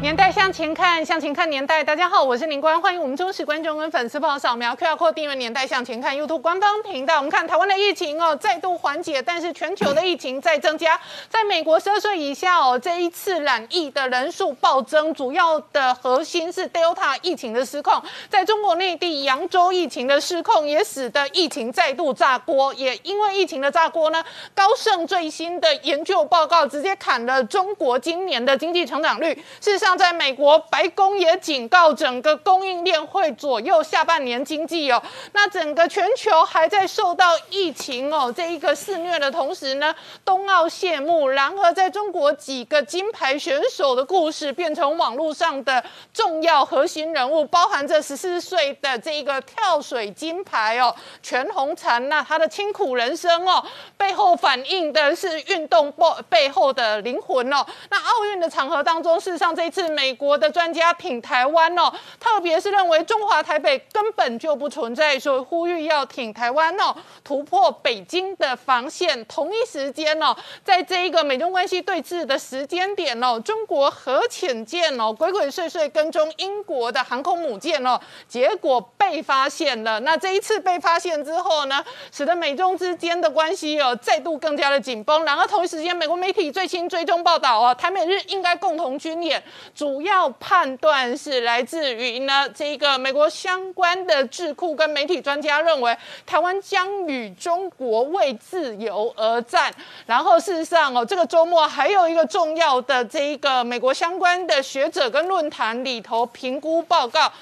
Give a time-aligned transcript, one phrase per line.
[0.00, 1.84] 年代向前看，向前看年代。
[1.84, 7.18] 大家好，我是林官，欢迎我们忠实观众跟粉丝朋友扫描 QR Code 订阅《年代向前看》YouTube 官方频道。
[7.18, 10.98] 我们看台湾的疫情哦，再度缓解，但是全球的疫情在增加。
[11.28, 18.02] 在美国，十二岁以下哦，这一次染疫的人数暴增，主要的核心是 Delta 疫情的失控。
[18.30, 22.72] 在中国内地，扬州疫情的失控也使得疫情再度炸锅。
[22.72, 24.24] 也因为疫情的炸锅呢，
[24.54, 29.34] 高盛最新的研究报告直接砍了中国今年的经济成长率。
[29.60, 35.02] 事实上，在美国白宫也警告，整个供应链会左右下半年经济哦。
[35.32, 39.94] 那整个全球还在受到疫情哦这一个肆虐的同时呢，
[40.24, 41.28] 冬奥谢幕。
[41.28, 45.82] 然而，在中国几个金牌选手的故事变成网络上的
[46.12, 53.64] 重要核心人物，包含着十四岁的这一个跳水金牌哦，全红婵那她的清苦人生哦，
[53.96, 57.66] 背后反映的是运动背背后的灵魂哦。
[57.90, 59.79] 那奥运的场合当中，事实上这一次。
[59.80, 69.24] 是美国的专家挺台湾哦，特别是认为中华台北根本就不存在，所以呼吁要挺台湾哦，突破北京的防线。
[69.24, 79.98] 同一时间哦，在这一个美中关系对峙的时间点哦，中国核潜舰哦，鬼鬼祟祟跟踪英国的航空母舰哦，结果被发现了。
[80.00, 85.24] 那这一次被发现之后呢，使得美中之间的关系哦，再度更加的紧绷。
[85.24, 89.42] 然后同一时间，美国媒体最新追踪报道哦，台美日应该共同军演。
[89.74, 99.72] 主要判断是来自于呢，这个美国相关的智库跟媒体专家认为，台湾将与中国为自由而战。
[100.06, 107.32] 然后事实上哦，这个周末还有一个重要的这一个美国相关的学者跟论坛里头评估报告。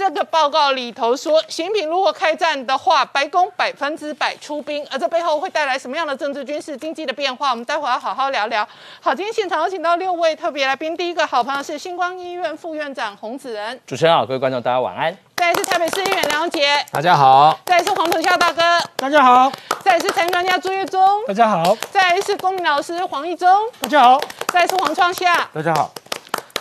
[0.00, 7.50] 这个报告里头说，习近平如果开战的话，白宫百分之百出兵，而这背后会带来什么样的政治、军事、经济的变化？
[7.50, 8.66] 我们待会要好好聊聊。
[9.02, 15.14] 好，今天现场有请到六位特别来宾，第一个好朋友是星光医院副院长洪子仁，主持人好，各位观众大家晚安。
[15.36, 17.60] 再是台北市议员梁杰，大家好。
[17.66, 18.62] 再是黄成孝大哥，
[18.96, 19.52] 大家好。
[19.84, 21.76] 再是财经专家朱月忠，大家好。
[21.90, 23.46] 再是公民老师黄义忠，
[23.78, 24.18] 大家好。
[24.48, 25.92] 再是黄创夏，大家好。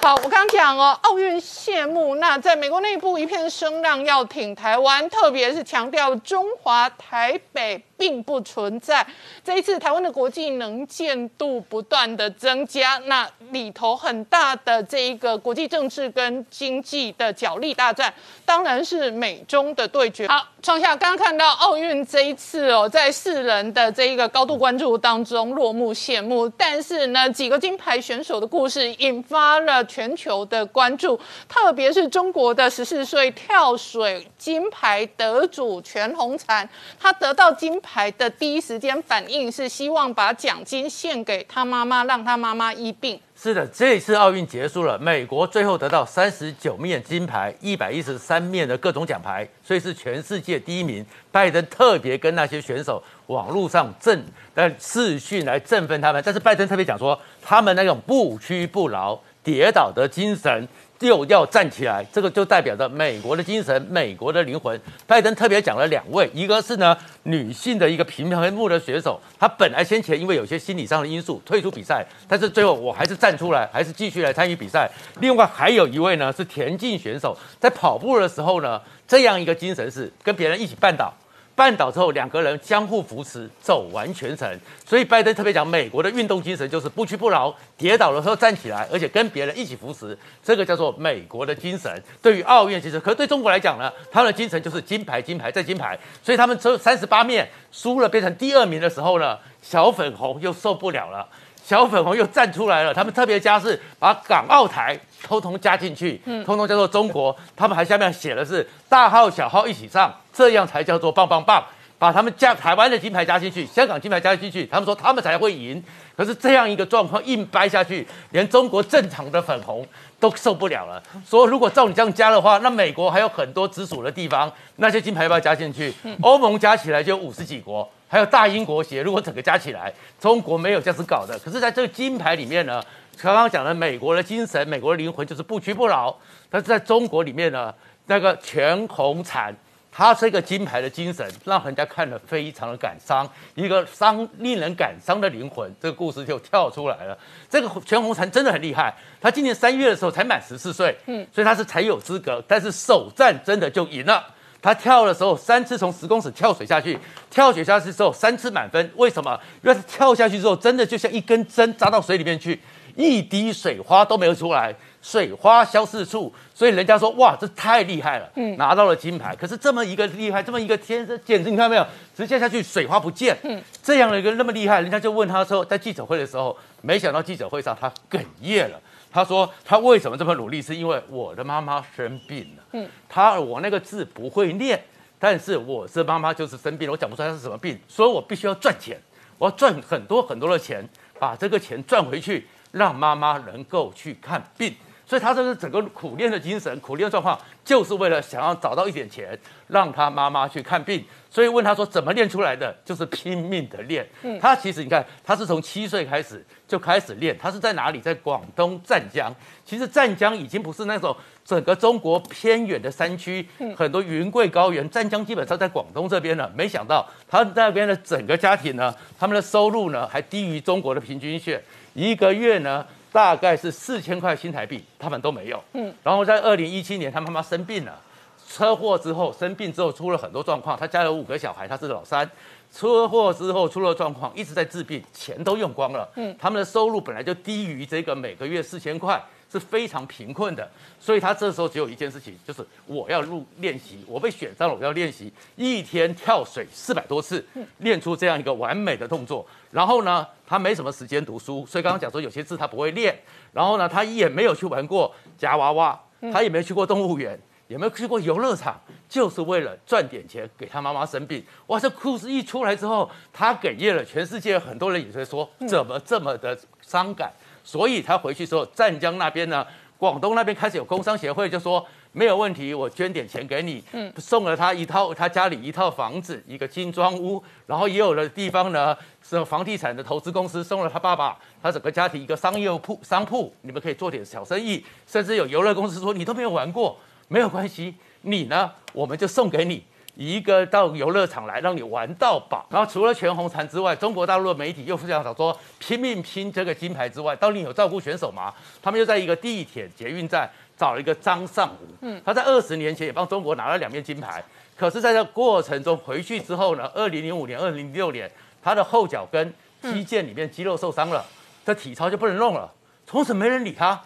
[0.01, 7.83] 好，我刚讲哦，奥运谢幕，那在美国内部一片声浪要挺台湾，特别是强调中华台北。
[7.99, 9.05] 并不存在。
[9.43, 18.13] 这一次台湾的国际能见度不断的增加，那里头很大的这一个国际政治跟经济的角力大战，
[18.45, 20.25] 当然是美中的对决。
[20.29, 36.65] 好，创下刚刚看到奥运这一次哦，在世人的这一个高度关注当中落幕谢幕，但是呢，几个金牌选手的故事引发了全球的关注，特别是中国的十四岁跳水金牌得主全红婵，
[36.97, 37.88] 她得到金牌。
[37.91, 43.19] 牌的第一时间反应是希望把奖金献给他妈妈，让他妈妈医病。
[43.35, 51.03] 是的，这一次奥运结束了，美国最后得到三十九面金牌，一百一十三面的各种奖牌，所以是全世界第一名。
[51.31, 54.23] 拜登特别跟那些选手网络上振
[54.53, 60.67] 呃视讯来振奋他们，但是拜登特别讲说，他们那种不屈不挠、跌倒的精神。
[60.99, 64.79] 又要站起来，这个就代表着美国的精神、美国的灵魂。
[65.07, 74.89] 拜登特别讲了两位，一个是呢女性的一个平衡木的选手，她本来先前因为有些心理上的因素退出比赛，但是最后我还是站出来，还是继续来参与比赛。
[75.21, 81.13] 另外还有一位呢是田径选手，在跑步的时候呢，这样一个精神是跟别人一起绊倒。
[81.59, 84.49] 绊倒之后，两个人相互扶持，走完全程。
[84.85, 92.01] 所以拜登特别讲，美国的运动精神就是不屈不挠，跌倒的时候站起来，而且跟别人一起扶持，这个叫做美国的精神。
[92.21, 95.99] 对于奥运精神，可是对中国来讲呢，他们的精神就是金牌、金牌再金牌。
[96.23, 101.27] 所以他们只有三十八面输了，变成第二名的时候呢，小粉红又受不了了。
[101.61, 107.35] 小粉红又站出来了，他们特别加是把港澳台通通加进去，通通叫做中国。
[107.55, 111.63] 他们还下面写的是大号小号一起上，这样才叫做棒棒棒。
[111.97, 115.83] 把他们加台湾的金牌加进去，香港金牌加进去，他们说他们才会赢。
[116.15, 119.85] 可是这样一个状况硬掰下去，连中国正常的粉红
[120.17, 121.03] 都受不了了。
[121.27, 125.93] 说如果照你这样加的话，那美国还有很多直属的地方，那些金牌要不要加进去？
[126.21, 127.85] 欧盟加起来就五十几国。
[128.07, 131.37] 还有大英国协，如果整个加起来，中国没有这样子搞的。
[131.39, 132.81] 可是，在这个金牌里面呢，
[133.21, 136.15] 刚刚讲的美国的精神、美国的灵魂就是不屈不挠。
[136.49, 137.73] 但是在中国里面呢，
[138.05, 139.53] 那个全红婵
[139.91, 147.17] 他这个金牌的精神，让人家看了非常的感伤，一个伤令人感伤的灵魂，这个故事就跳出来了。
[147.49, 154.23] 这个全红婵真的很厉害，他今年三月的时候才满十四岁，嗯，所以他是才有资格，但是首战真的就赢了。
[154.61, 156.97] 他跳的时候三次从十公尺跳水下去，
[157.29, 159.39] 跳水下去之后三次满分，为什么？
[159.63, 162.59] 因为他跳下去之后，真的就像一根针扎到水里面去，
[162.99, 164.75] 一滴水花都没有出来。
[165.01, 169.33] 水花消四处，所以人家说哇，这太厉害了，嗯，拿到了金牌。
[169.33, 171.87] 可是这么一个厉害，这么一个天生，简直你看到没有？
[172.13, 178.77] 直接下去水花不见，嗯，这样的一个那么厉害，人家就问他说，在记者会的时候，没想到记者会上他哽咽了。
[179.09, 184.83] 他说他为什么这么努力，是因为我的妈妈生病了，嗯，他我那个字不会念，
[185.17, 188.99] 但是我是妈妈就是生病了，我讲不出来是什么病，所以我必须要赚钱，
[189.37, 190.85] 我要赚很多很多的钱，
[191.17, 194.73] 把这个钱赚回去，让妈妈能够去看病。
[195.05, 197.35] 所以他这是整个苦练的精神，苦练的状况，
[197.65, 199.35] 就是为了想要找到一点钱，
[199.65, 201.03] 让他妈妈去看病。
[201.31, 204.07] 所以问他说怎么练出来的，就是拼命的练。
[204.21, 207.35] 嗯，他其实你看，他是从七岁开始就开始练。
[207.39, 207.99] 他是在哪里？
[207.99, 209.35] 在广东湛江。
[209.65, 213.43] 其实湛江已经不是那种整个中国偏远的山区，
[213.75, 214.87] 很多云贵高原。
[214.91, 216.51] 湛江基本上在广东这边了。
[216.55, 221.59] 没想到他那边的整个家庭呢，他们的收入呢还低于中国的平均线，
[221.99, 222.85] 一个月呢。
[223.11, 225.59] 大概是四千块新台币，他们都没有。
[225.73, 227.99] 嗯，然后在二零一七年，他妈妈生病了，
[228.47, 230.77] 车祸之后生病之后出了很多状况。
[230.77, 232.29] 他家有五个小孩，他是老三。
[232.71, 236.07] 车祸之后出了状况，一直在治病，钱都用光了。
[236.17, 239.19] 嗯，他们的收入本来就低于这个每个月四千块。
[239.51, 240.69] 是非常贫困的，
[240.99, 247.43] 所以他这时候只有一件事情，就是我要入练习，我被选上了，我要练习一天跳水四百多次，
[247.79, 249.45] 练出这样一个完美的动作。
[249.71, 253.17] 然后呢，他没什么时间读书，所以刚刚讲说有些字他不会练。
[253.51, 255.99] 然后呢，他也没有去玩过夹娃娃，
[256.31, 261.43] 他也没去过动物园，也没有去过游乐场，就是为了赚点钱给他妈妈生病。
[261.67, 267.31] 哇，这故事一出来之后，他哽咽了，全世界很多人也在说，怎么这么的伤感？
[267.69, 269.63] 所以他回去之后，湛江那边呢，
[269.95, 289.83] 广东那边开始有工商协会，就说没有问题，我捐点钱给你，嗯，送了他一套他家里一套房子，一个精装屋，然后也有的地方呢是房地产的投资公司送了他爸爸，他整个家庭一个商业铺商铺，你们可以做点小生意，甚至有游乐公司说你都没有玩过，没有关系，你呢我们就送给你。
[290.19, 298.53] 一个到游乐场来让你玩到饱，然后除了全红婵之外，中国大陆的媒体又非常想说拼命拼这个金牌之外，到底有照顾选手吗？
[298.81, 304.43] 他们又在一个地铁捷运站找了一个张尚武，嗯，他在二十年前也帮中国拿了两面金牌，
[304.75, 308.29] 可是在这过程中回去之后呢，二零零五年、二零零六年，
[308.61, 311.25] 他的后脚跟肌腱里面肌肉受伤了，
[311.65, 312.69] 这体操就不能弄了，
[313.07, 313.97] 从此没人理他，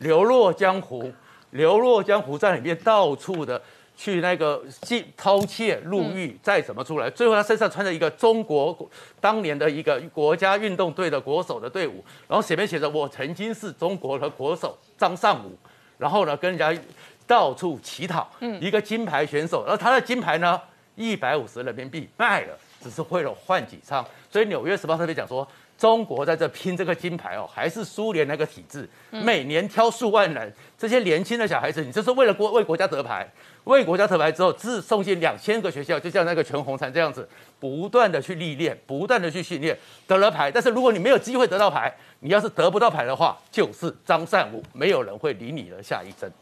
[0.00, 1.10] 流落江湖，
[1.52, 3.62] 流落江湖在里面到处的。
[3.96, 7.08] 去那个进偷窃入狱，再怎么出来？
[7.10, 8.76] 最后他身上穿着一个中国
[9.20, 15.56] 当年的一个国家运动队的国手的队伍，然后写面写着“我曾经是中国的国手张尚武”，
[15.98, 16.82] 然后呢跟人家
[17.26, 18.28] 到处乞讨，
[18.60, 20.60] 一个金牌选手，然后他的金牌呢
[20.96, 24.04] 一百五十人民币卖了，只是为了换几张。
[24.30, 25.46] 所以《纽约时报》特别讲说。
[25.82, 33.28] 中国在这拼这个金牌哦，还是苏联那个体制，每年挑数万人，这些年轻的小孩子，你就是为了国为国家得牌，
[33.64, 39.76] 为国家得牌之后，自送进两千个学校，就像那个全红婵这样子，不断的去历练，不断的去训练，
[40.06, 40.52] 得了牌。
[40.52, 46.32] 但是如果你没有机会得到牌，你要是得不到牌的话，就是张善武，没有人会理你的下一针。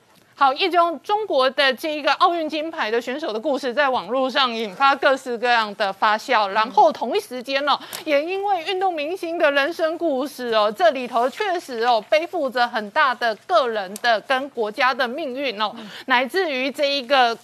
[0.41, 6.49] 好，一中中国的这一个奥运金牌的选手的故事，在网络上引发各式各样的发酵。
[6.49, 15.71] 然后同一时间呢，也因为运动明星的人生故事哦，这里头确实哦，背负着很大的个人的跟国家的命运哦，
[16.07, 17.37] 乃至于这一个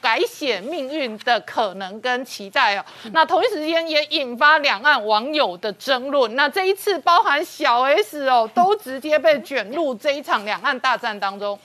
[0.00, 2.84] 改写命运的可能跟期待哦。
[3.12, 6.34] 那同一时间也引发两岸网友的争论。
[6.34, 11.58] 那这一次，包含小 S 哦，都直接被卷入这一场两岸大战当中。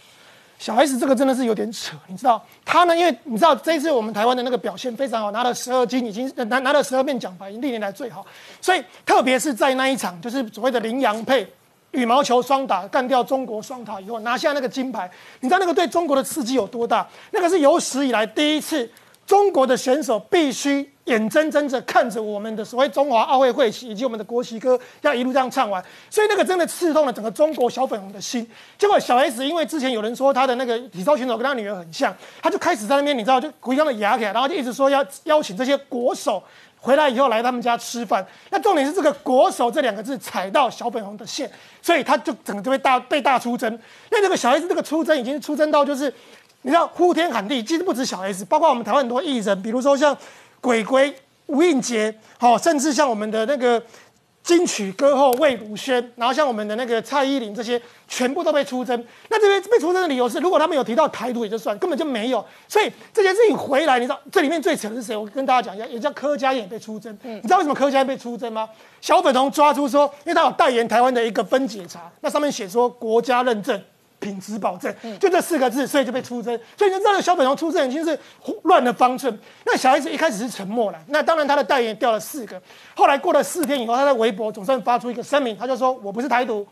[0.63, 2.95] 小 S 这个真的是有点扯，你知道他呢？
[2.95, 8.25] 因为你知道这一次我们台湾的那个表现非常好，拿了十二金，已经拿拿了十二面奖牌，历年来最好。
[8.61, 11.45] 所以特别是在那一场，就是所谓的羚羊配
[11.91, 17.05] 羽毛球双打干掉中国双塔以后，拿下那个金牌，你知道那个对中国的刺激有多大？
[17.31, 18.89] 那个是有史以来第一次。
[19.25, 28.49] 中国的选手必须眼睁睁着看着我们的所谓中华奥运会旗以及我们的国旗歌要一路这样唱完，所以那个真的刺痛了整个中国小粉红的心。
[28.77, 36.41] 结果小 S 因为之前有人说他的那个体操选手跟他女儿很像，他就开始在那边你知道就故意让他压起来，然后就一直说要邀请这些国手
[36.77, 38.25] 回来以后来他们家吃饭。
[38.49, 43.77] 那重点是这个国手这两个字踩到小粉红的线，所以他就整个就被大被大出征。
[44.09, 46.13] 那这个小 S 这个出征已经出征到就是。
[46.65, 50.17] 你知道呼天喊地，其实不止小 S，包括我们台湾很多艺人，比如说像
[50.63, 51.13] 鬼鬼、
[51.47, 53.83] 吴映洁，好，甚至像我们的那个
[54.41, 59.05] 金曲歌后魏如萱，然后像我们的那个蔡依林这些，全部都被出征。
[59.27, 62.43] 那这边被出征的理由是，如果他们有提到台独也就算，根本就没有。
[62.69, 65.17] 所以这件事情回来，你知道这里面最扯的是谁？
[65.17, 67.13] 我跟大家讲一下，也叫柯佳燕被出征。
[67.23, 68.69] 你知道为什么柯佳燕被出征吗？
[69.01, 73.81] 小粉红抓出说，因为他有代言台湾的一个分解茶，那上面写说国家认证。
[74.23, 76.57] 品质保证，就这四个字，所以就被出征。
[76.77, 78.17] 所以你知道小粉红出征已经是
[78.63, 79.37] 乱了方寸。
[79.65, 82.59] 那小孩子一开始是沉默了，那当然他的代言掉了四个。
[82.95, 86.65] 后来过了四天以后，他在微博总算发出一个声明，他就说我不是台独。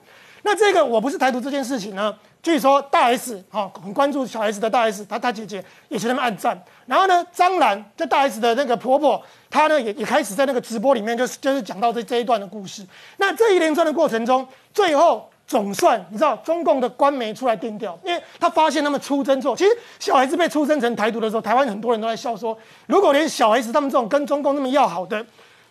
[0.44, 6.60] 那这个我不是台独这件事情呢，据说大 S 哈很关注小 S 的大 S，他他姐姐也去那边暗赞。
[6.88, 12.84] 然后呢，张兰就大 S 的那个婆婆，她呢也也开始在那个直播里面就是就是讲到这这一段的故事。
[13.18, 15.30] 那这一连串的过程中，最后。
[15.52, 25.22] 总算你知道中共的官媒出来定调，因为他发现他们出征之后，其实小孩子被出征成台独的时候，台湾很多人都在笑说，如果连小孩子他们这种跟中共那么要好的，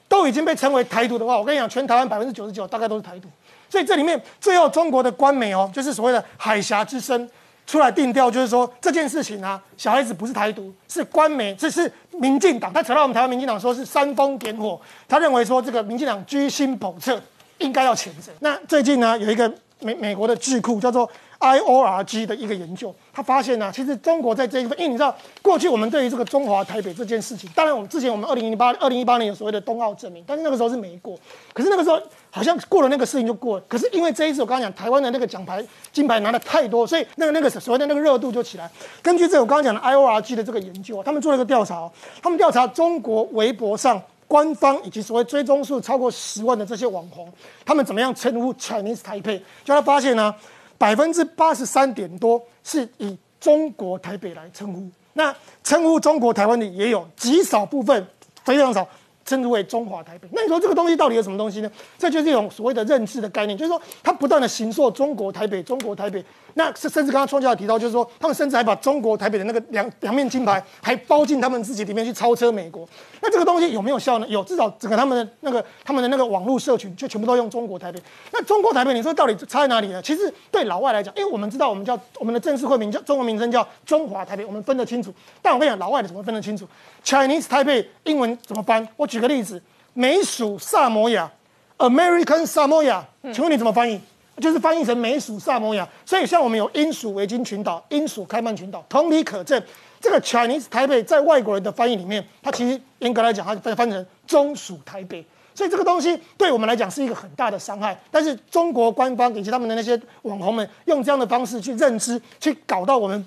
[0.06, 3.28] 都已经被称为台独的话，我跟你讲，全台湾百分之九十九大概都是台独。
[3.70, 7.26] 所以这里面最后中国的官媒哦，就是所谓的海峡之声
[7.66, 12.70] 出来定调，就是说这件事情啊，小孩子不是台独，是官媒，这是民进党。
[12.70, 17.18] 他扯到我们台湾民进党说是煽风点火，他认为说这个民进党居心叵测，
[17.56, 18.30] 应该要谴责。
[18.40, 19.50] 那最近呢，有一个。
[19.80, 21.08] 美美国的智库叫做
[21.38, 31.18] I O R G 的一个研究，他发现呢，其实中国在这一份，因为你知道，过去我们对于这个中华台北这件事情，当然我们之前我们二零零八二零一八年有所谓的冬奥证明，但是那个时候是没过，
[31.54, 31.98] 可是那个时候
[32.30, 38.70] 好像过了那个事情就过了，可是因为这一次我刚刚讲台湾的那个奖牌金牌拿的太多，所以那个那个所谓的那个热度就起来。
[39.02, 41.90] 根据这我刚刚讲的 I O R G 的这个研究，他们做了一个调查，
[42.22, 44.00] 他们调查中国微博上。
[44.30, 47.28] 官方以及所谓追踪数超过十万的这些网红，
[47.64, 49.40] 他们怎么样称呼 Chinese Taipei？
[49.64, 50.32] 就他发现呢，
[50.78, 55.34] 百分之八十三点多是以中国台北来称呼，那
[55.64, 58.06] 称呼中国台湾的也有极少部分，
[58.44, 58.86] 非常少。
[59.22, 61.70] 称之为中华台北，那你说这个东西到底有什么东西呢？
[61.96, 66.24] 这就是一种所谓的认知的概念，就是说它不断的形塑中国台北，中国台北。
[66.54, 72.88] 那甚甚至刚刚创教提到，就是说他们甚至还把中国台北的那个两两面金牌还包进他们自己里面去超车美国。
[73.20, 74.26] 那这个东西有没有效呢？
[74.28, 78.02] 有，至少整个他们的那个他们的那个网络社群就全部都用中国台北。
[78.32, 80.02] 那中国台北，你说到底差在哪里呢？
[80.02, 85.14] 其实对老外来讲，因为我们知道我们叫我们的正式会名叫中文名称叫中华台北，我们分得清楚。
[85.40, 86.66] 但我跟你讲，老外的怎么分得清楚
[87.04, 88.84] ？Chinese Taipei 英文怎么翻？
[88.96, 89.20] 我举。
[89.20, 91.30] 举个例子，美属萨摩亚
[91.76, 93.02] ，American Samoa，
[93.34, 94.00] 请问你怎么翻译？
[94.40, 95.86] 就是翻译成美属萨摩亚。
[96.04, 99.62] 所以像我们有英属维京群岛、英属开曼群岛，同理可证，
[100.00, 105.24] 这个 Chinese 台北在外国人的翻译里面，它其实严格来讲，它翻翻成中属台北。
[105.54, 107.98] 所以这个东西对我们来讲是一个很大的伤害。
[108.10, 113.26] 但是中国官方以及他们的那些网红们，用这样的方式去认知，去搞到我们。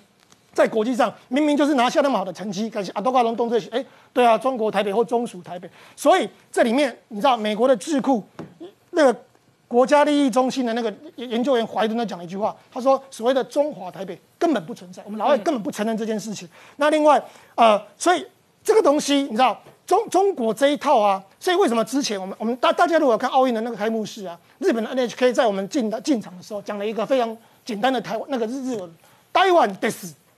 [0.54, 8.24] 在国际上，明明就是拿下那么好的成绩，感谢阿多卡隆东这些，哎，对啊，中国台北或中属台北，所以这里面你知道，美国的智库
[8.92, 9.20] 那个
[9.74, 17.20] 国家利益中心的那个研究员怀顿他讲了一句话，他说：“所谓的中华台北根本不存在，我们老外根本不承认这件事情。”那另外，
[17.56, 18.24] 呃，所以
[18.64, 28.94] 这个东西你知道，中中国这一套啊，所以为什么之前我们我们大大家如果看奥运的那个开幕式啊，日本的 NHK 在我们进的进场的时候讲了一个非常简单的台湾那个日日文，
[29.34, 29.92] 台湾的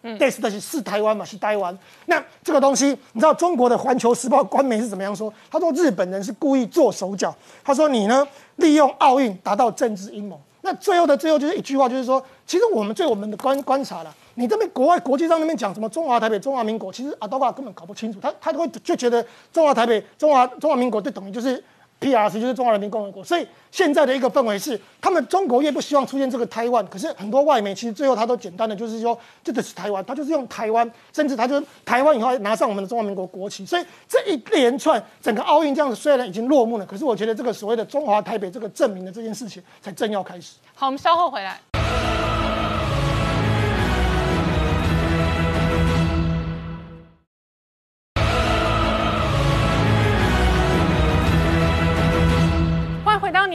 [0.06, 0.18] 是。
[0.18, 1.26] this 的是是台湾嘛？
[1.26, 1.78] 是台湾。
[2.06, 5.34] 那这个东西，你知道中国的《环球时报》官媒是怎么样说？
[5.50, 7.36] 他说日本人是故意做手脚。
[7.64, 8.26] 他说你呢，
[8.58, 10.40] 利用奥运达到政治阴谋。
[10.62, 21.64] 那最后的最后就是一句话，就是说，其实我们对我们的观观察了，你这边国外国际上那边讲什么中华台北、中华民国，其实阿多瓦根本搞不清楚，他他都会就觉得中华台北、中华中华民国就等于就是。
[22.06, 40.58] P.R.C 就是中华人民共和国，所以现在的一个氛围是，他们中国越不希望出现这个台湾，可是很多外媒其实最后他都简单的就是说，这个是台湾，他就是用台湾，甚至他就台湾以后拿上我们的中华民国国旗，所以这一连串整个奥运这样子虽然已经落幕了，可是我觉得这个所谓的中华台北这个证明的这件事情才正要开始。
[40.76, 41.60] 好，我们稍后回来。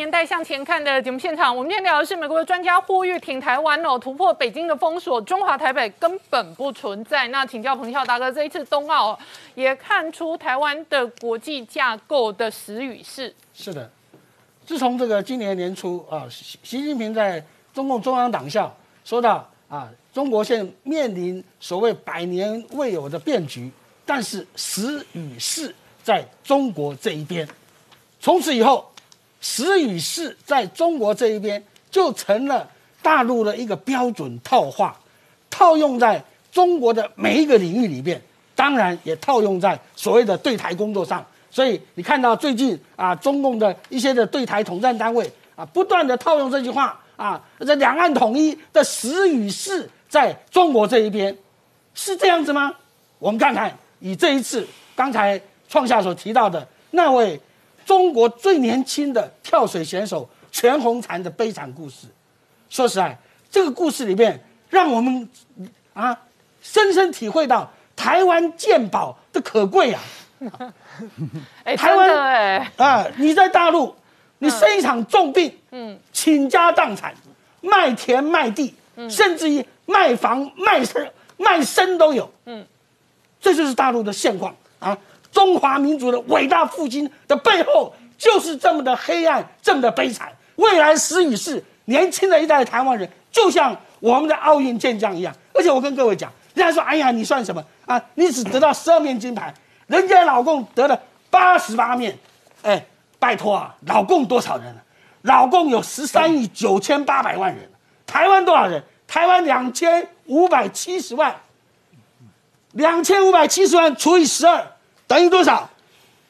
[0.00, 7.28] 年代向前看的节目现场，我们今天聊的是美国的专家呼吁挺台湾哦，突破北京的封锁，中华台北根本不存在。
[7.28, 9.18] 那请教彭笑大哥，这一次冬奥
[9.54, 13.34] 也看出台湾的国际架构的实与是。
[13.52, 13.90] 是的，
[14.64, 23.70] 自从这个今年年初啊，习习近平在中共中央党校说到啊，中国现面临所谓百年未有的变局，
[24.06, 27.46] 但是时与势在中国这一边，
[28.18, 28.89] 从此以后。
[29.40, 32.68] 时与势在中国这一边就成了
[33.02, 34.98] 大陆的一个标准套话，
[35.48, 38.20] 套用在中国的每一个领域里面，
[38.54, 41.24] 当然也套用在所谓的对台工作上。
[41.50, 51.36] 所以你看到最近啊，中共的一些的对台统战单位啊，不断的套用这句话啊，这两岸统一的时与势在中国这一边，
[51.94, 52.72] 是这样子吗？
[53.18, 57.40] 我们看看以这一次刚才创下所提到的那位
[57.90, 62.06] 中国最年轻的跳水选手全红婵的悲惨故事。
[62.68, 63.18] 说实在，
[63.50, 65.28] 这个故事里面让我们
[65.92, 66.16] 啊
[66.62, 70.00] 深深体会到台湾健保的可贵啊。
[71.64, 73.92] 哎，台湾哎，啊，你在大陆，
[74.38, 77.12] 你生一场重病，嗯，倾家荡产，
[77.60, 78.72] 卖田卖地，
[79.08, 82.64] 甚至于卖房卖身卖身都有，嗯，
[83.40, 84.96] 这就是大陆的现况啊！
[85.30, 90.30] 中华民族的伟大复兴的背后，就是这么的黑暗，这么的悲惨。
[90.56, 95.34] 未来时与势，年轻的一代的台湾人，就像我们的奥运健将一样。
[95.54, 98.00] 而且我跟各位讲，人家说，哎呀，你算什么啊？
[98.14, 99.54] 你只得到十二面金牌，
[99.86, 102.18] 人家老共得了八十八面，
[102.62, 102.84] 哎，
[103.18, 104.82] 拜托啊，老共多少人啊？
[105.22, 107.70] 老共有十三亿九千八百万人，
[108.06, 108.82] 台湾多少人？
[109.06, 111.34] 台湾两千五百七十万，
[112.72, 114.64] 两千五百七十万除以十二
[115.10, 115.68] 等于多少？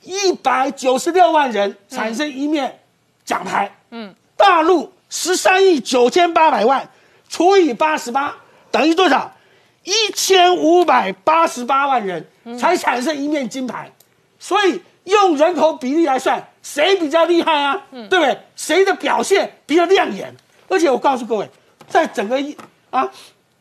[0.05, 2.81] 一百九十六万人产生一面
[3.27, 3.71] 奖牌。
[3.91, 6.89] 嗯，大陆十三亿九千八百万
[7.29, 8.35] 除以八十八
[8.71, 9.37] 等于多少？
[9.85, 12.27] 一千五百八十八万人
[12.59, 13.93] 才产生一面金牌。
[14.39, 17.83] 所以用人口比例来算，谁比较厉害啊？
[17.91, 18.39] 对不对？
[18.57, 20.35] 谁的表现比较亮眼？
[20.71, 21.47] 而且我告诉各位，
[21.87, 22.57] 在整个一
[22.89, 23.07] 啊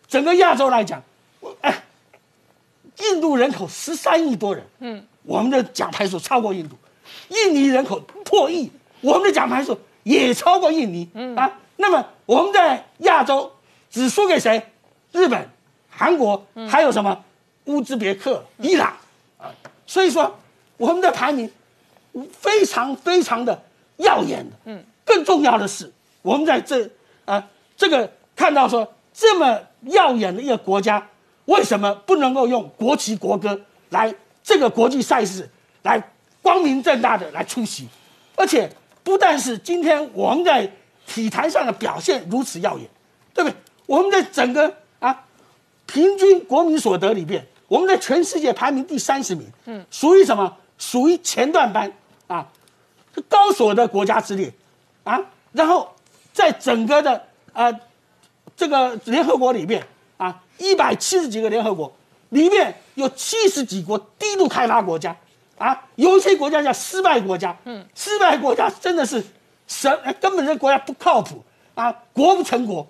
[0.08, 1.04] 整个亚洲来讲，
[1.42, 1.84] 我哎，
[3.00, 6.76] 印度人口十三亿多人，嗯，我们的奖牌数超过印度；
[7.30, 11.60] 印尼人口破亿，我们的奖牌数也超过印尼，嗯啊。
[11.78, 13.52] 那么我们在亚洲
[13.90, 14.62] 只输给谁？
[15.12, 15.50] 日本、
[15.90, 17.24] 韩国，还有什么
[17.66, 18.96] 乌兹别克、伊朗
[19.38, 19.52] 啊？
[19.86, 20.36] 所以说。
[20.80, 21.52] 我们的排名
[22.32, 23.62] 非常非常的
[23.98, 25.92] 耀眼的，嗯，更重要的是，
[26.22, 26.90] 我们在这
[27.26, 31.06] 啊这个看到说这么耀眼的一个国家，
[31.50, 33.60] 为什么不能够用国旗国歌
[33.90, 35.50] 来这个国际赛事
[35.82, 36.02] 来
[36.42, 37.88] 光明正大的来出席？
[38.36, 38.72] 而且
[39.04, 40.72] 不但是今天我们在
[41.08, 42.88] 体坛上的表现如此耀眼，
[43.34, 43.56] 对不对？
[43.88, 45.26] 我们在整个啊
[45.88, 50.56] 平均国民所得里边，我们在全世界排名第三十名，嗯，属于什么？
[50.78, 51.92] 属于前段班
[52.28, 52.48] 啊，
[53.28, 54.54] 高所得国家之列
[55.04, 55.20] 啊，
[55.52, 55.94] 然后
[56.32, 57.70] 在整个的啊
[58.56, 59.84] 这个联合国里面，
[60.60, 61.92] 一百七十几个联合国
[62.30, 65.16] 里面有七十几国低度开发国家
[65.58, 69.26] 啊，有一些国家叫失败国家，嗯，失败国家真的是
[69.68, 69.92] 神
[70.22, 71.44] 根本这国家不靠谱
[71.74, 72.86] 啊，国不成国，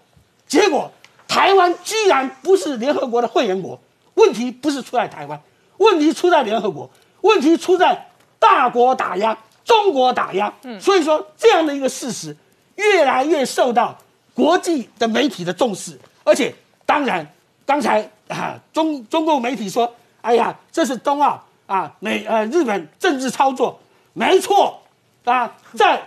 [0.46, 0.92] 结果
[1.28, 3.80] 台湾居然不是联合国的会员国，
[4.16, 5.42] 问题不是出在台湾，
[5.78, 6.90] 问题出在联合国。
[7.22, 8.08] 问题出在
[8.40, 12.34] 大国打压，中国打压，所以说这样的一个事实
[12.76, 13.98] 越来越受到
[14.34, 16.56] 国际的媒体的重视，而且
[16.86, 17.30] 当然，
[17.70, 23.80] 刚才啊中中共媒体说，哎呀，这是冬奥啊美呃日本政治操作，
[24.14, 24.82] 没错
[25.24, 26.02] 啊，在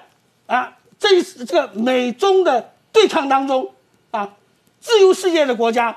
[0.46, 3.72] 啊这一这个美中的对抗当中
[4.10, 4.28] 啊，
[4.80, 5.96] 自由世界的国家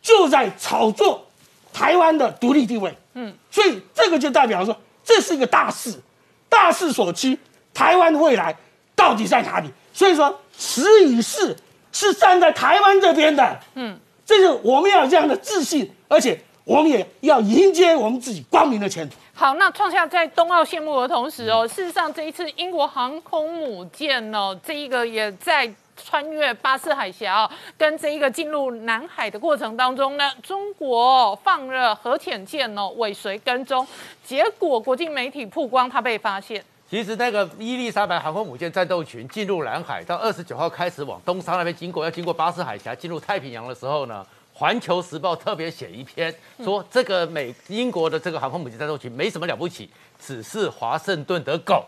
[0.00, 1.26] 就在炒作
[1.74, 2.96] 台湾的独立地位。
[3.12, 6.00] 嗯，所以这个就代表说，这是一个大势，
[6.48, 7.38] 大势所趋，
[7.74, 8.56] 台湾的未来
[8.96, 9.68] 到底在哪里？
[9.92, 11.54] 所以说，时与势
[11.92, 13.60] 是站在台湾这边的。
[13.74, 14.00] 嗯，
[14.32, 19.16] 这就我们要有这样的自信，而且我们也要迎接我们自己光明的前途。
[19.34, 25.72] 好，那创下在冬奥谢幕的同时哦，事实上这一次英国航空母舰呢，这一个也在。
[26.04, 33.86] 穿越巴士海峡哦，跟这一个进入南海的过程当中呢，中国放了核潜舰哦，尾随跟踪，
[34.24, 36.64] 结果国际媒体曝光，它被发现。
[36.92, 44.22] 其实那个伊丽莎白航空母舰战斗群进入南海，到二十九号开始往东沙那边经过，要经过巴士海峡进入太平洋的时候呢，
[44.58, 46.30] 《环球时报》特别写一篇
[46.62, 49.88] 说，这个美英国的这个航空母舰战斗群没什么了不起，
[50.20, 51.82] 只是华盛顿的狗，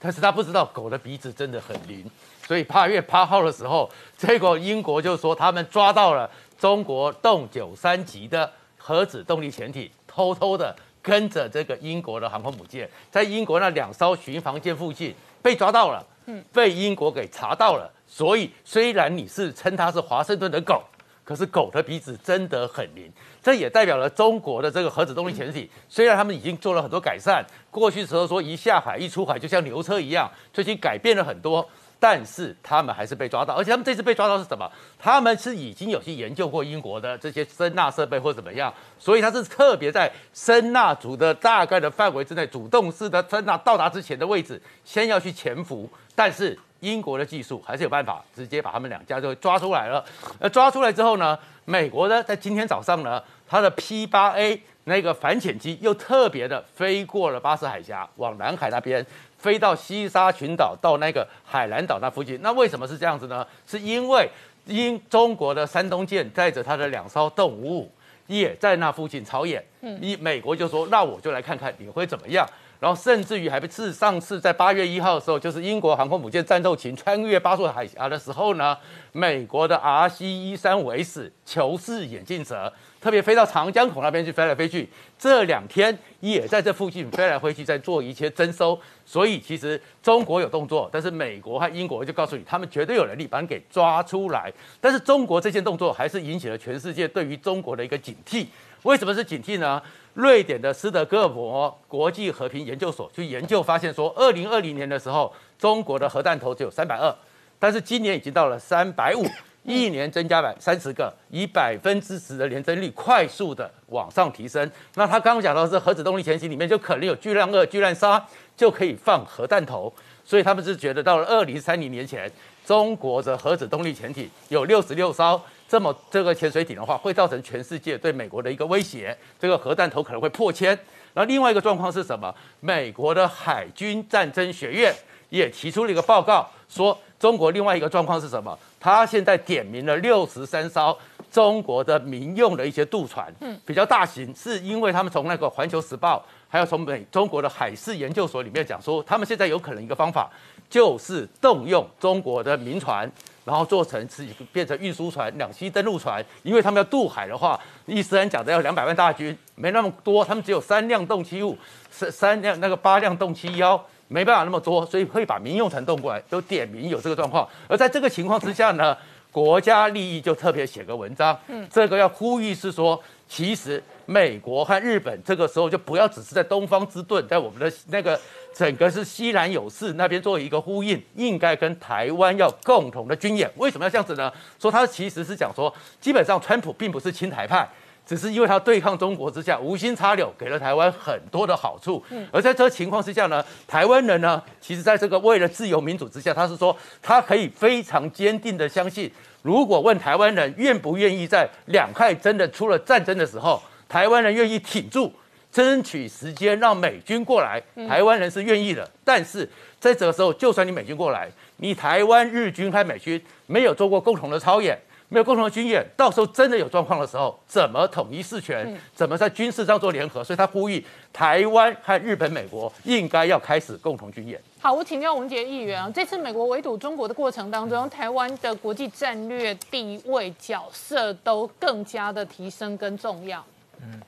[0.00, 2.04] 但是他不知道狗的鼻子真的很灵。
[2.44, 17.90] 所以八月八号的时候，结果英国就说他们抓到了中国动九三级的核子动力潜艇，偷偷的跟着这个英国的航空母舰，在英国那两艘巡防舰附近被抓到了，嗯，被英国给查到了。
[18.06, 20.82] 所以虽然你是称它是华盛顿的狗，
[21.24, 23.12] 可是狗的鼻子真的很灵。
[23.42, 31.66] 这也代表了中国的这个核子动力潜艇，虽然他们已经做了很多改善，过去时候说一下海一出海就像牛车一样，最近改变了很多。
[32.00, 34.70] 但是他们还是被抓到，而且他们这次被抓到是什么？
[34.98, 45.90] 他们是已经有去研究过英国的这些声纳设备或怎么样，所以他是特别在声纳组的大概的范围之内，主动式的声纳到达之前的位置，先要去潜伏。
[46.14, 50.04] 但是英国的技术还是有办法直接把他们两家就抓出来了。
[50.38, 59.04] 那，抓出来之后呢，美国呢在今天早上呢，它的 P 八 A 那个反潜机又特别的飞过了巴士海峡，往南海那边。
[59.38, 63.46] 飞到西沙群岛到那个海南岛那附近，那为什么是这样子呢？
[63.66, 64.28] 是因为
[64.66, 67.92] 因中国的山东舰载着它的两艘动五五
[68.26, 69.64] 也在那附近操演，
[70.00, 72.46] 一美国就说那我就来看看你会怎么样，
[72.80, 78.76] 然后甚至于还不是上次在八月一号的时候，就是英国航空母舰战斗群穿越巴士海峡的时候呢，
[79.12, 82.72] 美国的 RC 一三五 S 球式眼镜蛇。
[83.00, 88.76] 特别飞到长江口那边去飞来飞去，这两天也在这附近飞来飞去，在做一些征收。
[89.06, 94.52] 所以其实中国有动作，但是美国和英国就告诉你，他们绝对有能力把你给抓出来。
[94.80, 98.46] 但是中国这件动作还是引起了全世界对于中国的一个警惕。
[98.82, 99.80] 为什么是警惕呢？
[100.18, 107.14] 瑞典的斯德哥尔摩国际和平研究所去研究发现说，二零二零年的时候，中国的核弹头只有三百二，
[107.56, 109.24] 但是今年已经到了三百五。
[109.64, 114.68] 一年增加百三十个，以百分之十的年增率快速的往上提升。
[114.94, 118.20] 那他刚刚讲到是核子动力潜艇里面就可能有巨浪二、巨浪三，
[118.56, 119.92] 就可以放核弹头。
[120.24, 122.30] 所以他们是觉得到了二零三零年前，
[122.64, 129.16] 中国的核子动力潜艇有六十六艘，这么这个潜水艇的话，会造成全世界对美国的一个威胁。
[129.38, 130.70] 这个核弹头可能会破千。
[131.12, 132.34] 然后另外一个状况是什么？
[132.60, 134.94] 美国的海军战争学院
[135.28, 138.58] 也提出了一个报告，说中国另外一个状况是什么？
[138.80, 140.96] 他现在点名了六十三艘
[141.30, 150.30] 中国的民用的一些渡船，嗯，比较大型，是因为他们从那个《环球时报》还有从美中国的海事研究所里面讲说，他们现在有可能一个方法，
[150.70, 153.10] 就是动用中国的民船，
[153.48, 161.56] 然后做成是变成运输船、两栖登陆船，因为他们要渡海的话，伊斯兰讲的要两百万大军，没那么多，他们只有三辆动七五，
[161.90, 163.82] 三三辆那个八辆动七幺。
[164.10, 167.46] 没办法那么多，所以会把民用船动过来，都点名有这个状况。
[167.68, 168.96] 而在这个情况之下呢，
[169.30, 178.18] 国家利益就特别写个文章，嗯，这个要呼吁是说，其实美国和日本这个时候就不要只是在东方之盾，在我们的那个
[178.54, 183.50] 整个是西南有事那边做一个呼应，应该跟台湾要共同的军演。
[183.56, 184.32] 为什么要这样子呢？
[184.58, 187.68] 说他其实是讲说，基本上川普并不是亲台派。
[188.06, 192.02] 只是因为他对抗中国之下无心插柳，给了台湾很多的好处。
[192.08, 205.12] 嗯，而在这个情况之下呢，台湾人呢，其实在这个为了自由民主之下，他是说他可以非常坚定的相信，如果问台湾人愿不愿意在两害真的出了战争的时候，台湾人愿意挺住，
[205.50, 208.88] 争取时间让美军过来，台湾人是愿意的。
[209.04, 209.48] 但是
[209.80, 214.78] 在这个时候，就算你美军过来，你台湾日军和美军没有做过共同的操演。
[215.10, 218.78] 没有共同的军演，到时候真的有状况的时候，怎么统一事权？
[218.94, 220.22] 怎么在军事上做联合？
[220.22, 224.38] 所以他呼吁台湾和日本、美国应该要开始共同军演。
[224.60, 233.42] 好，我请教文杰议员啊，这次美国围堵中国的过程当中，台湾的国际战略地位角色都更加的提升跟重要。
[233.82, 234.00] 嗯，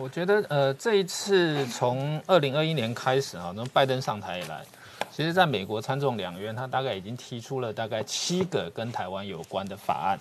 [0.00, 4.62] 我觉得呃，这一次从二零二一年开始啊，从拜登上台以来。
[5.10, 10.18] 其实，在美国参众两院，他大概已经提出了大概七个跟台湾有关的法案。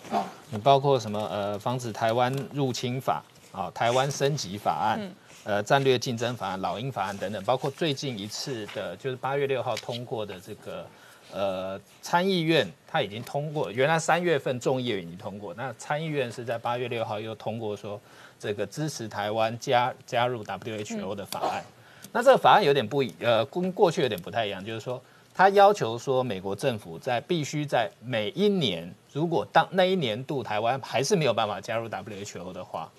[0.50, 1.20] 你包括什么？
[1.30, 5.12] 呃，防止台湾入侵法啊，台湾升级法案，
[5.44, 7.44] 呃，战略竞争法案、老鹰法案等等。
[7.44, 10.88] 包括最近一次的，就是八月六号通过的这个，
[11.34, 13.70] 呃，参议院他已经通过。
[13.70, 18.00] 原来三月份众议院已经通过，那参议院是在八月六号又通过说，
[18.40, 21.64] 这个支持台湾加加入 WHO 的法案。
[22.12, 25.02] 那这个法案有点不一，呃，跟过去有点不太一样，就是说，
[25.34, 32.90] 他要求说，美国政府在必须在每一年，如果当那一年度台湾还是没有办法加入 WHO 的话，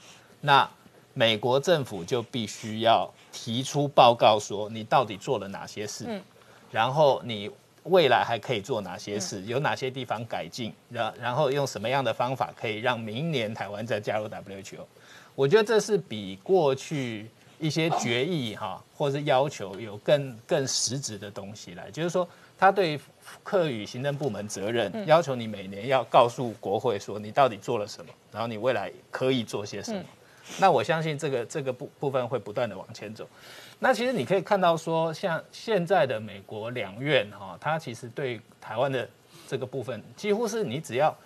[0.42, 0.68] 那
[1.14, 6.20] 美国政府就必须要提出报告，说你到底做了哪些事，
[6.70, 7.50] 然后你
[7.84, 14.80] 未来还可以做哪些事，有哪些地方改进，然然后用什么样的方法可以让明年台湾再加入 WHO？
[15.36, 17.26] 我觉得这是比过去。
[17.58, 23.00] 一些决议哈，或者是要求有更更实质的东西来，就是说，他对
[23.42, 30.04] 课与行政部门责任，要求你每年要告诉国会说你到底做了什么，然后你未来可以做些什么。
[30.58, 33.26] 那我相信这个这个部部分会不断的往前走。
[33.78, 39.08] 那其实你可以看到说，像现在的美国两院哈，它其实对台湾的
[39.48, 41.16] 这个部分，几乎是你只要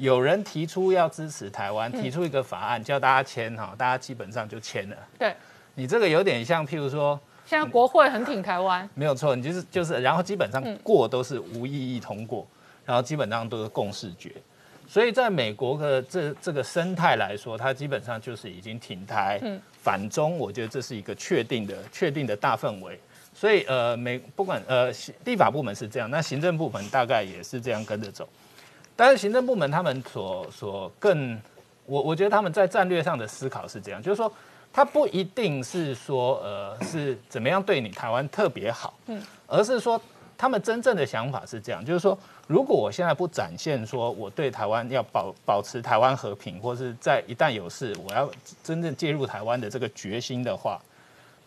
[0.00, 4.96] 有人提出要支持台湾，提出一个法案叫大家签哈，大家基本上就签了。
[5.18, 5.34] 对。
[5.74, 12.46] 你这个有点像，譬如说，现在国会很挺台湾，没有错，你就是就是，然后基本上过都是无异议通过，
[12.84, 14.32] 然后基本上都是共识决。
[14.86, 19.40] 所以在美国的这这个生态来说，它基本上就是已经挺台、
[19.80, 22.98] 反中，我觉得这是一个确定的、确定的大氛围。
[23.32, 24.90] 所以呃，美不管呃
[25.24, 28.28] 立法部门是这样，那行政部门大概也是这样跟着走。
[29.00, 31.40] 但是行政部门他们所所更，
[31.86, 34.30] 我我觉得他们在战略上的思考是这样，就是说，
[34.70, 39.98] 他不一定是说呃是怎么样对你台湾特别好，嗯，而是说
[40.36, 48.30] 他们真正的想法是这样，就是说，如果我现在不展现说我对台湾要保保持台湾和平，或是在一旦有事我要
[48.62, 50.78] 真正介入台湾的这个决心的话，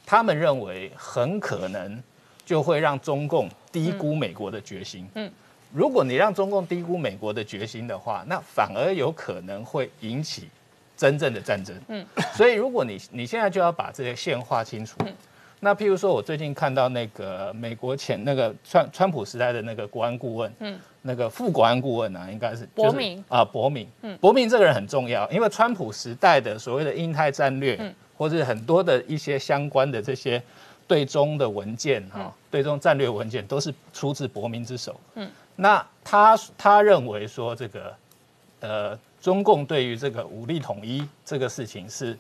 [0.08, 2.02] 他们认为很可能
[2.44, 5.32] 就会让中共低估美国的决心，嗯。
[5.74, 10.48] 如果你让中共低估美国的决心的话，那反而有可能会引起
[10.96, 11.76] 真正的战争。
[11.88, 12.06] 嗯，
[12.36, 14.98] 所以如果你你现在就要把这些线画清楚。
[15.60, 23.88] 那譬如说，我最近看到那个美国前那个川川普时代的那个国安顾问，嗯，那个副国安顾问呢，应该是伯明啊，伯明。
[24.02, 30.44] 嗯，伯明这个人很重要，因为川普时代的所谓的印太战略，嗯，或者很多的一些相关的这些
[30.86, 35.00] 对中的文件哈，对中战略文件都是出自伯明之手。
[35.16, 35.32] 嗯。
[35.56, 37.96] 那他他认为说这个，
[38.60, 42.18] 呃，中共对于这个武力统一这个事情是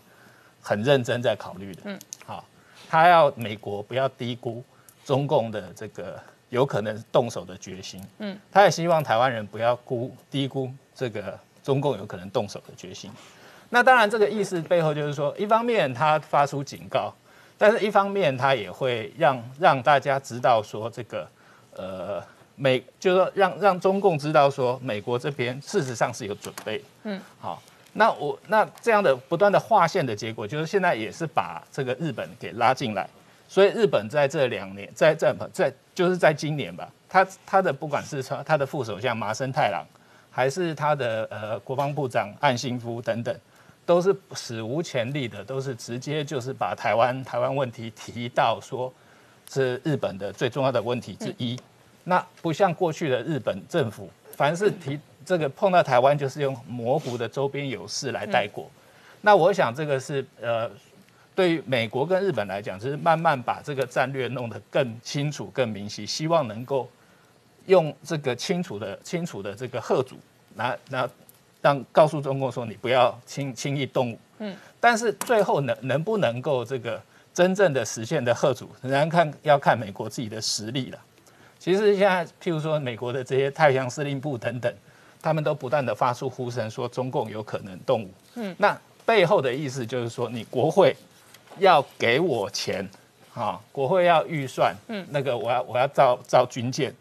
[0.62, 1.82] 很认真在考虑的。
[1.86, 2.46] 嗯，好，
[2.88, 4.63] 他要美国不要低估
[5.04, 6.19] 中共的这个
[6.50, 8.00] 有可能动手的决心。
[8.19, 13.10] 嗯，他也希望台湾人不要估低估这个中共有可能动手的决心。
[13.69, 17.12] 那当然，这个意思背后就是说，一方面他发出警告，
[17.58, 21.28] 但是一方面他也会让让大家知道说这个，
[21.76, 22.24] 呃。
[22.56, 26.84] 美就是说，让让中共知道说，美国这边事实上是有准备。
[27.04, 27.62] 嗯，好，
[27.94, 33.10] 那我那这样的不断的划线的结果，就是现在也是把这个日本给拉进来。
[33.48, 39.86] 所以日本在这两年，在在在就是在今年吧，他他的不管是他他的副首相麻生太郎，
[40.32, 43.36] 还是他的呃国防部长岸信夫等等，
[43.86, 48.92] 都是史无前例的，都是直接就是把台湾台湾问题提到说
[49.52, 51.60] 是日本的最重要的问题之一。
[52.04, 58.70] 那不像过去的日本政府，凡是提这个碰到台湾，就是用模糊的周边有事来带过。
[59.22, 60.70] 那我想这个是呃，
[61.34, 66.89] 对于美国跟日本来讲，就是慢慢把这个战略弄得更清楚、更明晰，希望能够
[67.68, 70.18] 用这个清楚的、清楚的这个贺主，
[70.56, 71.10] 那那
[71.62, 74.20] 让告诉中共说，你不要轻轻易动武。
[74.39, 74.54] 嗯。
[74.82, 77.02] 但是最后能能不能够这个
[77.34, 81.00] 真正的实现的贺主，仍然看要看美国自己的实力了。
[81.63, 84.73] 其实现在，譬如说美国的这些太平洋司令部等等，
[85.21, 88.10] 他们都不断的发出呼声，说中共有可能动武。
[88.36, 90.93] 嗯，那背后的意思就是说，你国会
[91.60, 92.86] 要给我钱，
[93.34, 96.93] 啊，国会要预算，嗯，那个我要我要造造军舰，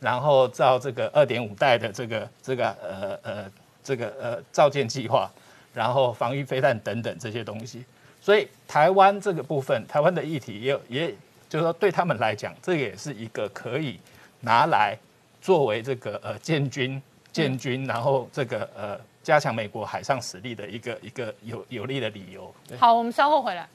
[0.00, 3.52] 然后造这个二点五代的这个这个呃呃
[3.84, 5.30] 这个呃造舰计划，
[5.72, 7.84] 然后防御飞弹等等这些东西。
[8.20, 11.14] 所以台湾这个部分，台湾的议题也也。
[11.50, 13.98] 就是说，对他们来讲，这也是一个可以
[14.40, 14.96] 拿来
[15.42, 22.54] 作为这个呃建军、建军，然后这个呃加强美国海上实力的一个一个有有利的理由。
[22.78, 23.68] 好，我们稍后回来。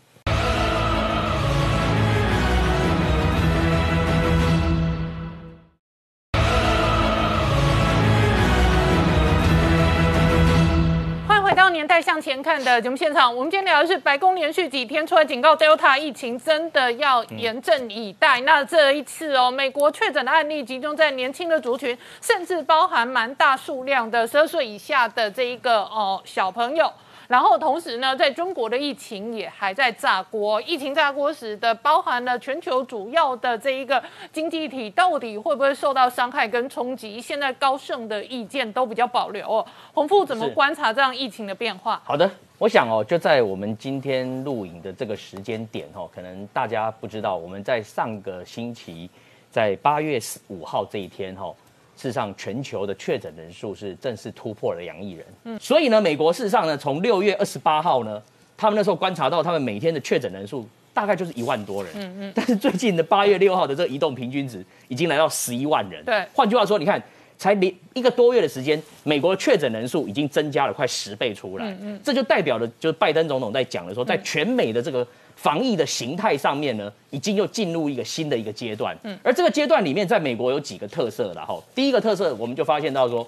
[11.86, 18.42] 年代向前看的节目现场，我们今天聊的是白宫连续几天出来警告，Delta 疫情真的要严阵以待。
[18.42, 26.92] 那这一次哦，美国确诊的案例集中在年轻的族群，甚至包含蛮大数量的十二岁以下的这一个哦小朋友。
[27.28, 30.62] 然后同时呢，在中国的疫情也还在炸锅。
[30.62, 37.20] 疫情炸锅时的，包含了全球主要的这一个经济体，到底会不会受到伤害跟冲击？
[37.20, 39.66] 现在高盛的意见都比较保留哦。
[39.94, 42.02] 洪富怎么观察这样疫情的变化？
[42.06, 49.10] 好的，我想哦，就在我们今天录影的这个时间点哦，可能大家不知道，我们在上个星期，
[49.50, 51.54] 在八月五号这一天哈。
[51.96, 55.26] 事实上，全球的确诊人数是正式突破了两亿人。
[55.46, 58.22] 嗯，所以呢，美国事实上呢，从六月二十八号呢，
[58.58, 61.94] 他们那时候观察到，他们每天的确诊人数大概就是一万多人。
[61.96, 62.34] 嗯嗯。
[62.36, 66.04] 但是最近的八月六号的这个移动平均值已经来到十一万人。
[66.04, 66.26] 对。
[66.34, 67.02] 换句话说，你看，
[67.38, 71.66] 才连一个多月的时间，美国的确诊人数已经增加了快十倍出来。
[71.66, 72.00] 嗯嗯。
[72.04, 75.08] 这就代表了，就是拜登总统在讲的说，在全美的这个。
[75.36, 78.98] 防疫的形态上面呢，已经又进入一个新的一个阶段。
[79.04, 81.62] 嗯，而这个阶段里面，在美国有几个特色的哈。
[81.76, 83.28] 第一个特色，我们就发现到说，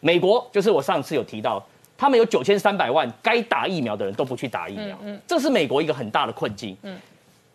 [0.00, 1.64] 美国就是我上次有提到，
[1.96, 6.76] 他们有九千三百万该打疫苗的人都不去打疫苗，嗯，这是美国一个很大的困境。
[6.82, 6.98] 嗯，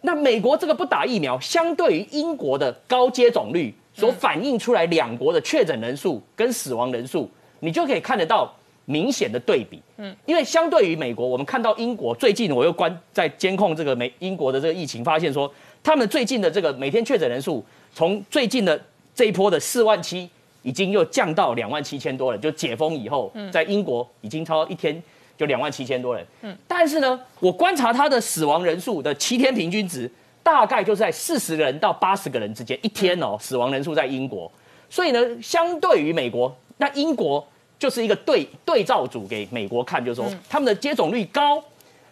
[0.01, 8.53] 那美国这个不打疫苗，相对于英国的高接种率所反映出来两国的确诊人数跟死亡人数，你就可以看得到
[8.91, 9.81] 明显的对比。
[9.97, 15.51] 嗯，因为相对于美国，我们看到英国最近我又关在监控这个美英国的这个疫情，发现说
[15.81, 18.79] 他们最近的这个每天确诊人数，从最近的
[19.15, 20.29] 这一波的四万七，
[20.63, 25.01] 已经又降到两万七千多人，就解封以后，在英国已经超一天
[25.37, 26.25] 就两万七千多人。
[26.41, 30.09] 嗯，但是呢，我观察他的死亡人数的七天平均值，
[30.43, 34.51] 大概就是在四十个人到八十个人之间一天哦，死亡人数在英国。
[34.89, 37.47] 所以呢，相对于美国，那英国
[37.81, 41.59] 就是一个对对照组给美国看，就是说他们的接种率高，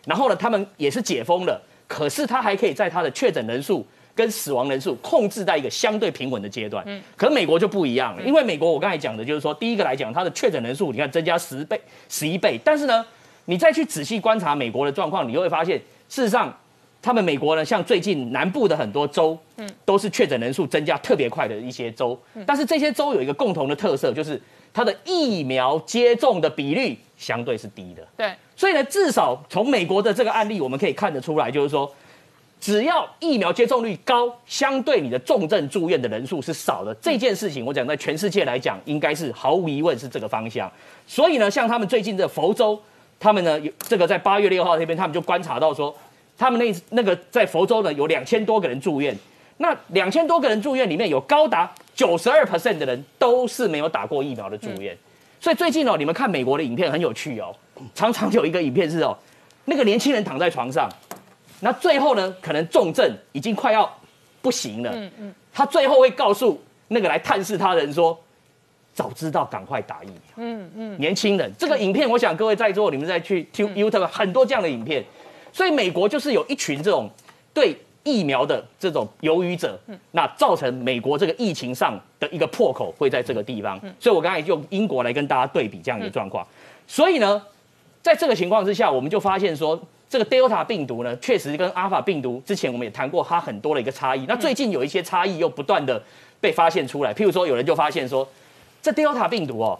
[0.07, 6.83] 然后呢，他们也是解封了，可是他还可以在他的确诊人数跟死亡人数控制在一个相对平稳的阶段。
[6.87, 11.79] 嗯，可是美国就不一样了，因为美国我刚才讲的就是说，第一个来讲，它的确诊人数你看增加十倍、
[12.09, 13.05] 十一倍，但是呢，
[13.45, 15.77] 你再去仔细观察美国的状况，你就会发现，
[16.09, 16.51] 事实上，
[16.99, 24.41] 他们美国呢，像最近南部的很多州，嗯，都是确诊人数增加特别快的一些州，但是这些州有一个共同的特色，就是
[24.73, 28.07] 它的疫苗接种的比率相对是低的。
[28.15, 31.91] 对，所以呢，至少从美国的这个案例，我们可以看得出来，就是说，
[32.59, 36.93] 只要疫苗接种率高，相对你的重症住院的人数是少的。
[37.01, 40.71] 这件事情，我讲在全世界来讲，应该是毫无疑问是这个方向。
[41.07, 42.79] 所以呢，像他们最近的佛州，
[43.19, 45.95] 他们呢有这个在八月六号那边，他们就观察到说，
[46.37, 49.17] 他们那那个在佛州呢有两千多个人住院，
[49.57, 54.97] 那两千多个人住院里面有高达九十二 percent 的人都是没有打过疫苗的住院。
[55.41, 57.53] 所以最近哦，你们看美国的影片很有趣哦，
[57.93, 59.13] 常常有一个影片是哦，
[59.65, 60.89] 那个年轻人躺在床上，
[61.59, 63.93] 那最后呢可能重症已经快要
[64.41, 68.17] 不行了，嗯嗯，他最后会告诉那个来探视他的人说，
[68.93, 75.03] 早知道赶快打疫苗，嗯嗯，年轻人这个影片，我想各位在座你们再去 YouTube 很多这样的影片，
[75.51, 77.09] 所以美国就是有一群这种
[77.53, 77.75] 对
[78.09, 79.79] 疫苗的这种犹豫者，
[80.11, 86.45] 那造成美国这个疫情上的一个破口会在这个地方，所以我刚才用英国来跟大家对比这样一个状况，
[86.87, 87.41] 所以呢，
[88.01, 94.25] 在这个情况之下，我们就发现说，这个 Delta 病毒呢，确实跟 Alpha 病毒之前我们也谈过，它很多的一个差异。
[94.27, 96.01] 那最近有一些差异又不断的
[96.41, 98.27] 被发现出来，譬如说有人就发现说，
[98.81, 99.79] 这 Delta 病毒哦，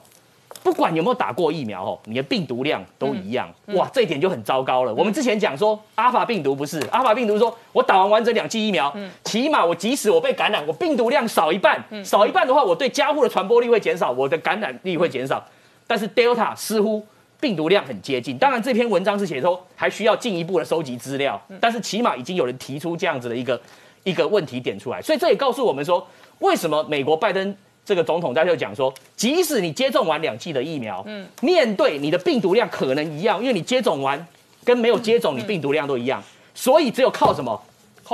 [0.64, 4.94] 不管有没有打过疫苗哦，你的病毒量都一样，哇，这一点就很糟糕了。
[4.94, 15.44] 我们之前讲说，阿法病毒不是，阿法病毒说我打完完整两剂疫苗，起码我即使我被感染，我病毒量少一半，少一半的话，我对家户的传播力会减少，我的感染力会减少。
[15.88, 17.06] 但是 Delta 似乎
[17.40, 23.60] 病毒量很接近，当然这篇文章是写说还需要进一步的收集资料，但是起码已经有人提出这样子的一个
[24.04, 26.06] 一个问题点出来，所以这也告诉我们说，
[26.40, 34.28] 为什么美国拜登这个总统在就讲说，即使你接种完两剂的疫苗，嗯，面对你的病毒量可能一样，因为你接种完
[34.64, 36.22] 跟没有接种，你病毒量都一样，
[36.54, 37.62] 所以只有靠什么？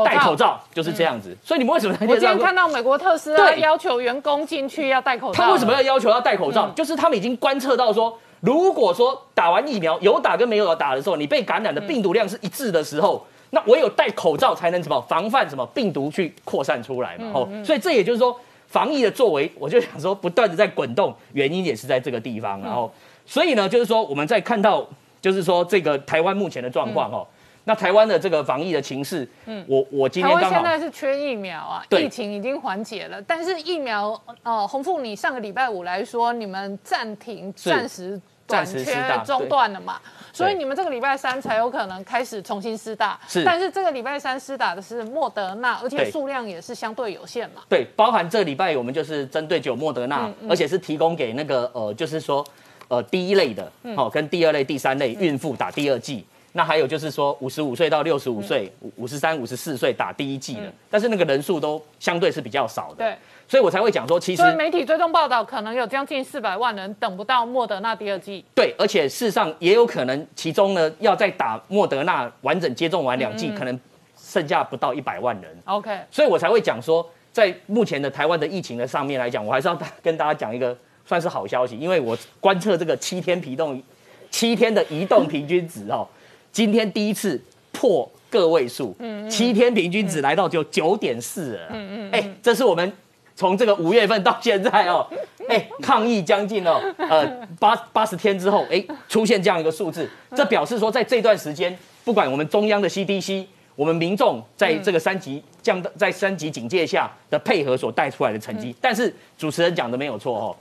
[0.03, 1.33] 戴口罩就是这样子。
[1.41, 6.69] 所以你们为什么我今天看到美国特斯拉要求员工进去要戴口罩，他为什么要要求要戴口罩？
[6.75, 17.31] 就是他们已经观测到说，如果说打完疫苗有打跟没有打的时候，你被感染的病毒量是一致的时候，那唯有戴口罩才能什么防范什么病毒去扩散出来嘛？
[17.33, 22.59] 哦，所以这也就是说，防疫的作为，我就想说不断的在滚动，原因也是在这个地方。
[22.61, 22.91] 然后，
[23.25, 24.85] 所以呢，就是说我们在看到，
[25.21, 27.25] 就是说这个台湾目前的状况哦。
[27.67, 38.85] 那台湾的这个防疫的情势，嗯，我我今天刚好在是缺疫苗啊，疫情已经缓解了，但是疫苗，呃，洪富，你上个礼拜五来说，你们暂停、是暂时短缺
[39.25, 39.99] 中断了嘛？
[40.33, 47.61] 所以你们这个礼拜三才有可能开始重新施打，是但是这个礼拜三施打的是莫德纳，而且数量也是相对有限嘛。
[47.69, 52.45] 对，包含这礼拜我们就是针对九莫德纳，而且是提供给那个呃，就是说
[52.89, 56.25] 呃第一类的，好、跟第二类、第三类孕妇打第二剂。
[56.57, 68.45] 那还有就是说，五十五岁到六十五岁、五十三、五十四岁打第一剂的，但是那个人数都相对是比较少的，对，所以我才会讲说，其实媒体追踪报道，可能有将近四百万人等不到莫德纳第二剂。
[68.55, 73.77] 对，而且事实上也有可能，其中呢要再打莫德纳完整接种完两剂，可能
[74.17, 75.57] 剩下不到一百万人。
[75.65, 80.73] OK，所以我才会讲说，在目前的台湾的疫情的上面来讲，我还是要跟大家讲一个
[81.05, 83.83] 算是好消息，因为我观测这个七天移动
[84.31, 86.07] 七天的移动平均值哦，
[86.55, 87.37] 今天第一次
[87.73, 92.89] 破个位数，嗯七天平均值来到就九点四了，嗯嗯，哎，这是我们
[93.35, 95.05] 从这个五月份到现在哦，
[95.49, 97.27] 哎，抗疫将近哦，呃
[97.59, 103.47] 八八十天之后，哎，出现这样一个数字，这表示说在这段时间，不管我们中央的 CDC。
[103.75, 110.55] 我们民众在这个三级降到在三级警戒下的配合所带出来的成绩，但是主持人讲的没有错哦，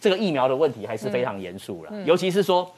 [0.00, 2.68] 这个疫苗的问题还是非常严肃了，尤其是说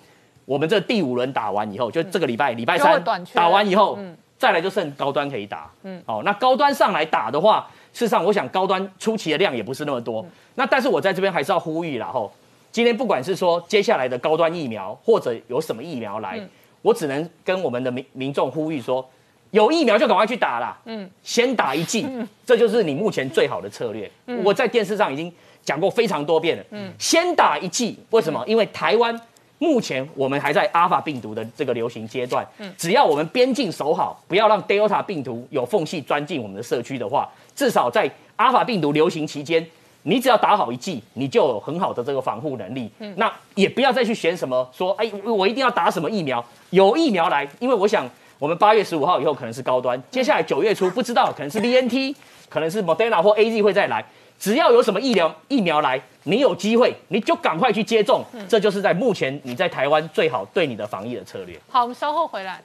[0.50, 3.00] 我们这第五轮打完以后，就这个礼拜礼拜三
[3.32, 3.96] 打完以后，
[4.36, 5.70] 再来就剩高端可以打。
[5.84, 10.26] 嗯，好，那高端上来打的话，事实上我想高端初期的量也不是那么多。
[10.56, 12.32] 那但是我在这边还是要呼吁啦，吼，
[12.72, 16.40] 今天不管是说接下来的高端疫苗，或者有什么疫苗来，
[16.82, 19.08] 我只能跟我们的民民众呼吁说，
[19.52, 20.76] 有疫苗就赶快去打啦。
[20.86, 22.08] 嗯，先打一剂，
[22.44, 24.10] 这就是你目前最好的策略。
[24.42, 25.32] 我在电视上已经
[25.62, 26.64] 讲过非常多遍了。
[26.70, 28.42] 嗯，先打一剂，为什么？
[28.48, 29.16] 因为台湾
[29.60, 32.44] 目前我们还在阿尔法病毒的这个流行阶段。
[32.58, 39.64] 嗯，只要我们边境守好，不要让 Delta 病毒有缝隙钻进我们的社区的话，至少在阿尔法病毒流行期间。
[40.02, 42.90] 你只要打好一剂，你就有很好的这个防护能力。
[43.00, 47.46] 嗯，那也不要再去选什么说，哎，我一定要打什么疫苗，有疫苗来。
[47.58, 48.08] 因为我想，
[48.38, 52.16] 我们八月十五号以后可能是高端，接下来九月初不知道可能是 B N T，
[52.48, 54.02] 可能是 Moderna 或 A Z 会再来。
[54.40, 58.24] 只要有什么疫苗疫苗来，你有机会你就赶快去接种。
[58.48, 61.60] 这就是在目前你在台湾最好对你的防疫的策略。
[61.68, 62.58] 好，我们稍后回来。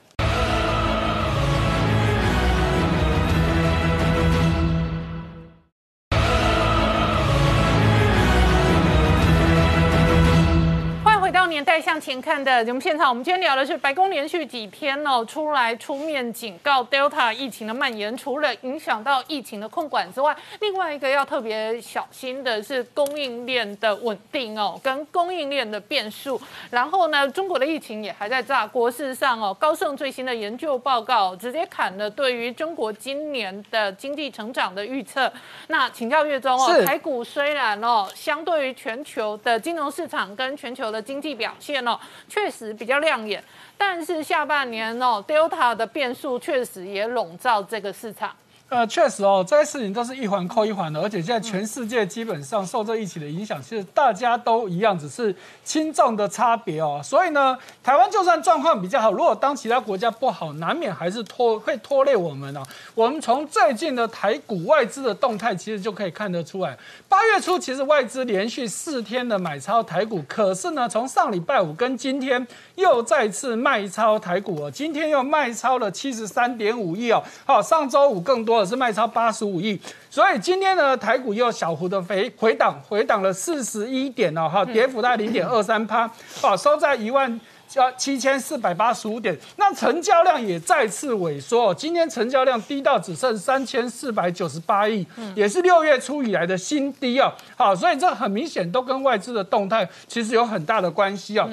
[11.96, 26.38] 向前看的节目现场，我们今天聊的是白宫连续几天哦出来出面警告 Delta 疫情的蔓延，除了影响到疫情的控管之外，另外一个要特别小心的是供应链的稳定哦，跟供应链的变数。
[26.70, 28.90] 然后呢，中国的疫情也还在炸锅。
[28.90, 35.32] 事实上哦，高盛最新的研究报告直接砍了对于中国今年的经济成长的预测。
[35.68, 41.34] 那请教月中哦，台股虽然哦相对于全球的金融市场跟全球的经济。
[41.36, 43.42] 表现哦，确实比较亮眼，
[43.78, 48.34] 但是下半年哦，Delta 的变数确实也笼罩这个市场。
[48.68, 57.00] 呃，确实哦，这些事情都是一环扣一环的，而且现在全世界基本上受这疫情的影响，其实大家都一样，只是轻重的差别哦。
[57.00, 62.62] 所以呢，台湾就算状况比较好，如果当其他国家不好，难免还是拖会拖累我们哦。
[62.96, 66.76] 我们从最近的台股外资的动态，其实就可以看得出来，
[67.08, 72.44] 八月初其实外资连续四天的买超台股，可是呢，从上礼拜五跟今天
[72.74, 77.22] 又再次卖超台股哦，今天又卖超了七十三点五亿哦。
[77.44, 78.55] 好，上周五更多。
[78.56, 79.78] 或者是卖超八十五亿，
[80.08, 87.38] 所以今天呢，台股又小幅的回回档，回档了四十一点哦，哈，跌幅大概零点二三趴，啊， 收在一万
[87.68, 101.46] 交七千四百八十五点，那成交量也再次萎缩，今天成交量低到只剩三千四百九十八亿，也是六月初以来的新低哦，好，所以这很明显都跟外资的动态其实有很大的关系哦。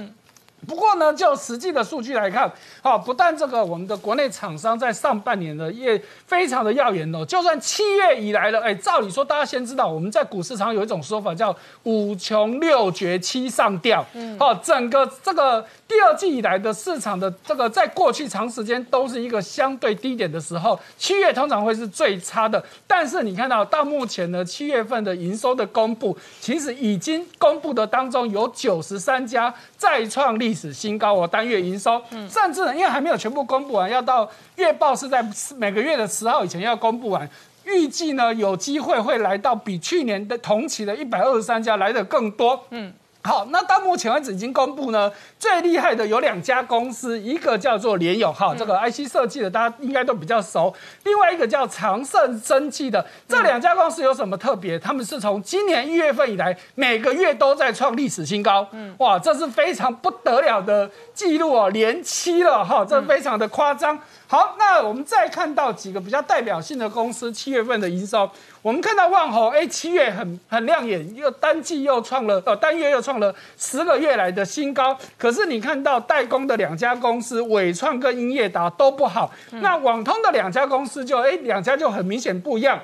[0.68, 2.52] 不过呢，就实际的数据来看，
[2.82, 22.64] 好，不但这个我们的国内厂商在上半年的业非常的耀眼哦，就算七月以来了，哎，照理说大家先知道，我们在股市上有一种说法叫五穷六绝七上吊，嗯，好，整个这个第二季以来的市场的这个在过去长时间都是一个相对低点的时候，七月通常会是最差的。
[22.88, 35.26] 但是你看到到目前呢，七月份的营收的公布，其实已经公布的当中有九十三家再创历史新高哦，单月营收，甚至因为还没有全部公布完，要到月报是在
[35.58, 37.28] 每个月的十号以前要公布完，
[37.66, 42.94] 预计呢有机会会来到比去年的同期的一百二十三家来的更多，嗯。
[43.26, 45.10] 好，那到目前为止已经公布呢，
[45.40, 50.70] 最厉害的有两家公司，一个叫做联友，哈，这个 IC 设计的大家应该都比较熟；
[51.06, 54.78] 另外一个叫长盛生技的，这两家公司有什么特别？
[54.78, 63.98] 他们是从今年一月份以来，每个月都在创历史新高，嗯，哇，这是非常不得了的记录哦，连七了哈，这非常的夸张。
[64.28, 68.30] 好，那我们再看到几个比较代表性的公司七月份的营收，
[68.64, 74.98] 我们看到万宏，哎，七月很很亮眼，又单季又创了，呃，单月又创了十个月来的新高。
[75.18, 82.80] 可是你看到代工的两家公司，伟创跟英业达都不好，那网通的两家公司就，哎，两家就很明显不一样。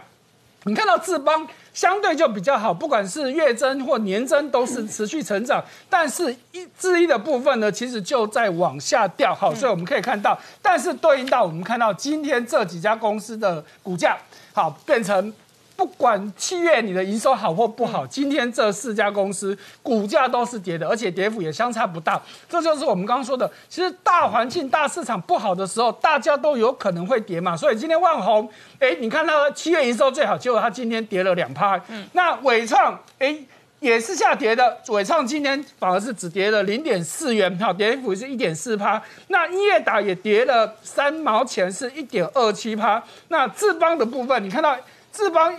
[0.66, 9.34] 你看到智邦相对就比较好，不管是月增或年增都是持续成长，但是一智一的部分呢，其实就在往下掉。
[9.34, 14.18] 好，所以我们可以看到，但是对应到我们看到今天这几家公司的股价，
[14.52, 15.34] 好变成。
[15.80, 22.22] 不管七月你的营收好或不好，今天这四家公司股价都是跌的，而且跌幅也相差不大。
[22.50, 27.56] 这就是我们刚刚说的，其实大环境、大市场不好的时候，大家都有可能会跌嘛。
[27.56, 28.50] 所以今天万宏，
[28.80, 31.82] 哎，你看到七月营收最好，结果它今天跌了两趴。
[31.88, 33.38] 嗯，那伟创，哎，
[33.80, 39.02] 也是下跌的，伟创今天反而是只跌了零点四元，哈，跌幅是一点四趴。
[39.30, 43.02] 那音乐达也跌了三毛钱，是一点二七趴。
[43.30, 44.76] 那智邦的部分，你看到
[45.14, 45.56] 智邦。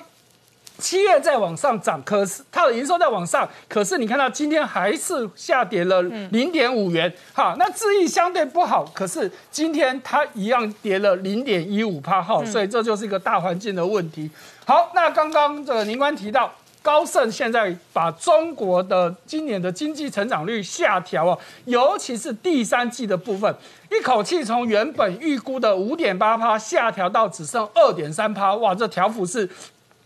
[0.81, 7.13] 七月在往上涨，可是它的营收在往上，可是你看到今天还是下跌了零点五元。
[7.33, 14.29] 好，那智易相对不好，可是今天它一样跌了零点一五帕号，所以这就是一个大环境的问题。
[14.65, 16.51] 好，那刚刚这个宁官提到。
[16.83, 23.55] 高盛现在把中国的今年的经济成长率下调啊，尤其是第三季的部分，
[23.91, 29.47] 一口气从原本预估的五点八趴下调到只剩二点三趴，哇，这调幅是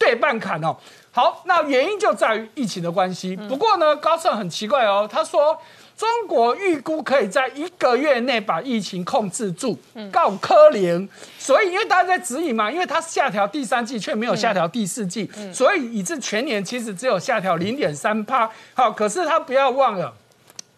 [0.04, 0.76] 对半砍哦。
[1.10, 3.36] 好，那原因就在于疫情的关系。
[3.48, 5.58] 不过呢，高盛很奇怪哦，他说。
[5.96, 9.78] 中国预估可以在一个月内把疫情控制住，
[10.10, 11.08] 告科联。
[11.38, 18.50] 所以因为大家在指引嘛，因为它下调第三季却没有下调第四季，所以以致全年其实只有下调零点三趴。
[18.74, 20.12] 好，可是他不要忘了。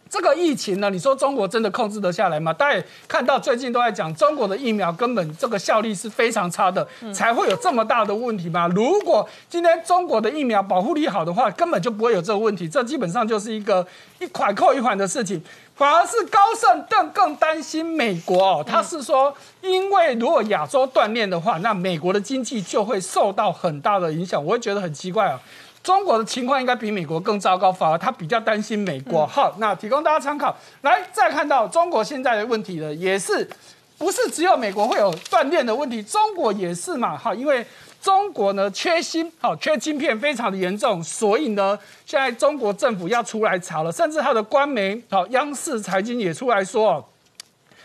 [0.08, 2.52] 这个疫情呢，你说中国真的控制得下来吗？
[2.52, 8.68] 大家看到最近都在讲，中国的疫苗根本这个效力是非常差的，才会有这么大的问题吗？
[8.68, 12.68] 如果今天中国的疫苗保护力好的话，根本就不会有这个问题。
[12.68, 13.84] 这基本上就是一个
[14.20, 15.42] 一款扣一款的事情，
[15.74, 18.64] 反而是高盛更更担心美国哦。
[18.64, 24.42] 他是说，因为如果亚洲断裂的话，那美国的经济就会受到很大的影响。
[24.44, 25.40] 我会觉得很奇怪啊。
[25.86, 29.24] 中国的情况应该比美国更糟糕，反而他比较担心美国。
[29.24, 30.52] 好，那提供大家参考。
[30.80, 33.48] 来，再看到中国现在的问题呢，也是
[33.96, 37.16] 不是只有美国会有断链的问题，中国也是嘛？
[37.16, 37.64] 哈，因为
[38.02, 47.08] 中国呢缺芯，好缺晶片非常的严重，所以呢，现在中国政府要出来查了，甚至他的官媒，好央视财经也出来说，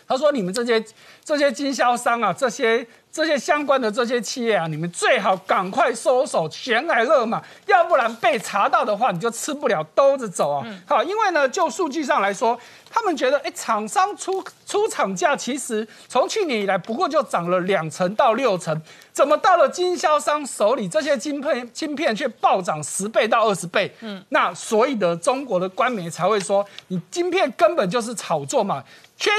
[0.08, 0.84] 他说你们这些
[1.24, 2.88] 这些经销商啊，这些。
[3.12, 10.66] 这些相关的这些企业啊，你们最好赶快收手，悬崖勒马，要不然被查到的话，你就吃不了兜着走啊！
[10.88, 12.58] 好，因为呢，就数据上来说，
[12.90, 18.82] 他们觉得，哎，厂商出出厂价其实从去年以来不过就涨了两成到六成，
[19.12, 23.94] 怎么到了经销商手里，这些晶片晶片却暴涨十倍到二十倍？
[24.00, 28.82] 嗯，那所以的中国的官媒才会说，你晶片根本就是炒作嘛，
[29.18, 29.30] 缺。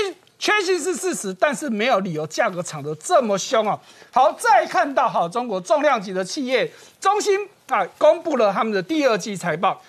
[0.42, 3.78] 缺芯是事实，但是没有理由价格涨得这么凶哦。
[4.10, 6.68] 好，再看到好中国重量级的企业
[7.00, 9.80] 中芯啊，公布了他们的第二季财报。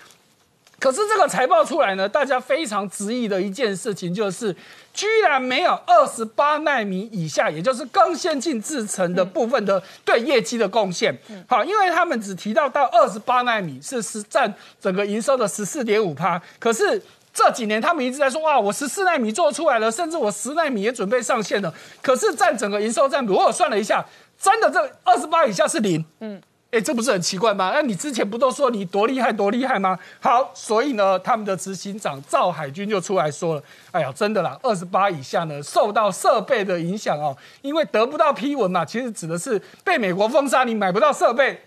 [0.77, 4.55] 可是这个财报出来呢，大家非常质疑的一件事情就是，
[4.93, 11.17] 居然没有二十八纳米以下，也就是更先进制程的部分的对业绩的贡献。
[11.47, 17.01] 好，因为他们只提到到二十八纳米是是占整个营收的十四点五趴，可是。
[17.33, 21.73] 这几年他们一直在说哇，我十四纳米做出来了，甚至我十纳米也准备上线了。
[22.01, 24.05] 可是占整个营收占比，我算了一下，
[24.39, 26.05] 真的这二十八以下是零。
[26.19, 27.71] 嗯，哎，这不是很奇怪吗？
[27.73, 29.97] 那你之前不都说你多厉害多厉害吗？
[30.19, 41.59] 好，所以呢，他们的执行长赵海军就出来说了，哎呀，真的啦，二十八以下呢，受到设备的影响哦，因为得不到批文嘛，其实指的是被美国封杀，你买不到设备。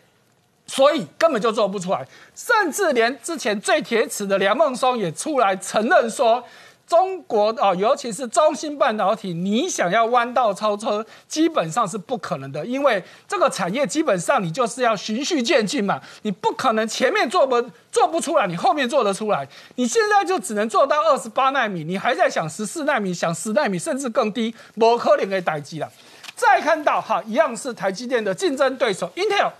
[0.66, 6.42] 所以根本就做不出来，甚至连之前最铁齿的梁孟松也出来承认说，
[6.86, 17.60] 中国啊，尤其是中芯半导体，你想要弯道超车，基本上是不可能的，因为这个产业基本上你就是要循序渐进嘛，你不可能前面做不
[17.90, 25.88] 做不出来，你后面做得出来，你现在就只能做到二十八纳米，你还在想十四纳米，想十纳米，甚至更低，不可能给待机了。
[26.34, 29.50] 再看到哈，一样是台积电的竞争对手 Intel。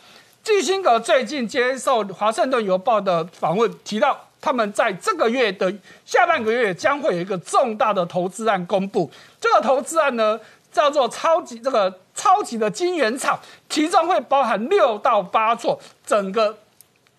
[0.47, 5.75] 基辛格最近接受《华盛顿邮报》的访问，提到他们在这个月的
[6.05, 9.11] 下半个月将会有一个重大的投资案公布。
[9.41, 10.39] 这个投资案呢，
[10.71, 13.37] 叫做超级这个超级的晶圆厂，
[13.69, 16.57] 其中会包含六到八座，整个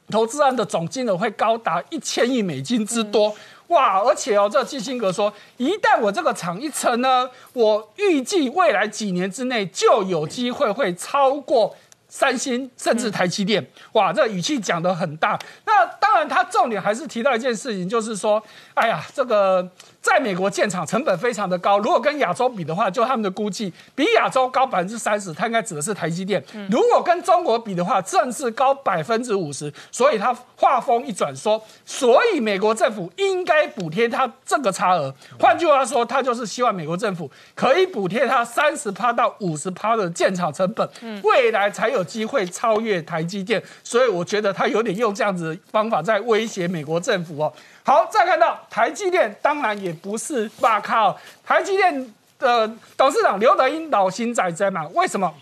[0.10, 3.36] 投资案的总金额会高达一千亿美金之多。
[3.68, 4.00] 哇！
[4.00, 11.76] 而且哦，这基辛格说，一旦我这个厂一成呢，我预计未来几年之内就有机会会超过。
[12.08, 15.38] 三星甚至台积电，哇，这语气讲得很大。
[15.66, 18.42] 那当然，他重点还是提到一件事情，就是说，
[18.74, 19.70] 哎呀，这个。
[20.02, 26.42] 在美国建厂成本非常的高，如果跟亚洲比的话，就他们的估计比亚洲高百分之三十，它应该指的是台积电。
[26.70, 29.72] 如果跟中国比的话，正是高百分之五十。
[29.92, 35.14] 所以他话锋一转说，所以美国政府应该补贴他这个差额。
[35.40, 40.90] 换句话说，他就是希望美国政府可以补贴他三十趴到五十趴的建厂成本，
[41.24, 43.62] 未来才有机会超越台积电。
[43.84, 47.52] 所以我觉得他有点用这样子方法在威胁美国政府哦。
[47.88, 54.86] 好，再看到台积电，当然也不是哇靠台积电的董事长刘德英老心在在嘛？
[54.90, 55.34] 为什么？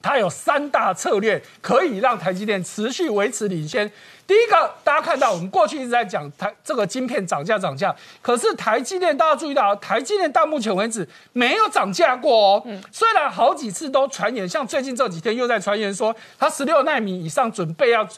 [0.00, 3.86] 他有三大策略可以让台积电持续维持领先。
[4.26, 12.66] 第一个，大家看到我们过去一直在讲台这个晶片涨价涨价，可是台积电大家注意到，台积电到目前为止没有涨价过哦。
[12.90, 18.08] 虽然好几次都传言，像最近这几天又在传言说，它十六纳米以上准备要。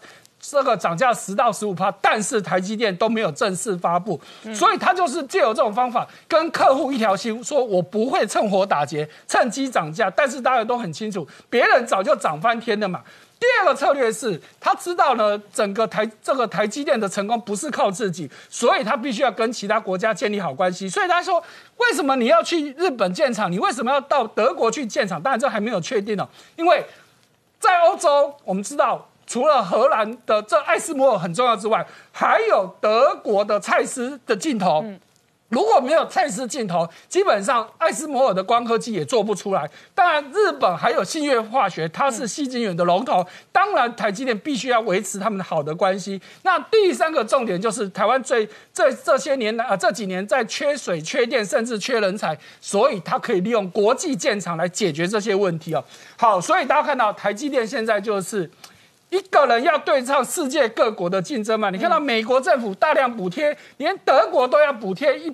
[0.48, 4.20] 这个涨价十到十五趴，但是台积电都没有正式发布，
[4.54, 10.08] 所以他就是借由这种方法跟客户一条心，说我不会趁火打劫，趁机涨价。
[10.08, 13.02] 但是大家都很清楚，别人早就涨翻天了嘛。
[13.38, 20.88] 第二个策略是他知道呢，整个台这个台积电的成功不是靠自己，所以他必须要跟其他国家建立好关系。
[20.88, 21.42] 所以他说，
[21.76, 23.50] 为什么你要去日本建厂？
[23.50, 25.20] 你为什么要到德国去建厂？
[25.20, 26.26] 当然这还没有确定哦，
[26.56, 26.82] 因为
[27.58, 29.06] 在欧洲，我们知道。
[29.26, 34.84] 除了荷兰的这艾斯摩尔很重要之外，还有德国的蔡司的镜头。
[35.48, 39.70] 如果没有蔡司镜头，基本上艾斯摩尔的光刻机也做不出来。
[39.94, 43.24] 当然，日本还有信越化学，它是细晶圆的龙头。
[43.52, 46.20] 当然，台积电必须要维持他们好的关系。
[46.42, 55.84] 那第三个重点就是台湾最这这些年来啊这几年在缺水、缺电，甚至缺人才，所以它可以利用国际建厂来解决这些问题哦。
[56.16, 58.50] 好，所以大家看到台积电现在就是。
[59.10, 61.70] 一个人要对抗世界各国的竞争嘛？
[61.70, 65.32] 你看到美国政府大量补贴，连德国都要补贴一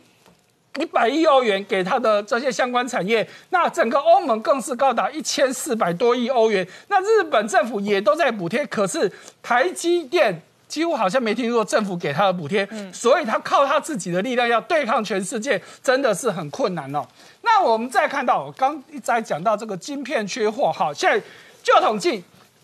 [0.79, 6.67] 一百亿欧元给他的这些相关产业，那整个欧盟更是高达一千四百多亿欧元。
[6.89, 9.11] 那日本政府也都在补贴，可是
[9.43, 17.07] 台积电几乎好像没听说政府给他的补贴，所以他靠他自己的力量要对抗全世界，真的是很困难哦。
[17.43, 21.23] 那我们再看到，我刚一再讲到这个晶片缺货，好，现在
[21.63, 22.23] 就统计。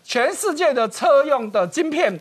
[0.09, 2.19] 全世界的车用的晶片，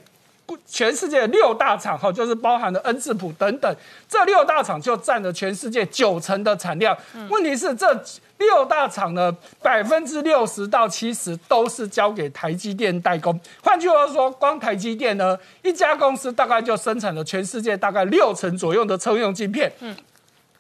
[0.67, 3.77] 全世界六大厂哈，就是包含了恩智浦等等，
[4.07, 6.95] 这六大厂就占了全世界九成的产量。
[7.31, 7.87] 问题是这
[8.37, 13.41] 六大厂呢，百分之六十到七十都是交给台积电代工。
[13.63, 19.73] 换句话说，光台积电呢，一家公司大概就生产了全世界大概六成左右的车用晶片。
[19.81, 19.97] 嗯。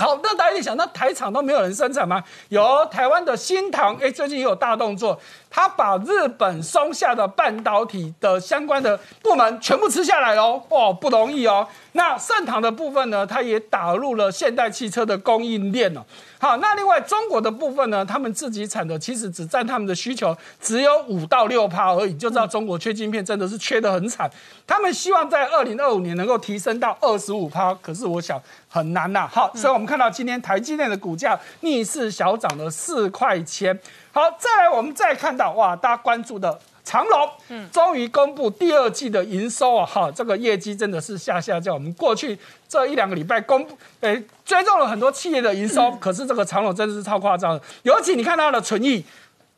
[0.00, 2.22] 好，那大家想，那台厂都没有人生产吗？
[2.50, 5.20] 有台湾的新唐，哎，最近也有大动作，
[5.50, 11.66] 他把日本松下的半导体的相关的部门全部吃下来喽，哦，不容易哦。
[11.92, 16.00] 那盛唐的部分呢，它也打入了现代汽车的供应链哦。
[16.38, 24.30] 好，那另外中国的部分呢，他们自己产的其实只占他们的需求只有五到六趴而已，就知道中国缺晶片真的是缺得很惨。
[24.66, 29.26] 他们希望在二零二五年能够提升到二十五趴，可是我想很难呐。
[29.28, 33.76] 好，所以我们看到今天台积电的股价逆势小涨了四块钱。
[34.18, 36.58] 好，再来我们再看到哇，大家关注的。
[36.82, 41.72] 长隆，嗯，终于公布第二季的营收啊，哈，这个业绩真的是下下降。
[41.72, 47.60] 我们过去这一两个礼拜公布，诶，追踪了很多企业的营收，可是这个长隆真的是超夸张。
[47.82, 49.04] 尤其你看它的存益，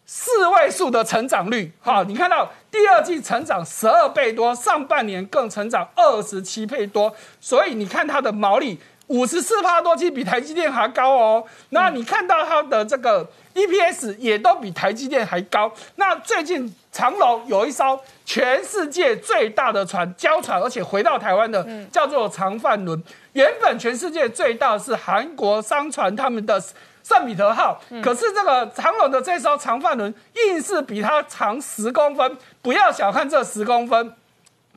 [0.05, 11.45] 四位数的成长率，哈，你看到第二季成长十二倍多，上半年更成长二十七倍多，所以你看它的毛利五十四帕多，其实比台积电还高哦。
[11.71, 13.27] 那你看到它的这个。
[13.55, 15.73] EPS 也都比台积电还高。
[15.97, 23.03] 那最近长隆有一艘全世界最大的船，交船而且回到台湾的，叫做长帆轮。
[23.33, 26.63] 原本全世界最大的是韩国商船他们的
[27.03, 32.37] 圣彼得号，可是这个长隆的这艘长帆轮硬是比它长十公分。
[32.63, 34.15] 不要小看这十公分。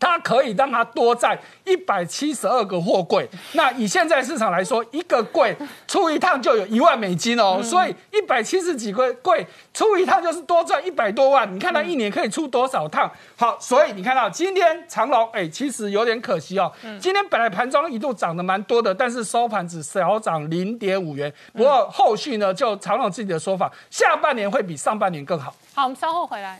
[0.03, 5.55] 它可以让它多载一百七十二个货柜，那以现在市场来说，一个柜
[5.87, 11.55] 出一趟就有一万美金哦，所以一百七十几个柜出一趟就是多赚一百多万。
[11.55, 13.09] 你看它一年可以出多少趟？
[13.37, 16.69] 好，所以你看到今天长隆，哎，其实有点可惜哦。
[16.99, 21.33] 今天本来盘中一度涨得蛮多的，但是收盘只小涨零点五元。
[21.53, 25.55] 不过后续呢，就长隆自己的说法，下半年会比上半年更好。
[25.73, 26.59] 好，我们稍后回来。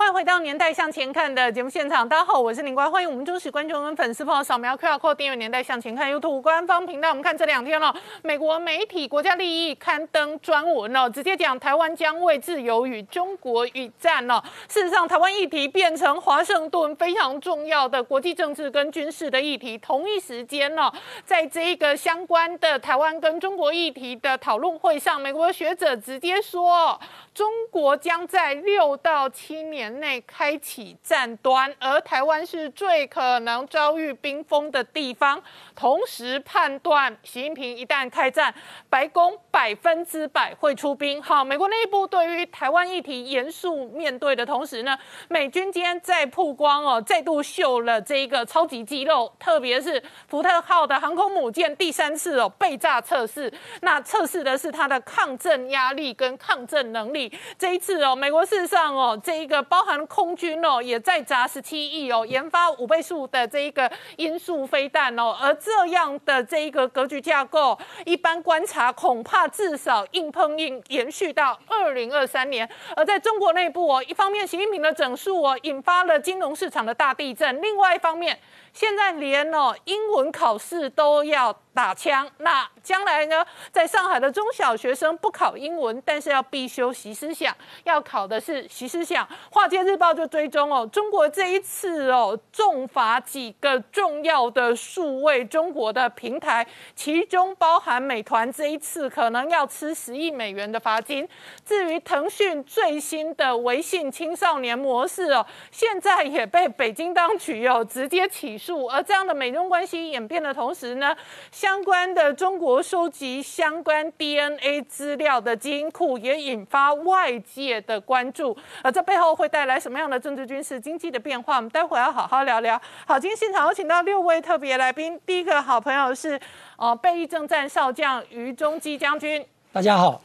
[0.00, 7.10] 欢迎回到《年代向前看》的节目现场，大家好，我是林官，欢迎我们忠实观众跟粉丝朋友扫描 QR Code 订阅《年代向前看》YouTube 官方频道。
[7.10, 14.42] 我们看这两天了，美国媒体国家利益刊登专文哦，直接讲台湾将为自由与中国与战哦。
[14.68, 19.76] 事实上，台湾议题变成华盛顿非常重要的国际政治跟军事的议题。
[19.76, 20.90] 同一时间呢，
[21.26, 26.98] 在这一个相关的台湾跟中国议题的讨论会上，美国学者直接说，
[27.34, 29.89] 中国将在六到七年。
[29.98, 35.42] 内开启战端，而台湾是最可能遭遇冰封的地方。
[35.74, 38.54] 同时判断，习近平一旦开战，
[38.88, 41.22] 白宫百分之百会出兵。
[41.22, 44.96] 好，美国内部对于台湾议题严肃面对的同时呢，
[45.28, 57.32] 美军今天再曝光哦，再度秀了这个超级肌肉，特别是福特号的航空母舰第三次哦被炸测试，那测试的是它的抗震压力跟抗震能力。
[57.58, 72.68] 这一次哦，美国事实上哦，这一个包包含空军哦，也在砸十七亿哦，研发五倍数的这一个音速飞弹哦，而这样的这一个格局架构，一般观察恐怕至少硬碰硬延续到二零二三年。
[72.94, 78.38] 而在中国内部哦，一方面习近平的整数哦，引发了金融市场的大地震；另外一方面，
[78.72, 81.56] 现在连哦英文考试都要。
[81.72, 83.46] 打枪，那将来呢？
[83.70, 89.26] 在上海的中小学生不考英文，但是要必修习思想，要考的是习思想。
[89.52, 96.66] 华尔街日报就追踪哦，中国这一次哦重罚几个重要的数位中国的平台，
[96.96, 101.26] 其中包含美团，这一次可能要吃十亿美元的罚金。
[101.64, 108.84] 至于腾讯最新的微信青少年模式哦，现在也被北京当局哦直接起诉。
[108.86, 111.16] 而这样的美中关系演变的同时呢？
[111.50, 121.56] 相关的中国收集相关 DNA 资料的基因库也引发外界的关注，而这背后会带来什么样的政治、军事、经济的变化？
[121.56, 122.80] 我们待会要好好聊聊。
[123.06, 126.38] 好，今天现场有请到六位特别来宾，第一个好朋友是
[126.76, 130.20] 呃备役政战少将于中基将军，大家好；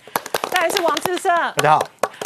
[0.50, 1.80] 再来是王志胜，大家好；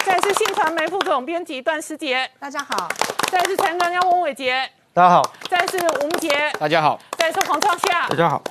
[0.06, 2.88] 再来是新传媒副总编辑段思杰，大家好；
[3.32, 8.42] 再来是陈专家翁伟杰，大家好；再是吴杰，大家好；再来是黄创夏，大家好。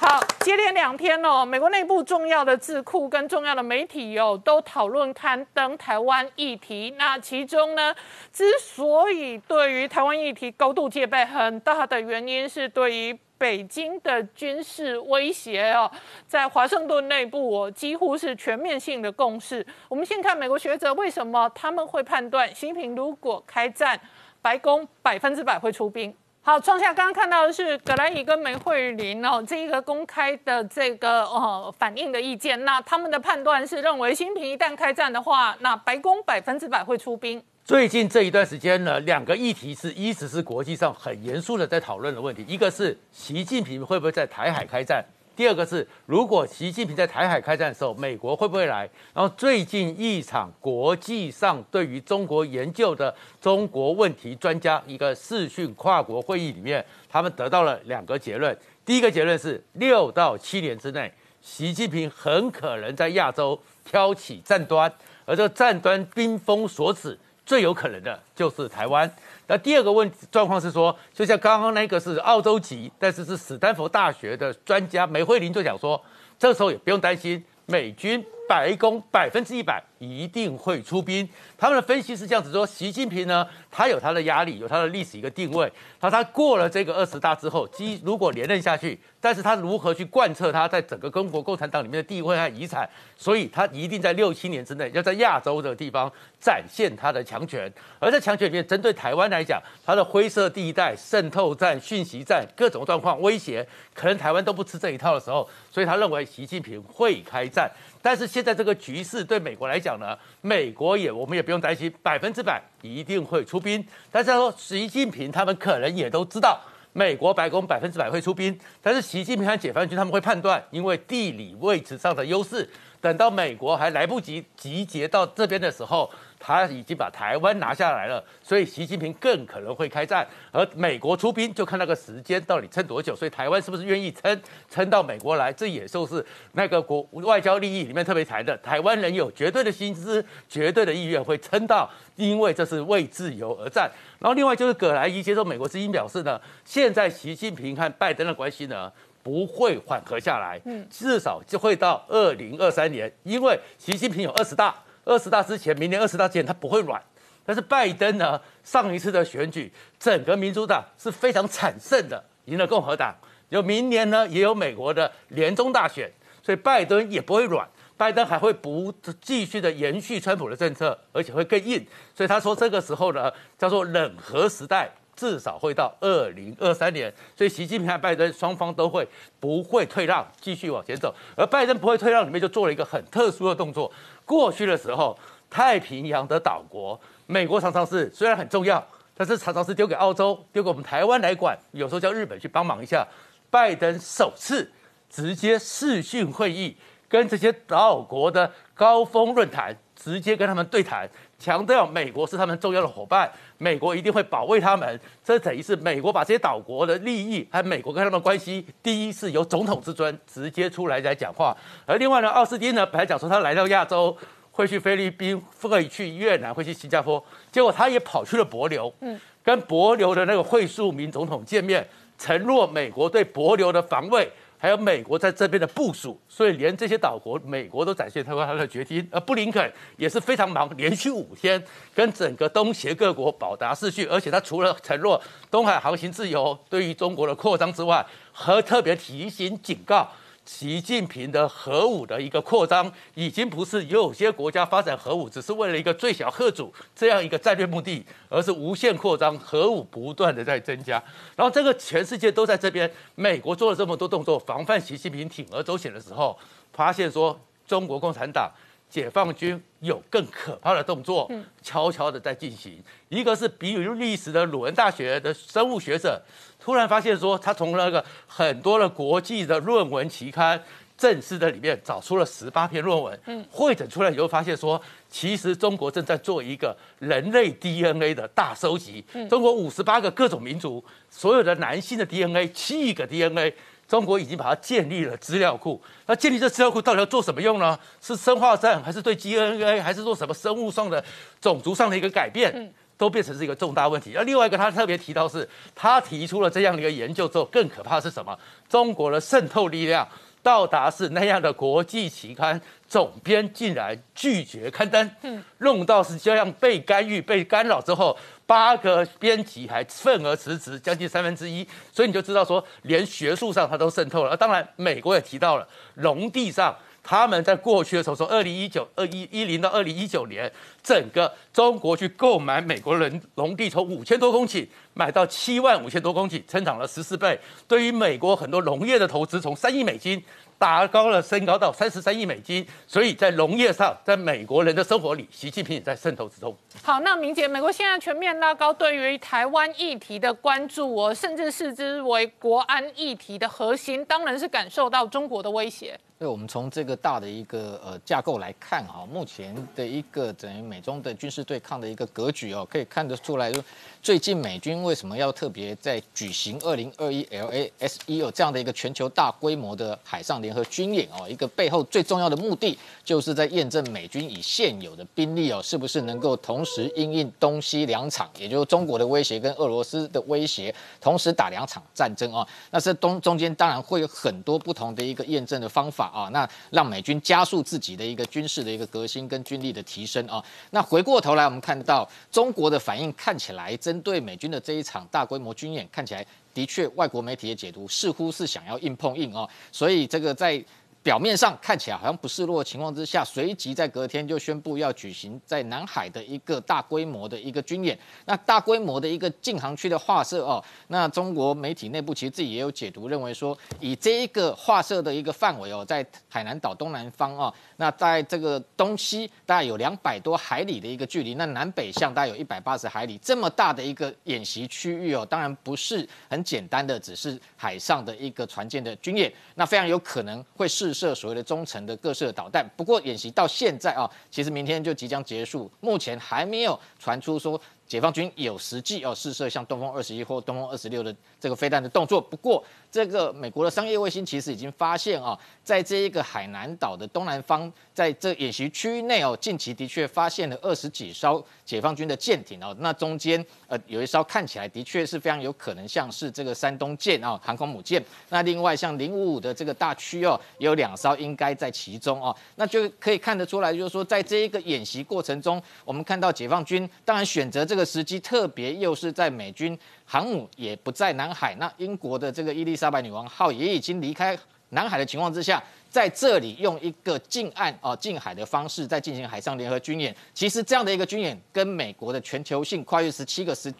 [0.00, 6.94] 好，接连两天哦，美国内部重要的智库跟重要的媒体哦，都讨论刊登台湾议题。
[6.96, 7.92] 那其中呢，
[8.32, 15.90] 之所以对于台湾议题高度戒备，很大的原因是对于北京的军事威胁哦，
[16.28, 19.66] 在华盛顿内部哦，几乎是全面性的共识。
[19.88, 24.00] 我们先看美国学者为什么他们会判断，习近平如果开战，
[24.42, 26.12] 白宫百分之百会出兵。
[26.44, 32.64] 好，创下刚刚看到的是葛莱伊跟梅惠林哦，这一个公开的这个呃反映的意见。
[32.64, 37.40] 那他们的判断是认为，新平一旦开战的话，那白宫百分之百会出兵。
[37.64, 45.04] 最近这一段时间呢，两个议题是一直是国际上很严肃的在讨论的问题，一个是习近平会不会在台海开战。
[45.34, 48.88] 第二个是，如果习近平在台海开战的时候，美国会不会来？
[49.14, 58.56] 然后最近一场国际上对于中国研究的中国问题专家一个视讯跨国会议里面，他们得到了两个结论。
[58.84, 64.92] 第一个结论是，六到七年之内，习近平很可能在亚洲挑起战端，
[65.24, 69.10] 而这战端冰封所指，最有可能的就是台湾。
[69.46, 76.00] 那第二个问状况是说，就像刚刚那个是澳洲籍，但是是史丹佛大学的专家梅慧玲就讲说，
[76.38, 81.26] 这时候也不用担心美军白宫百分之一百一定会出兵。
[81.56, 85.72] 他们的分析是这样子说：，习近平呢，他有他的压力，有他的历史一个定位。
[85.98, 92.86] 他他过了这个二十大之后，基如果连任下去，但是他如何去贯彻他在整个中国共产党里面的地位和遗产？
[93.16, 97.72] 所以他一定在六七年之内，要在亚洲的地方展现他的强权。
[97.98, 107.70] 而在强权里面，针对台湾来讲，他的灰色地带、渗透战、讯息战各种状况威胁，可能台湾都不吃这一套的时候，所以他认为习近平会开战。
[108.02, 113.82] 但是现在这个局势对美国来讲呢，美国也我们也不用担心百分之百一定会出兵。
[114.10, 116.60] 但是说习近平他们可能也都知道，
[116.92, 118.58] 美国白宫百分之百会出兵。
[118.82, 122.68] 但是习近平和解放军他们会判断，因为地理位置上的优势，
[123.02, 126.10] 等到美国还来不及集结到这边的时候。
[126.44, 133.14] 他已经把台湾拿下来了，所以习近平更可能会开战，而美国出兵就看那个时间到底撑多久。
[133.14, 135.52] 所以台湾是不是愿意撑撑到美国来？
[135.52, 143.88] 这也就是那个国外交利益里面特别谈的，台湾人有绝对的心思、绝对的意愿会撑到，因为这是为自由而战。
[144.18, 148.90] 然后另外就是葛莱伊接受美国之音表示呢，现在习近平和拜登的关系呢
[149.22, 154.74] 不会缓和下来，嗯，至少就会到二零二三年，因为习近平有二十大。
[155.04, 157.02] 二十大之前，明年二十大之前，他不会软。
[157.44, 158.40] 但是拜登呢？
[158.62, 163.12] 上一次的选举，整个民主党是非常惨胜的，赢了共和党。
[163.48, 166.08] 有明年呢，也有美国的联中大选，
[166.40, 167.68] 所以拜登也不会软。
[167.96, 171.84] 拜登还会不继续的延续川普的政策，而且会更硬。
[172.14, 177.12] 所以他说，这个时候呢，叫做冷核时代，至少会到二零二三年。
[177.36, 179.06] 所以习近平和拜登双方都会
[179.38, 181.14] 不会退让，继续往前走。
[181.36, 183.90] 而拜登不会退让，里面就做了一个很特殊的动作。
[184.24, 185.18] 过去的时候，
[185.50, 188.84] 太平洋的岛国美国常常是虽然很重要，
[189.14, 193.06] 但是常常是丢给澳洲、丢给我们台湾来管，有时候叫日本去帮忙一下。
[193.50, 194.72] 拜登首次
[195.10, 196.74] 直接视讯会议，
[197.06, 201.06] 跟这些岛国的高峰论坛直接跟他们对谈，
[201.42, 203.28] 强调美国是他们重要的伙伴，
[203.58, 205.00] 美国一定会保卫他们。
[205.24, 211.56] 这等于是美国把这些岛国的利益，还有美国跟他们的关系，第一次由总统之尊直接出来来讲话。
[211.84, 214.16] 而另外呢，奥斯汀呢本来讲说他来到亚洲
[214.52, 217.20] 会去菲律宾，会去越南，会去新加坡，
[217.50, 221.84] 结果他也跑去了帛琉，嗯，跟博琉的那个惠树明总统见面。
[222.18, 224.30] 承诺美国对博琉的防卫，
[224.62, 229.04] 还有美国在这边的部署，所以连这些岛国，美国都展现他他的决心。
[229.10, 231.60] 而布林肯也是非常忙，连续五天
[231.92, 240.08] 跟整个东协各国保达视讯，而且他除了承诺东海航行自由，对于中国的扩张之外，和特别提醒警告。
[240.44, 251.02] 习近平的核武的一个扩张，已经不是有些国家发展核武只是为了一个最小核主这样一个战略目的，而是无限扩张，核武不断的在增加。
[251.36, 256.36] 然后这个全世界都在这边，美国做了这么多动作防范习近平铤而走险的时候，
[256.72, 258.50] 发现说中国共产党、
[258.90, 261.30] 解放军有更可怕的动作，
[261.62, 262.82] 悄悄的在进行。
[263.08, 266.20] 一个是比如历史的鲁恩大学的生物学者。
[266.62, 270.62] 突然发现说，他从那个很多的国际的论文期刊
[270.96, 279.04] 正式的里面找出了十八篇论文，嗯，会诊出来以后发现说，其实中国正在做一个人类 DNA 的大收集。
[279.28, 283.52] 中国五十八个各种民族所有的男性的 DNA 七亿个 DNA，
[283.88, 285.82] 中国已经把它建立了资料库。
[286.06, 287.76] 那建立这资料库到底要做什么用呢？
[288.00, 291.04] 是生化战，还是对 DNA，还是做什么生物上的、
[291.40, 292.72] 种族上的一个改变？
[293.02, 294.14] 都变成是一个重大问题。
[294.16, 298.38] 而另外一个，他特别提到是，他提出了这样的一个研究之后，更可怕的是什么？
[298.68, 300.06] 中国的渗透力量
[300.40, 311.66] 到达是那样的国际期刊总编竟然拒绝刊登，嗯，弄到是这样被干预、被干扰之后，八个编辑还愤而辞职，将近三分之一。
[311.92, 314.36] 所以你就知道说，连学术上他都渗透了。
[314.36, 316.72] 当然，美国也提到了农地上。
[317.02, 320.50] 他们在过去的时候，从二零一九二一一零到二零一九年，
[320.82, 327.38] 整个中国去购买美国人农地，从五千多公顷买到七万五千多公顷，成长了十四倍。
[327.66, 330.22] 对于美国很多农业的投资，从三亿美金。
[330.58, 336.56] 打高了，升高到三十三亿美金，所以在农业上，在美国人的生活里，习近平也在渗透之中。
[336.84, 345.98] 好，那明姐，美国现在全面拉高对于台湾议题的关注，我甚至视之为国安议题的核心，当然是感受到中国的威胁。
[346.16, 353.60] 对，我们从这个大的一个呃架构来看哈，目前的一个等于美中的军事对抗的一个格局哦，可以看得出来，就
[354.02, 372.44] 最近美军为什么要特别在举行二零二一 LASE 哦这样的一个全球大规模的海上联合军演哦，一个背后最重要的目的，就是在验证美军以现有的兵力哦，是不是能够同时应应东西两场，也就是中国的威胁跟俄罗斯的威胁，同时打两场战争哦。
[372.72, 376.10] 那是东中间当然会有很多不同的一个验证的方法。
[376.12, 380.44] 啊，那让美军加速自己的一个军事的一个革新跟军力的提升啊。
[380.70, 389.46] 那回过头来，我们看到中国的反应看起来这，针对美军的这一场大规模军演，看起来的确外国媒体的解读似乎是想要硬碰硬哦。
[389.70, 390.64] 所以这个在。
[391.02, 397.98] 表面上看起来好像不示弱的情况之下，随即在隔天就宣布要举行在南海的一个大规模的一个军演。
[398.26, 427.60] 那大规模的一个禁航区的划设哦，那中国媒体内部其实自己也有解读，认为说以这一个划设的一个范围哦，在海南岛东南方哦，那在这个东西大概有两百多海里的一个距离，那南北向大概有一百八十海里，这么大的一个演习区域哦，当然不是很简单的，只是海上的一个船舰的军演，那非常有可能会是射所谓的中程的各式导弹，不过演习到现在啊，其实明天就即将结束，目前还没有传出说。
[427.84, 432.18] 解放军有实际要试射像东风二十一或东风二十六的这个飞弹的动作。
[432.18, 442.76] 不过，这个美国的商业卫星其实已经发现啊，在这一个海南岛的东南方，在这演习区域内哦，近期的确发现了二十几艘解放军的舰艇哦。
[442.80, 448.04] 那中间呃有一艘看起来的确是非常有可能像是这个山东舰啊，航空母舰。
[448.28, 452.36] 那另外像零五五的这个大区哦，也有两艘应该在其中哦。
[452.56, 457.82] 那就可以看得出来，就是说在这一个演习过程中，我们看到解放军当然选择这个。
[457.92, 459.78] 时机特别又是在美军
[460.12, 464.38] 航母也不在南海，那英国的这个伊丽莎白女王号也已经离开
[464.68, 470.14] 南海的情况之下，在这里用一个近岸啊近海的方式在进行海上联合军演。
[470.34, 473.72] 其实这样的一个军演跟美国的全球性跨越十七个时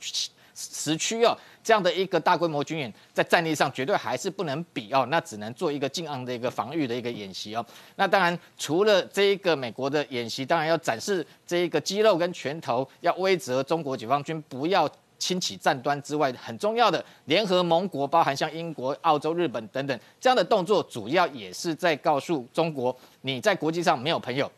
[0.55, 7.63] 时区哦，这样的一个大规模军演，在战力上绝对还是不能比哦，那只能做一个近岸的一个防御的一个演习哦。
[7.97, 14.91] 那当然，除了这一个美国的演习，当然要展示这一个肌肉跟拳头，要威责中国解放军不要。
[15.23, 24.51] 轻启战端之外，很重要的联合盟国，包含像英国、澳洲、日本等等这样的动作，主要也是在告诉中国，你在国际上没有朋友。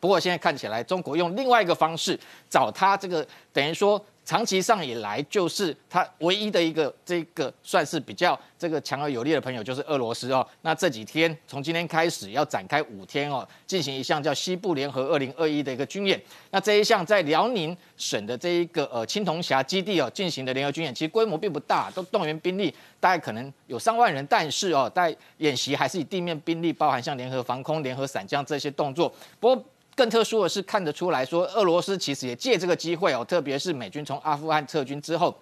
[0.00, 2.16] 不过现在看起来，中国用另外一个方式
[2.48, 4.00] 找他这个，等于说。
[4.24, 10.46] 长期上以来，就是他唯一的一个这个算是比较这个强而有力的朋友，就是俄罗斯哦。
[10.62, 16.20] 那这几天从今天开始要展开五天哦，进行一项叫西部联合二零二一的一个军演。
[16.50, 29.14] 那这一项在辽宁省的这一个呃青铜峡基地哦进行的联合军演，其实规模并不大，都动员兵力大概可能有上万人，但是哦，在演习还是以地面兵力，包含像联合防空、联合伞降这些动作。
[29.38, 29.64] 不过。
[29.96, 35.34] 更特殊的是，看得出来说，俄罗斯其实也借这个机会哦，特别是美军从阿富汗撤军之后，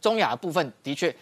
[0.00, 1.14] 中亚部分的确。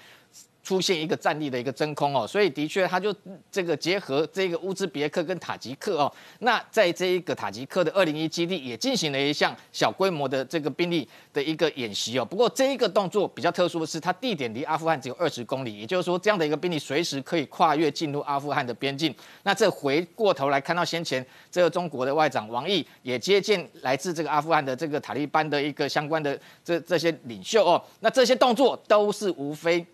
[0.68, 3.14] 出现一个战力的一个真空哦，所以的确，他就
[3.50, 12.22] 这个结合这个乌兹别克跟塔吉克哦，那在这一个塔吉克的二零一基地也进行了一项小规模的这个兵力的一个演习哦。
[12.22, 19.14] 不过这一个动作比较特殊的是，它地点离阿富汗只有二十公里，也就是说，这样的一个兵力随时可以跨越进入阿富汗的边境。
[19.44, 29.86] 那这回过头来看到先前这个中国的外长王毅也接见来自这个阿富汗的这个塔利班的一个相关的这这些领袖哦，那这些动作都是无非。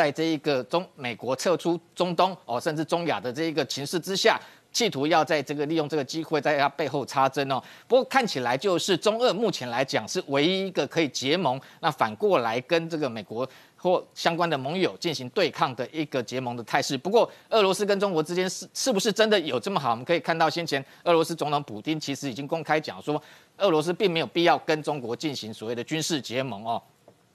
[0.00, 4.40] 在这一个中美国撤出中东哦，甚至中亚的这一个情势之下，
[4.72, 7.62] 企图要在这个利用这个机会在他背后插针哦。
[7.86, 13.46] 不过看起来就是中俄目前来讲是唯一一个可以结盟，那反过来跟这个美国
[13.76, 16.96] 或相关的盟友进行对抗的一个结盟的态势。
[16.96, 19.90] 不过俄罗斯跟中国之间是是不是真的有这么好？
[19.90, 23.22] 我们可以看到先前俄罗斯总统普京其实已经公开讲说，
[23.58, 26.82] 俄罗斯并没有必要跟中国进行所谓的军事结盟哦。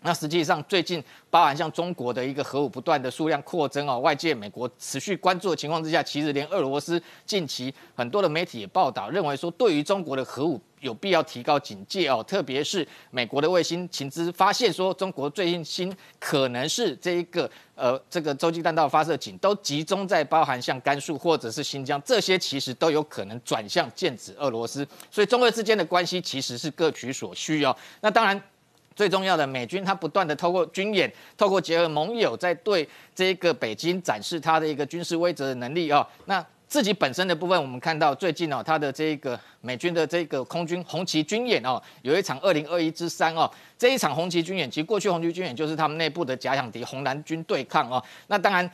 [0.01, 27.75] 那实际上，最近包含像中国的一个核武不断的数量扩增哦，外界美国持续关注的情况之下，其实连俄罗斯近期很多的媒体也报道，认为说对于中国的核武有必要提高警戒哦，特别是美国的卫星情资发现说，中国最近新可能是这一个呃这个洲际弹道发射井都集中在包含像甘肃或者是新疆这些，其实都有可能转向剑指俄罗斯，所以中俄之间的关系其实是各取所需哦。
[28.01, 28.39] 那当然。
[28.95, 36.05] 最重要的，美军它不断的透过军演，透过结合盟友，在对这个北京展示它的一个军事威慑的能力哦。
[36.25, 48.01] 那自己本身的部分，我们看到最近哦，它的这个美军的这个空军红旗军演哦，有一场二零二一之三哦，这一场红旗军演，其实过去红旗军演就是他们内部的假想敌红蓝军对抗哦。
[48.27, 48.69] 那当然。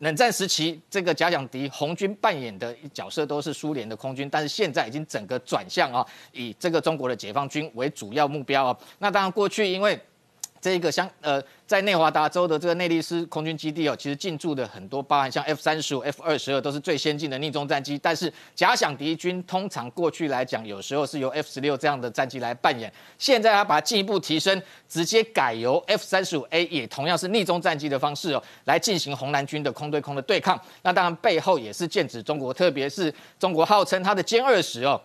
[0.00, 8.78] 冷战时期，这个假想敌红军扮演的角色都是苏联的空军，但是现在已经整个转向啊，以这个中国的解放军为主要目标啊。
[8.98, 9.98] 那当然，过去因为
[10.60, 11.42] 这个像呃。
[11.66, 17.98] 在内华达州的这个内利斯空军基地哦，其实进驻的很多，包含像 F 三十五、F 二十二都是最先进的逆中战机。
[17.98, 22.92] 但是假想敌军通常过去来讲，有时候是由 F 十六这样的战机来扮演。
[23.18, 30.56] 现在他把它进一步提升，直接改由 F 三十五 A 也同样是逆中战机的方式哦，来进行红蓝军的空对空的对抗。
[30.84, 35.02] 那当然背后也是剑指中国，特别是中国号称它的歼二十哦。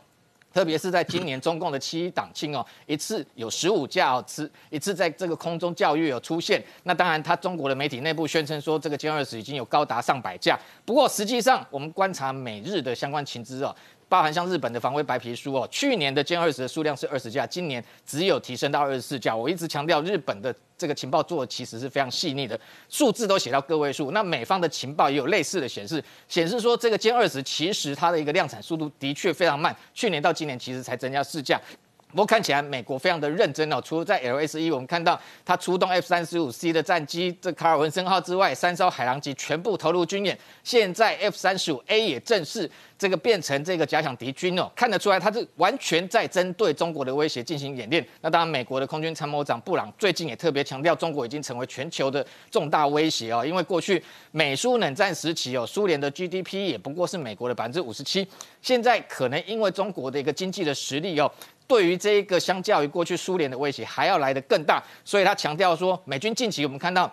[0.54, 6.64] 特别是在今年中共的七一党庆哦，一次有十五架哦，次一次在这个空中教育有出现。
[6.84, 10.60] 那当然，他中国的媒体内部宣称说，这个歼二十已经有高达上百架。
[10.86, 13.76] 不过实际上，我们观察美日的相关情资哦。
[14.12, 19.34] 包含像日本的防卫白皮书哦，去年的歼二十的数量是二十架，今年只有提升到二十四架。
[19.34, 22.60] 我一直强调，日本的这个情报做的其实是非常细腻的，
[22.90, 24.12] 数字都写到个位数。
[24.12, 31.58] 那美方的情报也有类似的显示，显示说这个歼二十其实它的一个量产速度的确非常慢，去年到今年其实才增加四架。
[32.12, 40.38] 不过看起来美国非常的认真哦，除了在 LSE，，我们看到它出动 F 三十五 C 的战机，这卡尔文森号之外，三艘海狼级全部投入军演。
[40.64, 48.06] 现在 F 三十五 A 也正式这个变成这个假想敌军哦，看得出来它是完全在针对中国的威胁进行演练。
[48.22, 58.28] 那当然，美国的空军参谋长布朗最近也特别强调，中国已经成为全球的重大威胁哦，因为过去美苏冷战时期哦，苏联的 GDP 也不过是美国的百分之五十七，
[58.62, 61.32] 现在可能因为中国的一个经济的实力哦。
[61.72, 67.10] 对于这一个，相较于过去苏联的威胁还要来得更大，所以他强调说，美军近期我们看到，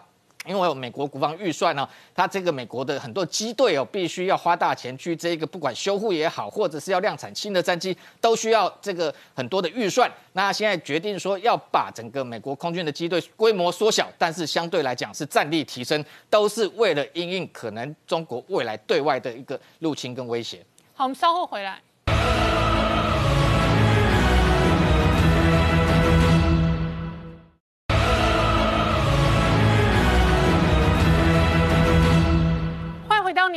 [0.47, 10.13] 因为有美国国防预算呢，他这个美国的很多机队哦，必须要花大钱去这个不管修护也好，或者是要量产新的战机，都需要这个很多的预算。
[10.33, 20.67] 那现在决定说要把整个美国空军的机队规模缩小，但是相对来讲是战力提升，都是为了应应可能中国未来对外的一个入侵跟威胁。
[20.95, 21.81] 好，我们稍后回来。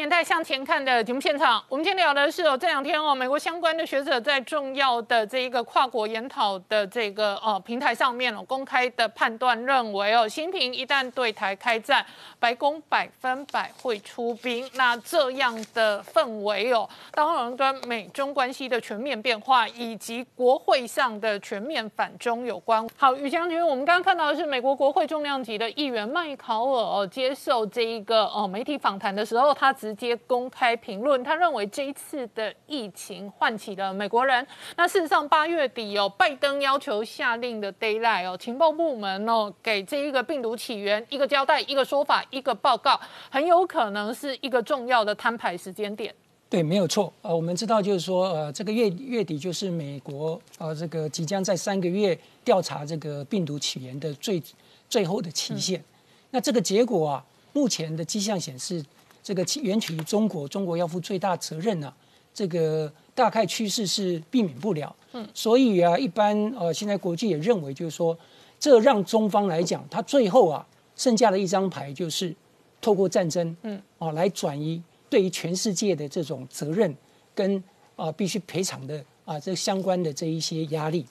[0.08, 12.06] 代向前看的节目现场，我们今天聊的是哦，这两天哦，美国相关的学者在重要的这一个跨国研讨的这个哦平台上面哦，公开的判断认为哦，新平一旦对台开战，
[12.40, 14.66] 白宫百分百会出兵。
[14.76, 22.88] 那这样的氛围哦，当然跟美中关系的全面变化以及国会上的全面反中有关。
[22.96, 29.76] 好，于将军，我们刚刚看到的是美国国会重量级的议员麦考尔哦，接受这一个哦媒体访谈的时候，他。
[29.82, 34.46] 直接公开评论，他认为这一次的疫情唤起了美国人。
[34.76, 46.14] 那事实上，八月底哦，拜登要求下令的 d a y l i g h t 哦，情报部门哦，给这一个病毒起源一个交代、一个说法、一个报告，很有可能是一个重要的摊牌时间点。
[46.50, 47.14] 对，没有错。
[47.22, 54.42] 呃，我们知道就是说，呃，这个月月底就是美国呃这个即将在三个月调查这个病毒起源的最
[54.90, 55.84] 最后的期限。
[56.32, 58.84] 那这个结果啊，目前的迹象显示。
[59.24, 61.94] 这个起源起于中国，中国要负最大责任呢。
[62.34, 64.96] 这个大概趋势是避免不了。
[65.12, 68.18] 嗯，所以啊，一般呃，现在国际也认为，就是说，
[68.58, 70.66] 这让中方来讲，他最后啊，
[70.96, 72.34] 剩下的一张牌就是
[72.80, 76.96] 透过战争，嗯，啊，来转移对于全世界的这种责任
[77.36, 77.62] 跟
[77.98, 81.06] 啊必须赔偿的啊这相关的这一些压力。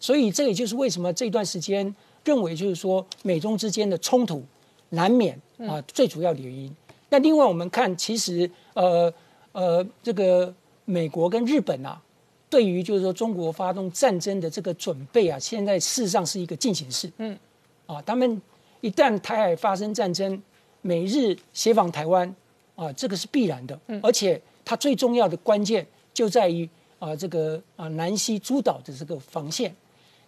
[0.00, 1.94] 所以这也就是为什么这段时间
[2.24, 4.42] 认为，就是说美中之间的冲突
[4.88, 6.74] 难免啊最主要的原因。
[7.12, 9.12] 那另外我们看，其实呃
[9.52, 10.52] 呃，这个
[10.86, 12.00] 美国跟日本啊，
[12.48, 17.12] 对于就是说中国发动战争的这个准备啊，现在事实上是一个进行式。
[17.18, 17.38] 嗯，
[17.84, 18.40] 啊，他们
[18.80, 20.42] 一旦台海发生战争，
[20.80, 22.34] 美日协防台湾
[22.76, 23.78] 啊，这个是必然的。
[23.88, 26.66] 嗯，而且它最重要的关键就在于
[26.98, 29.76] 啊，这个啊南西诸岛的这个防线。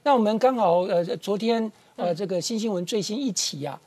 [0.02, 3.80] 那我们刚好呃昨天呃这个新新闻最新一起啊，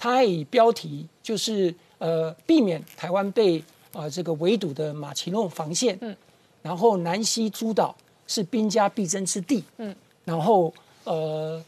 [0.00, 1.72] 它以标题就是。
[2.00, 6.16] 呃，避免台湾被呃这个围堵的马其诺防线，嗯，
[6.62, 7.94] 然后南西诸岛
[8.26, 9.94] 是兵家必争之地，嗯，
[10.24, 10.72] 然后
[11.04, 11.62] 呃，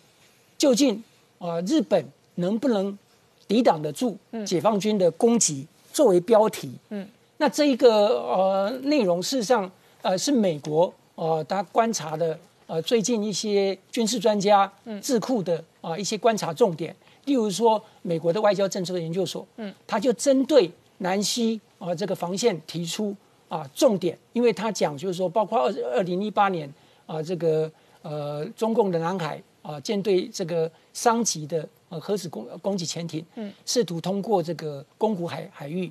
[0.57, 1.05] 究竟
[1.37, 2.03] 呃日本
[2.37, 2.99] 能不能
[3.47, 4.17] 抵挡得住
[4.47, 5.67] 解放军的攻击？
[5.93, 7.07] 作为标题，嗯，
[7.37, 9.71] 那这一个呃内容事实上
[10.01, 14.73] 呃是美国呃他观察的呃最近一些军事专家
[15.03, 16.97] 智库的啊一些观察重点。
[17.25, 23.15] 例如说，美国的外交政策研究所，嗯，他就针对南西啊这个防线提出
[23.49, 26.69] 啊重点，因为他讲就是说，包括二二零一八年
[27.07, 27.71] 啊这个
[28.03, 35.91] 呃中共的南海啊舰队这个商级的呃核子攻攻击潜艇，嗯，试图通过这个宫古海海域，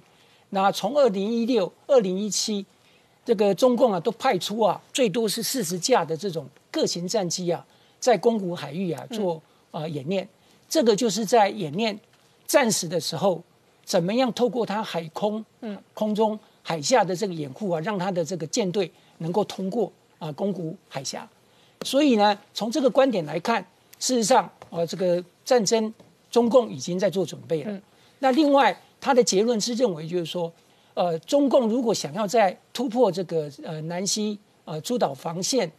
[0.49, 2.65] 那从二零一六、二零一七，
[3.23, 7.65] 这个中共啊都派出啊最多是四十架的这种各型战机啊，
[8.01, 10.27] 在宫古海域啊做啊演练。
[10.72, 11.99] 这个就是在演练
[12.47, 13.43] 战时的时候，
[13.84, 21.30] 怎么样透过它海空、嗯空中、海下的这个掩护啊，让它的这个舰队能够通过啊宫古海峡。
[21.84, 23.61] 所以呢，从这个观点来看，
[23.99, 25.93] 事实上啊，这个战争
[26.30, 27.82] 中共已经在做准备了。
[28.19, 30.49] 那另外，他的结论是认为，就是说，
[30.93, 35.69] 呃，中共如果想要在突破这个呃南西呃诸岛防线。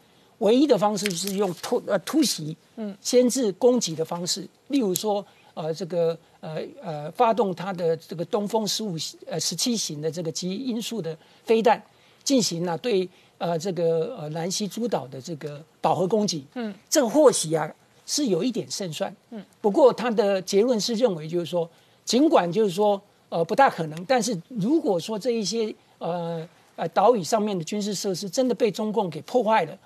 [0.43, 5.25] 唯一的方式是用突呃突袭，嗯，先制攻击的方式，例如说，
[5.55, 11.81] 呃，这个呃呃，发动它的这个东风十五呃十七型的这个基因素的飞弹，
[12.25, 17.73] 进行了对呃这个呃南西诸岛的这个饱和攻击，嗯，这个或许啊
[18.05, 21.71] 是有一点胜算，嗯，不过他的结论是认为就是说，
[22.05, 29.79] 尽管就是说呃不大可能，但是如果说这一些呃呃岛屿上面的军事设施真的被中共给破坏了。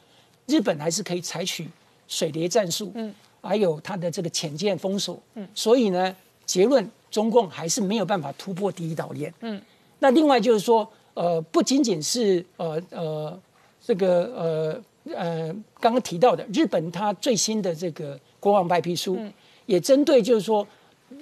[0.47, 1.69] 日本还是可以采取
[2.09, 9.61] 水雷战术，嗯，还有它的这个潜舰封锁，嗯，所以呢，结论中共还是没有办法突破第一岛链，嗯，
[9.99, 13.41] 那另外就是说，呃，不仅仅是呃呃
[13.85, 19.19] 这个呃呃刚刚提到的日本，它最新的这个国防白皮书，
[19.67, 20.65] 也针对就是说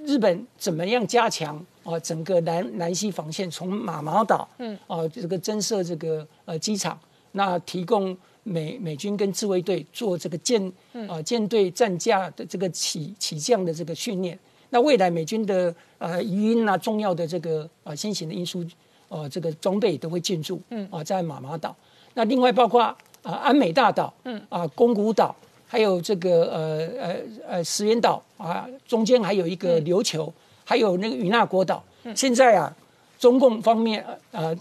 [0.04, 6.98] 日本怎么样加强啊整个南南西防线，从马毛岛，嗯，啊这个增设这个呃机场，
[7.32, 8.14] 那提供。
[8.44, 10.72] 美美军跟自卫队做这个舰
[11.08, 14.38] 啊舰队战架的这个起起降的这个训练，
[14.68, 18.62] 那未来美军的呃鱼鹰啊重要的这个啊新型的运输
[19.08, 20.86] 呃这个装备都会进驻，嗯。
[20.90, 21.74] 啊在马马岛，
[22.12, 24.40] 那另外包括啊安美大岛，嗯。
[24.50, 25.34] 啊宫古岛，
[25.66, 27.16] 还有这个呃呃
[27.48, 30.30] 呃石原岛啊中间还有一个琉球，
[30.64, 31.82] 还有那个与那国岛，
[32.14, 32.76] 现在啊
[33.18, 34.54] 中共方面呃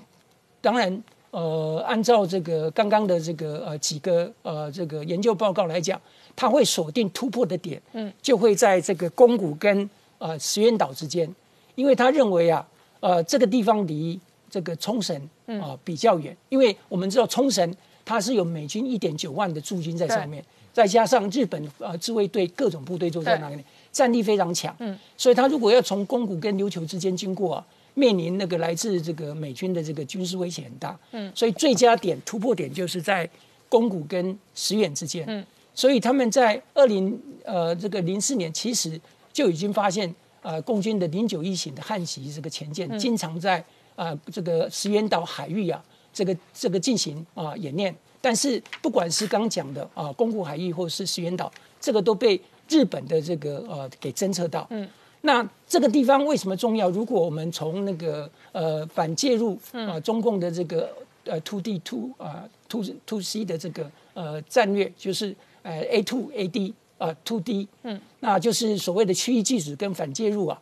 [0.61, 1.03] 当然。
[1.33, 5.99] 呃，按照这个刚刚的这个呃几个呃这个研究报告来讲，
[6.35, 9.89] 它会锁定突破的点，嗯，就会在这个宫古跟
[10.19, 11.27] 呃石垣岛之间，
[11.73, 12.63] 因为他认为啊，
[12.99, 15.19] 呃这个地方离这个冲绳
[15.59, 24.75] 啊比较远，因为我们知道冲绳它是有美军一点九万的驻军在上面，再加上日本呃自卫队各种部队都在那里，战力非常强。
[24.77, 30.99] 嗯，所以他如果要从宫古跟琉球之间经过啊，面临那个来自这个美军的这个军事威胁很大。
[31.11, 33.29] 嗯，所以最佳点突破点就是在
[33.69, 35.23] 宫古跟石远之间。
[35.27, 38.99] 嗯，所以他们在二零呃这个零四年其实
[39.31, 40.13] 就已经发现。
[40.45, 43.63] 呃，共军的零九一型的汉袭这个前舰，经常在
[43.95, 47.95] 呃这个石垣岛海域啊，这个这个进行啊演练。
[48.19, 51.49] 但是不管是刚讲的啊，宫古海域或是石垣岛，
[51.79, 52.37] 这个都被
[52.67, 54.67] 日本的这个呃给侦测到。
[54.71, 54.85] 嗯，
[55.25, 56.89] 那这个地方为什么重要？
[56.89, 60.89] 如果我们从那个呃反介入啊中共的这个
[61.25, 66.73] 呃 two D two 啊 two two C 的这个呃战略，就是呃 A two A D。
[66.99, 70.57] 呃，to D，嗯，那就是所谓的区域拒止跟反介入啊。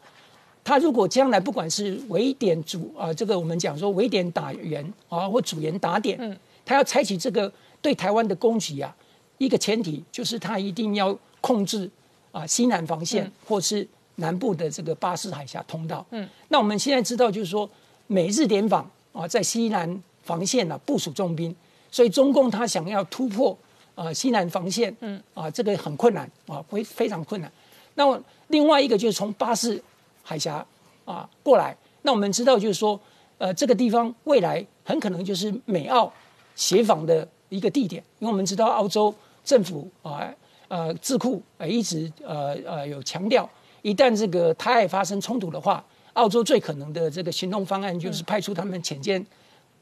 [0.64, 6.36] 他如果将来不管是围点主啊，这个我们讲说围点打援啊，或主援打点，嗯，
[6.66, 8.96] 他要采取这个对台湾的攻击啊，
[9.38, 11.88] 一个前提就是他一定要控制
[12.32, 17.70] 啊西南防线或是南部的这个巴士海峡通道，嗯，那我们现在知道就是说
[18.08, 21.56] 美日联防啊，在西南防线呢部署重兵，
[21.92, 23.58] 所以中共他想要突破。
[23.94, 27.52] 啊，西南防线，嗯，啊，这个很困难啊，非非常困难。
[27.96, 29.80] 那么另外一个就是从巴士
[30.24, 30.66] 海峡
[31.04, 33.00] 啊过来，那我们知道就是说，
[33.38, 36.12] 呃，这个地方未来很可能就是美澳
[36.56, 39.14] 协防的一个地点，因为我们知道澳洲
[39.44, 40.34] 政府啊，
[40.70, 43.48] 呃，智库呃一直呃呃有强调，
[43.82, 45.84] 一旦这个台海发生冲突的话，
[46.14, 49.26] 澳洲最可能的这个行动方案就是派出他们潜舰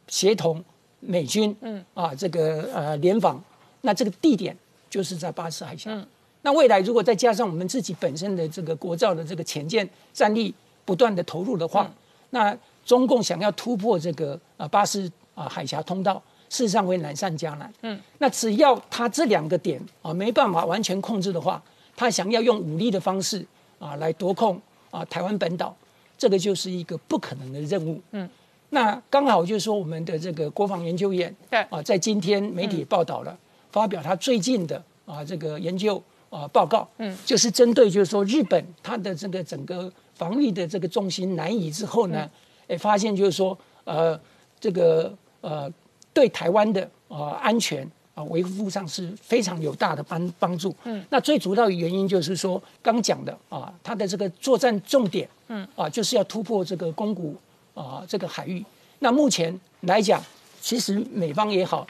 [0.07, 0.63] 协同
[0.99, 3.41] 美军，嗯，啊，这个呃联防。
[3.81, 4.55] 那这个地点
[4.89, 5.91] 就是在巴士海峡。
[5.91, 6.05] 嗯
[6.41, 10.55] 那未来如果再加上我们自己本身的这个国造的这个潜舰战力
[10.85, 11.91] 不断的投入的话，
[12.29, 16.15] 那中共想要突破这个啊巴士啊海峡通道，
[16.49, 17.73] 事实上会难上加难。
[17.81, 21.61] 嗯，那只要他这两个点啊没办法完全控制的话，
[21.97, 23.45] 他想要用武力的方式
[23.79, 24.61] 啊来夺控
[24.91, 25.75] 啊台湾本岛，
[26.17, 27.99] 这个就是一个不可能的任务。
[28.11, 28.29] 嗯，
[28.69, 33.37] 那刚好就是说我们的这个国防研究院对啊，在今天媒体报道了。
[33.71, 36.01] 发表他最近的啊这个研究
[36.31, 42.27] 啊报告，嗯，就是针对就是说日本它的这个整个防御的这个重心南移之后呢，
[42.67, 44.19] 哎发现就是说呃
[44.59, 45.71] 这个呃
[46.11, 47.87] 对台湾的啊安全
[48.19, 55.65] 啊维护上是非常有大的帮帮助，嗯，那最主要的原因就是说刚讲的啊它的这个作战重点，嗯。
[55.75, 57.33] 啊就是要突破这个宫古
[57.73, 58.65] 啊这个海域，
[58.99, 60.21] 那目前来讲，
[60.59, 61.87] 其实美方也好。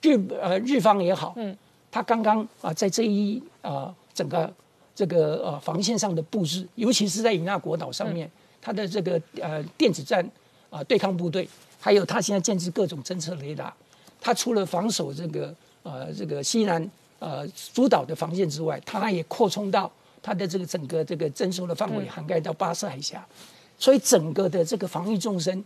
[0.00, 1.56] 日呃日方也好，嗯，
[1.90, 4.52] 他刚刚啊在这一啊整个
[4.94, 8.30] 这个呃防线上的布置，尤其是在与那国岛上面，
[8.62, 10.24] 他的这个呃电子战
[10.70, 11.48] 啊对抗部队，
[11.80, 13.74] 还有他现在建制各种侦测雷达，
[14.20, 15.52] 他除了防守这个
[15.88, 19.90] 呃这个西南呃诸岛的防线之外，它也扩充到
[20.22, 23.26] 它的这个整个这个征收的范围涵盖到巴士海峡，
[23.78, 25.64] 所以整个的这个防御纵深。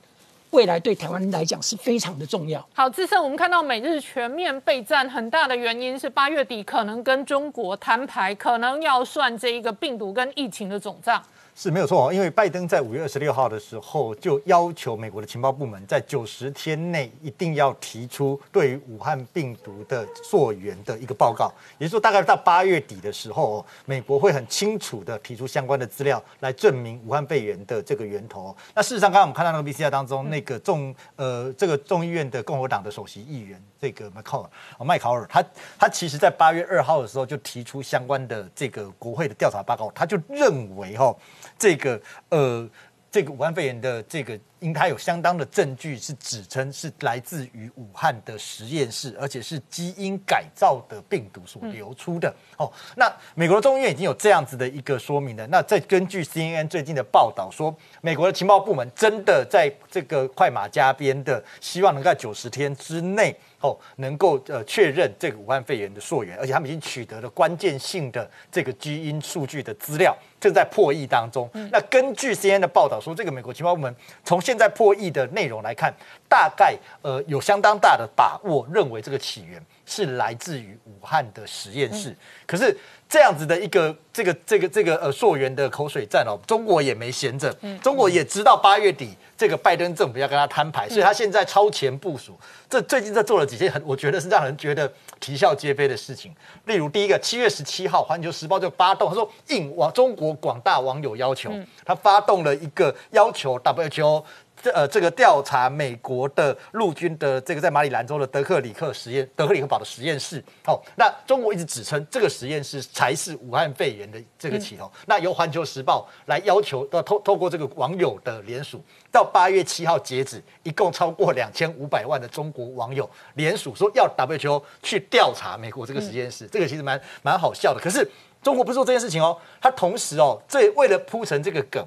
[0.51, 2.63] 未来对台湾来讲是非常的重要。
[2.75, 11.23] 好，自胜，我们看到美日全面备战，很大的原因是八月底可能跟中国摊牌，可能要算这一个病毒跟疫情的总账。
[11.55, 28.57] 是没有错哦，因为拜登在五月二十六号的时候就要求美国的情报部门在九十天内一定要提出对于武汉病毒的溯源的一个报告，也就是说，大概到八月底的时候，美国会很清楚的提出相关的资料来证明武汉肺炎的这个源头。
[28.75, 35.45] 那事实上，刚刚我们看到那个 VCR 当中，那个众呃这个众议院的共和党的首席议员这个麦考尔麦考尔，他
[35.79, 41.15] 他其实在八月二号的时候就提出相关的这个国会的调查报告，他就认为哈。
[41.63, 42.69] 这个呃，
[43.09, 52.35] 这个武汉肺炎的这个，应该有相当的证据是指称是来自于武汉的实验室，而且是基因改造的病毒所流出的。
[52.57, 55.47] 哦，那美国的众议院已经有这样子的一个说明了。
[55.47, 63.37] 那再根据 CNN 最近的报道说，美国的情报部门真的在这个快马加鞭的，希望能在九十天之内。
[63.63, 70.13] 哦，能够呃确认这个武汉肺炎的溯源，而且他们已经取得了关键性的这个基因数据的资料，
[70.43, 71.49] 正在破译当中。
[71.71, 73.95] 那根据 CNN 的报道说，这个美国情报部门
[74.25, 75.95] 从现在破译的内容来看，
[76.33, 82.17] 大概呃有相当大的把握认为这个起源是来自于武汉的实验室。
[82.47, 82.75] 可是
[83.07, 89.15] 这样子的一个这个这个这个呃溯源的口水战哦，中国也没闲着，中国也知道八月底。
[89.35, 92.39] 这个拜登政府要跟他摊牌，所以他现在超前部署。
[92.71, 94.89] 这最近在做了几件很，我觉得是让人觉得
[95.19, 96.33] 啼笑皆非的事情。
[96.67, 101.51] 例如，第一个，七月十七号，《环球时报》就发动，他说应网中国广大网友要求，
[101.85, 104.23] 他发动了一个要求 WHO 这
[104.71, 110.43] 呃这个调查美国的陆军的这个在马里兰州的德克里克实验德克里克堡的实验室。
[110.67, 114.91] 哦，那中国一直指称这个实验室才是武汉肺炎的这个起头。
[115.07, 126.47] 那由环球时报来要求，呃透透过这个网友的联署，到八月七号截止，一共超过两千五百万的中国网友联署，说要 WHO 去调查美国这个实验室。
[126.47, 127.81] 这个其实蛮蛮好笑的。
[127.81, 128.09] 可是
[128.43, 131.85] 中国不是做这件事情哦，他同时哦，这为了铺成这个梗。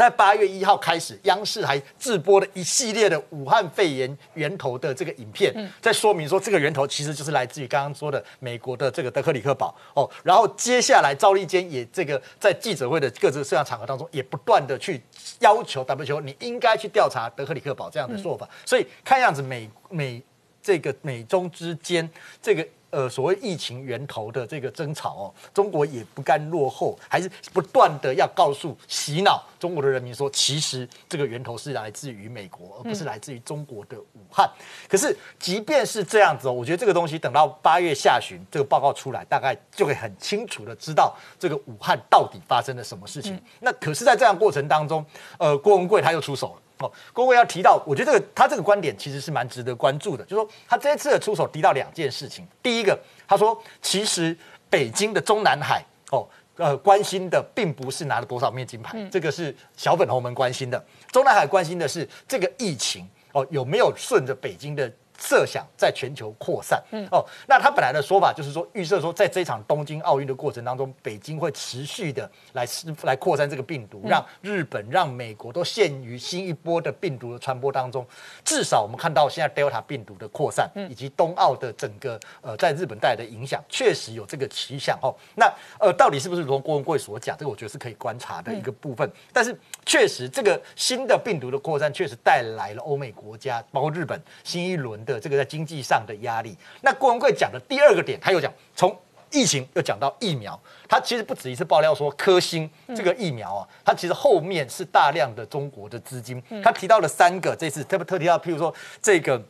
[0.00, 10.08] 在八月一号开始，央视还自播了一系列的武汉肺炎源头的这个影片，在说明说这个源头其实就是来自于刚刚说的美国的这个德克里克堡哦。
[10.22, 14.98] 然后接下来赵立坚也这个在记者会的各自摄像场合当中，也不断的去
[15.40, 18.48] 要求 WHO 你应该去调查德克里克堡这样的说法。
[18.64, 20.22] 所以看样子美美
[20.62, 22.08] 这个美中之间
[22.40, 22.66] 这个。
[22.90, 34.50] 呃，所谓疫情源头的这个争吵哦，中国也不甘落后，还是不断的要告诉、洗脑中国的人民说，其实这个源头是来自于美国，而不是来自于中国的武汉。
[34.88, 43.40] 可是，即便是这样子哦，我觉得这个东西等到八月下旬这个报告出来，大概就会很清楚的知道这个武汉到底发生了什么事情。
[43.60, 45.04] 那可是，在这样过程当中，
[45.38, 46.62] 呃，郭文贵他又出手了。
[46.80, 52.46] 哦，郭伟要提到，我觉得这个他这个观点其实是蛮值得关注的，就是说他这一次的出手提到两件事情。
[52.62, 52.98] 第一个，
[53.28, 54.36] 他说其实
[54.68, 56.26] 北京的中南海哦，
[56.56, 60.84] 呃，关心的并不是拿了多少面金牌，这个是小粉红们关心的。
[61.12, 64.90] 中南海关心的是这个疫情哦，有没有顺着北京的。
[65.20, 72.66] 设想在全球扩散，嗯哦，那他本来的说法就是说，预设说，在这场东京奥运的过程当中，北京会持续的来
[73.02, 78.04] 来扩散这个病毒，让日本、让美国都陷于新一波的病毒的传播当中。
[78.42, 85.14] 至少我们看到现在 Delta 病毒的扩散，以及冬奥的整个呃在日本带来的影响，确实有这个趋向哦。
[85.34, 89.10] 那呃，到底是不是如郭文贵所讲，这个我觉得是可以观察的一个部分。
[89.34, 94.98] 但是确实，这个新的病毒的扩散确实带来了欧美国家，包括日本新一轮。
[95.00, 98.94] 的这个在经济上的压力，那郭文贵讲的第二个点，他又讲从
[99.30, 109.42] 疫情又讲到疫苗，他其实不止一次爆料说科兴这个疫苗啊，他其实后面是大量的中国的资金，他提到了三个，这次特别特提到，譬如说这个。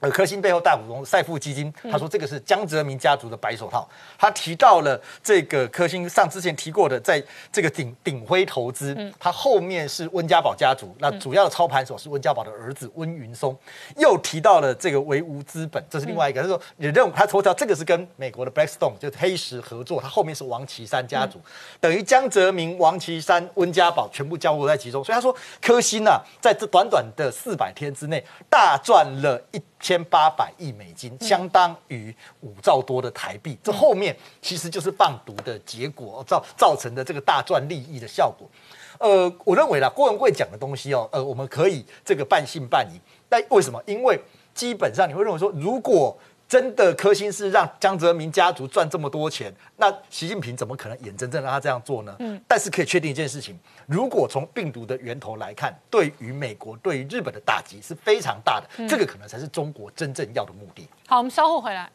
[0.00, 3.86] 呃，科兴背后大股东赛富基金，他说这个是江泽民家族的白手套。
[4.18, 7.22] 他提到了这个科兴上之前提过的，在
[7.52, 13.54] 这个鼎鼎晖投资，他后面是温家宝家族，那主要的操盘手是温家宝的儿子温云松。
[13.98, 16.40] 又提到了这个唯吾资本，这是另外一个。
[16.40, 21.38] 他说也认为他头条这个是跟美国的 Blackstone 就是黑石合作，他后面是王岐山家族，
[21.78, 25.04] 等于江泽民、王岐山、温家宝全部交握在其中。
[25.04, 29.60] 所以他说科兴啊，在这短短的四百天之内大赚了一。
[29.80, 33.58] 千八百亿美金，相当于五兆多的台币。
[33.62, 38.46] 这后面其实就是放毒的结果造造成的这个大赚利益的效果。
[38.98, 43.00] 呃，我认为啦，郭文贵讲的东西哦，呃，我们可以这个半信半疑。
[43.30, 43.82] 但为什么？
[43.86, 44.20] 因为
[44.52, 46.14] 基本上你会认为说，如果
[46.50, 52.12] 真的科兴是让江泽民家族赚这么多钱，那习近平怎么可能眼睁睁让他这样做呢？
[52.18, 53.56] 嗯，但是可以确定一件事情，
[53.86, 60.88] 如果从病毒的源头来看，对于美国、对于日本的打击是非常大的，这个可能才是中国真正要的目的。
[61.06, 61.88] 好，我们稍后回来。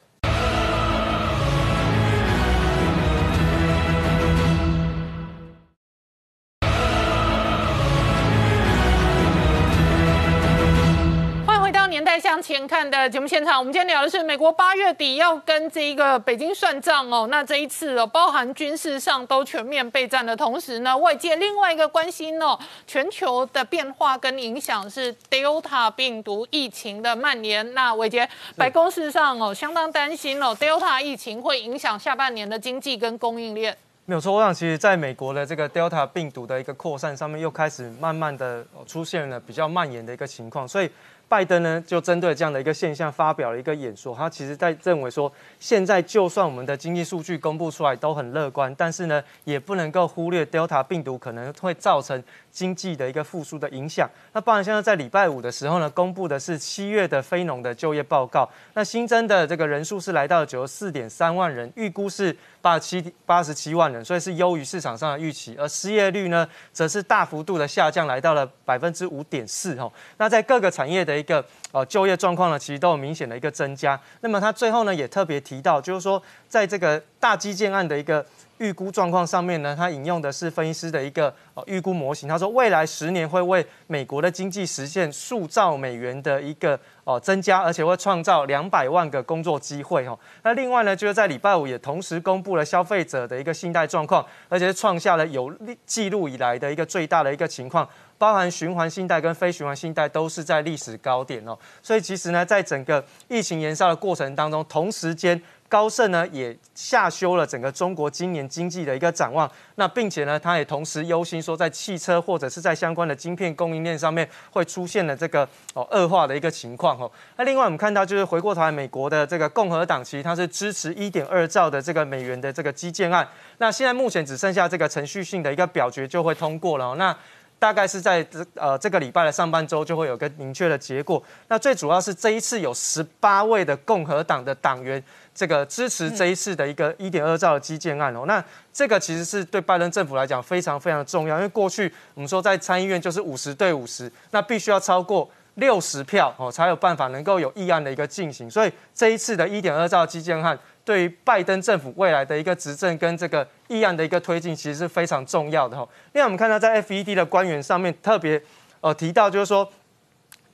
[12.45, 17.27] 前看的节目现场，我们今天聊的是美国八月底要跟这一个北京算账哦。
[17.31, 22.55] 那这一次哦，包含军事上都全面备战的同时呢，外界另外一个关心哦，
[22.85, 27.73] 全球的变化跟影响是 Delta 病毒疫情的蔓延。
[27.73, 33.76] 那伟杰，白宫事实上哦，相当担心哦，Delta 疫情会影响下半年的经济跟供应链。
[34.05, 40.91] 没有错，我想其实在美国的这个 Delta 病毒的一个扩散上面，又开始慢慢的出现了比较蔓延的一个情况，所以。
[41.36, 44.16] 拜登呢，就针对这样的一个现象发表了一个演说。
[44.16, 45.30] 他其实在认为说，
[45.60, 52.24] 现在就算我们的经济数据公布出来都很乐观，但是呢，也不能够忽略 Delta 病毒可能会造成
[52.56, 54.10] 经济的一个复苏的影响。
[54.32, 65.57] 那包含现在在礼拜五的时候呢，公布的是七月的非农的就业报告，那新增的这个人数是来到了九十四点三万人，预估是八七八十七万人，所以是优于市场上的预期。
[65.60, 69.77] 而失业率呢，则是大幅度的下降，来到了百分之五点四。
[69.77, 73.99] 哦，那在各个产业的一个呃就业状况呢，其实都有明显的一个增加。
[74.22, 78.26] 那么他最后呢也特别提到，就是说在这个大基建案的一个
[78.57, 90.18] 预估状况上面呢，他引用的是分析师的一个呃预估模型，他说未来十年会为美国的经济实现数兆美元的一个哦增加，而且会创造两百万个工作机会哦。
[90.44, 95.53] 那另外呢，就是在礼拜五也同时公布了消费者的一个信贷状况，而且创下了有
[95.86, 97.88] 记录以来的一个最大的一个情况。
[98.18, 117.11] 包含循环信贷跟非循环信贷都是在历史高点哦，所以其实呢，在整个疫情延烧的过程当中，同时间高盛呢也下修了整个中国今年经济的一个展望，那并且呢，他也同时忧心说，在汽车或者是在相关的晶片供应链上面会出现了这个哦恶化的一个情况哦。
[117.37, 123.27] 那另外我们看到就是回过头来，美国的这个共和党其实它是支持一点二兆的这个美元的这个基建案，
[123.57, 127.15] 那现在目前只剩下这个程序性的一个表决就会通过了，那。
[127.57, 131.23] 大概是在这呃这个礼拜的上半周就会有个明确的结果。
[131.47, 135.01] 那最主要是这一次有十八位的共和党的党员
[135.36, 138.24] 这个支持这一次的一个一点二兆的基建案哦。
[138.26, 138.44] 那
[138.74, 148.49] 这个其实是对拜登政府来讲非常非常重要，因为过去我们说在参议院就是五十对五十，那必须要超过六十票哦才有办法能够有议案的一个进行。
[148.49, 150.57] 所以这一次的一点二兆基建案。
[150.86, 155.88] 对于拜登政府未来的一个执政跟这个议案的一个推进，其实是非常重要的哈。
[156.14, 158.40] 另外，我们看到在 FED 的官员上面特别
[158.82, 159.68] 呃提到，就是说。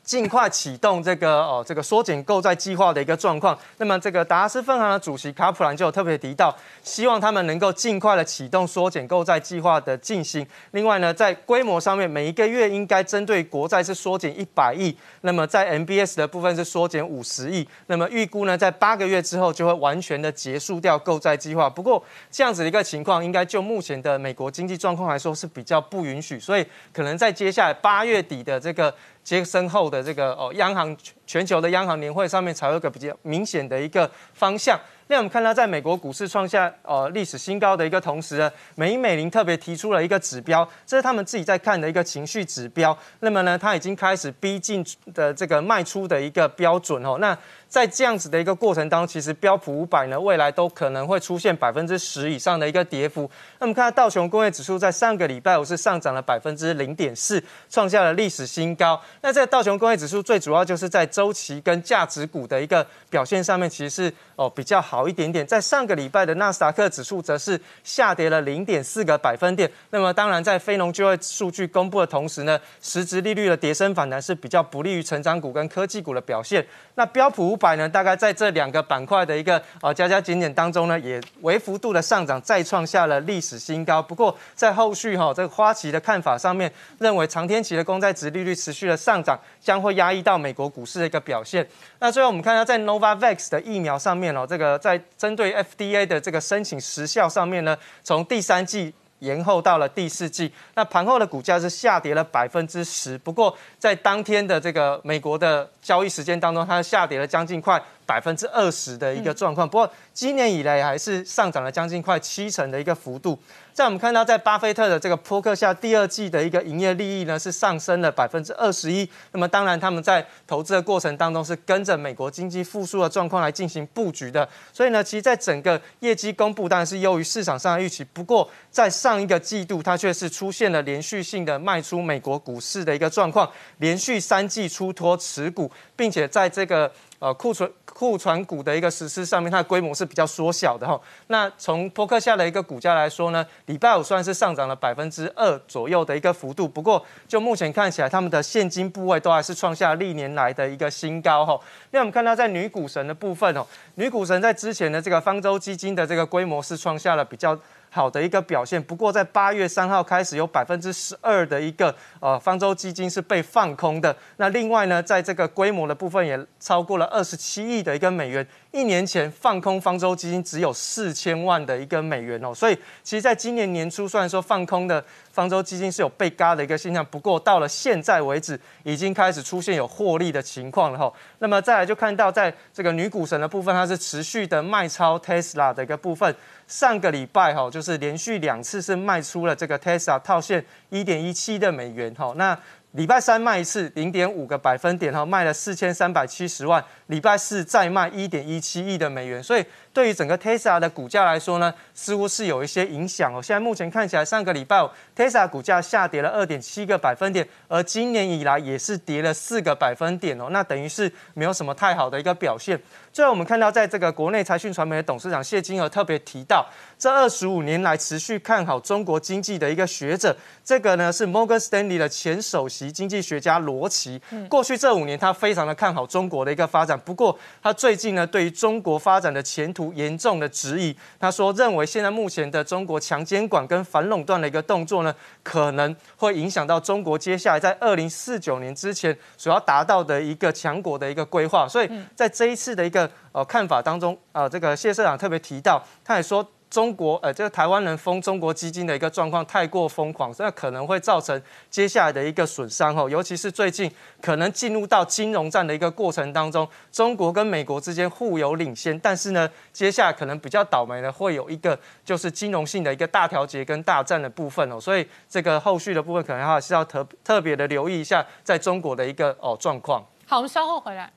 [0.04, 3.58] 尽快启动这个哦，这个缩减购债计划的一个状况。
[3.78, 10.46] 那么，这个达拉斯分行的主席卡普兰就有特别提到，希望他们能够尽快的启动缩减购债计划的进行。
[10.72, 17.68] 另外呢，在规模上面，每一个月应该针对国债是缩减一百亿，那么在 MBS 的部分是缩减五十亿。
[17.88, 21.70] 那么预估呢，在八个月之后就会完全的结束掉购债计划。
[21.70, 28.94] 不过，这样子的一个情况，应该就目前的美国经济状况来说是比较不允许，所以可能在接下来八月底的这个。
[29.24, 30.96] 接身后的这个哦，央行
[31.32, 34.78] 全球的央行年会上面才有一个比较明显的一个方向。
[35.08, 42.98] 那我们看到，在美国股市创下呃历史新高的一个同时呢，美美林特别提出了一个指标，这是他们自己在看的一个情绪指标。
[43.20, 47.18] 那么呢，它已经开始逼近的这个卖出的一个标准哦。
[47.20, 47.38] 那
[47.68, 53.30] 在这样子的一个过程当中，其实标普五百呢，未来都可能会出现百分之十以上的一个跌幅。
[53.60, 59.02] 那么看到道琼工业指数在上个礼拜五是上涨了百分之零点四，创下了历史新高。
[59.22, 65.46] 那这个道琼工业指数最主要就是在周周期跟价值股的一个表现上面，其实是哦比较好一点点。
[65.46, 69.72] 在上个礼拜的纳斯达克指数则是下跌了零点四个百分点。
[69.92, 76.66] 那么当然，在非农就业数据公布的同时呢，实质利率的跌升反弹是比较不利于成长股跟科技股的表现。
[76.96, 84.02] 那标普五百呢，大概在这两个板块的一个啊加加减减当中呢，也微幅度的上涨，再创下了历史新高。
[84.02, 91.68] 不过在后续哈，这个花旗的看法上面，认为长天期的公债值利率持续的上涨，将会压抑到美国股市的个表现。
[92.00, 98.92] 那最后我们看到在 Novavax 的疫苗上面哦，这个在针对 FDA 的这个申请时效上面呢，从第三季。
[99.22, 103.16] 延后到了第四季，那盘后的股价是下跌了百分之十。
[103.20, 109.70] 不过在当天的这个美国的交易时间当中，它下跌了将近快百分之二十的一个状况。
[109.70, 113.38] 不过今年以来还是上涨了将近快七成的一个幅度。
[113.74, 119.10] 在我们看到，在巴菲特的这个扑克下，第二季的一个营业利益呢是上升了百分之二十一。
[119.32, 124.48] 那么当然，他们在投资的过程当中是跟着美国经济复苏的状况来进行布局的。
[124.74, 128.04] 所以呢，其实在整个业绩公布当然是优于市场上的预期。
[128.04, 136.92] 不过在上一个季度，它却是出现了连续性的卖出美国股市的一个状况，连续三季出脱持股，并且在这个。
[137.22, 141.00] 呃，库存库存股的一个实施上面，它的规模是比较缩小的哈。
[141.28, 146.68] 那从波克夏的一个股价来说呢，礼拜五算是上涨了百分之二左右的一个幅度。
[146.68, 151.60] 不过就目前看起来，他们的现金部位都还是创下历年来的一个新高哈。
[151.92, 153.64] 那我们看到在女股神的部分哦，
[153.96, 157.56] 女股神在之前的这个方舟基金的这个规模是创下了比较。
[157.94, 164.16] 好的一个表现，不过在八月三号开始，有百分之十二的一个呃方舟基金是被放空的。
[164.38, 168.48] 那另外呢，在这个规模的部分也超过了二十七亿的一个美元。
[168.72, 175.04] 一年前放空方舟基金只有四千万的一个美元哦，所以其实在今年年初，虽然说放空的
[175.34, 181.12] 方舟基金是有被嘎的一个现象，不过到了现在为止，已经开始出现有获利的情况了哈。
[181.40, 186.34] 那么再来就看到在这个女股神的部分，它是持续的卖超 Tesla 的一个部分。
[186.66, 192.34] 上个礼拜哈，就是连续两次是卖出了这个 Tesla 套现一点一七的美元哈。
[192.38, 192.58] 那
[192.94, 196.84] 礼拜三卖一次零点五个百分点哈，卖了四千三百七十万。
[197.08, 203.42] 礼拜四再卖一点一七亿的美元，所以对于整个 Tesla 的股价来说呢，似乎是有一些影响哦。
[203.42, 204.78] 现在目前看起来，上个礼拜
[205.16, 210.48] Tesla 股价下跌了二点七个百分点，而今年以来也是跌了四个百分点哦。
[210.52, 212.78] 那等于是没有什么太好的一个表现。
[213.14, 216.66] 最后我们看到，在这个国内财讯传媒的董事长谢金河特别提到，
[216.98, 224.22] 这二十五年来持续看好中国经济的一个学者，这个呢是 Morgan Stanley 的前首席经济学家罗奇。
[224.48, 226.98] 过去这五年，他非常的看好中国的一个发展。
[227.00, 230.96] 不过，他最近呢，对于中国发展的前途严重的质疑。
[231.20, 235.14] 他说，认为现在目前的中国强监管跟反垄断的一个动作呢，
[235.44, 241.68] 可能会影响到中国接下来在二零四九年之前所要达到的一个强国的一个规划。
[241.68, 243.01] 所以在这一次的一个
[243.32, 246.46] 呃看法当中，呃，这个谢社长特别提到，他也说。
[246.72, 253.10] 中国呃，这个台湾人封中国基金的一个状况太过疯狂，这可能会造成接下来的一个损伤哦。
[253.10, 253.92] 尤其是最近
[254.22, 264.80] 可能进入到金融战的一个过程当中，中国跟美国之间互有领先，但是呢，接下来可能比较倒霉的会有一个就是金融性的一个大调节跟大战的部分哦。
[264.80, 270.02] 所以这个后续的部分可能还是要特特别的留意一下，在中国的一个哦状况。
[270.26, 271.12] 好，我们稍后回来。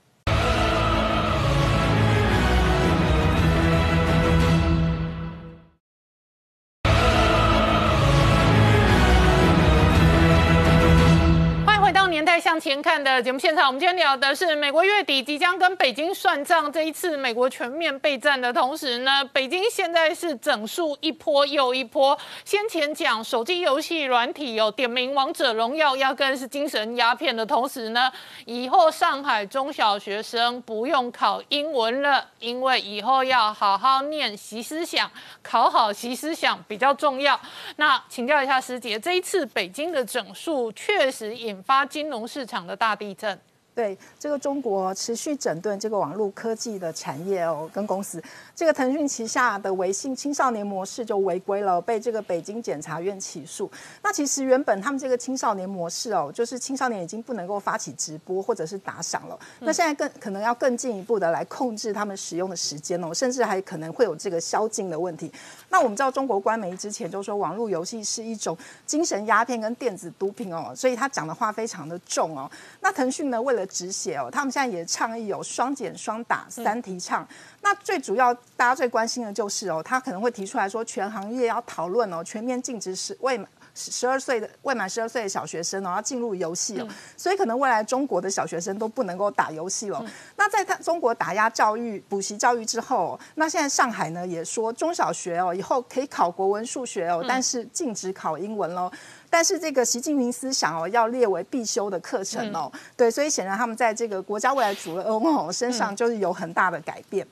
[12.15, 16.71] 年代向前看的节目现场，我们今天聊的是美国月底即将跟北京算账。
[16.71, 22.17] 这一次美国全面备战的同时呢，北京现在是整数一波又一波。
[22.45, 28.09] 先前讲手机游戏软体有点名王者荣耀，压根是精神鸦片的同时呢，
[28.45, 35.11] 以后上海中小学生不用考英文了，因为以后要好好念习思想，
[35.43, 37.41] 考好习思想比较重要。
[37.75, 43.41] 那请教一下师姐，这一次北京的整数确实引发金融市场的大地震。
[43.75, 48.23] 对这个中国持续整顿这个网络科技的产业哦，跟公司，
[48.55, 53.71] 这个腾讯旗下的微信青少年模式就违规了，被这个北京检察院起诉。
[54.03, 59.39] 那其实原本他们这个青少年模式哦，就是青少年已经不能够发起直播或者是打赏了。
[59.61, 65.33] 那现在更可能要更进一步的来控制他们使用的时间哦，甚至还可能会有这个宵禁的问题。
[65.69, 68.57] 那我们知道中国官媒之前就说网络游戏是一种
[68.87, 72.49] 精神鸦片跟电子毒品哦，所以他讲的话非常的重哦。
[72.81, 77.27] 那腾讯呢，为了止血哦，他们现在也倡议有双减双打三提倡。
[77.65, 83.39] 那最主要大家最关心的就是哦，他可能会提出来说，全行业要讨论哦，全面禁止是为
[83.75, 90.05] 十二岁的未满十二岁的小学生哦要进入游戏哦，所以可能未来中国的小学生都不能够打游戏了。
[90.37, 98.91] 那在他中国打压教育、补习教育之后，那现在上海呢也说中小学哦以后可以考国文、数学哦，但是禁止考英文喽。
[99.29, 107.27] 但是这个习近平思想哦，要列为必修的课程哦，对，所以显然他们在这个国家未来主人翁身上就是有很大的改变。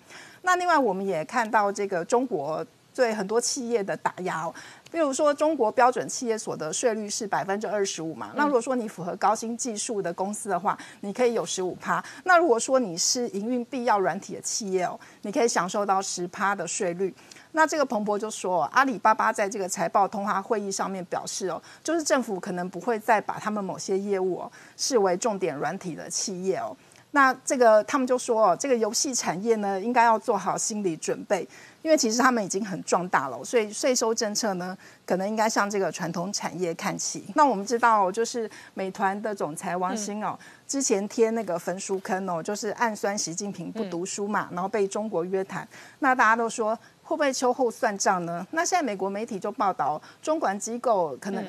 [0.44, 4.54] 那另外我们也看到这个中国对很多企业的打压哦，
[4.90, 12.02] 比如说中国标准企业所得税率是百分之二十五嘛，那如果说你符合高新技术的公司的话，你可以有十五趴。
[12.24, 17.14] 那如果说你是营运必要软体的企业哦，你可以享受到十趴的税率。
[17.52, 26.74] 那这个彭博就说，阿里巴巴在这个财报通话会议上面表示哦，就是政府可能不会再把他们某些业务哦视为重点软体的企业哦。
[27.12, 31.46] 那这个他们就说哦，这个游戏产业呢应该要做好心理准备，
[31.82, 34.76] 因为其实他们已经很壮大了，所以税收政策呢
[35.06, 37.24] 可能应该向这个传统产业看齐。
[37.36, 45.68] 那我们知道，就是美团的总裁王兴哦，之前贴那个焚书坑哦，就是暗酸习近平不读书嘛，然后被中国约谈，
[46.00, 46.78] 那大家都说。
[47.04, 48.46] 会不会秋后算账呢？
[48.52, 51.44] 那现在美国媒体就报道，中管机构可能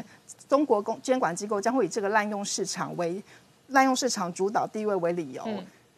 [0.50, 3.24] 中国公监管机构将会以这个滥用市场为
[3.68, 5.44] 滥用市场主导地位为理由。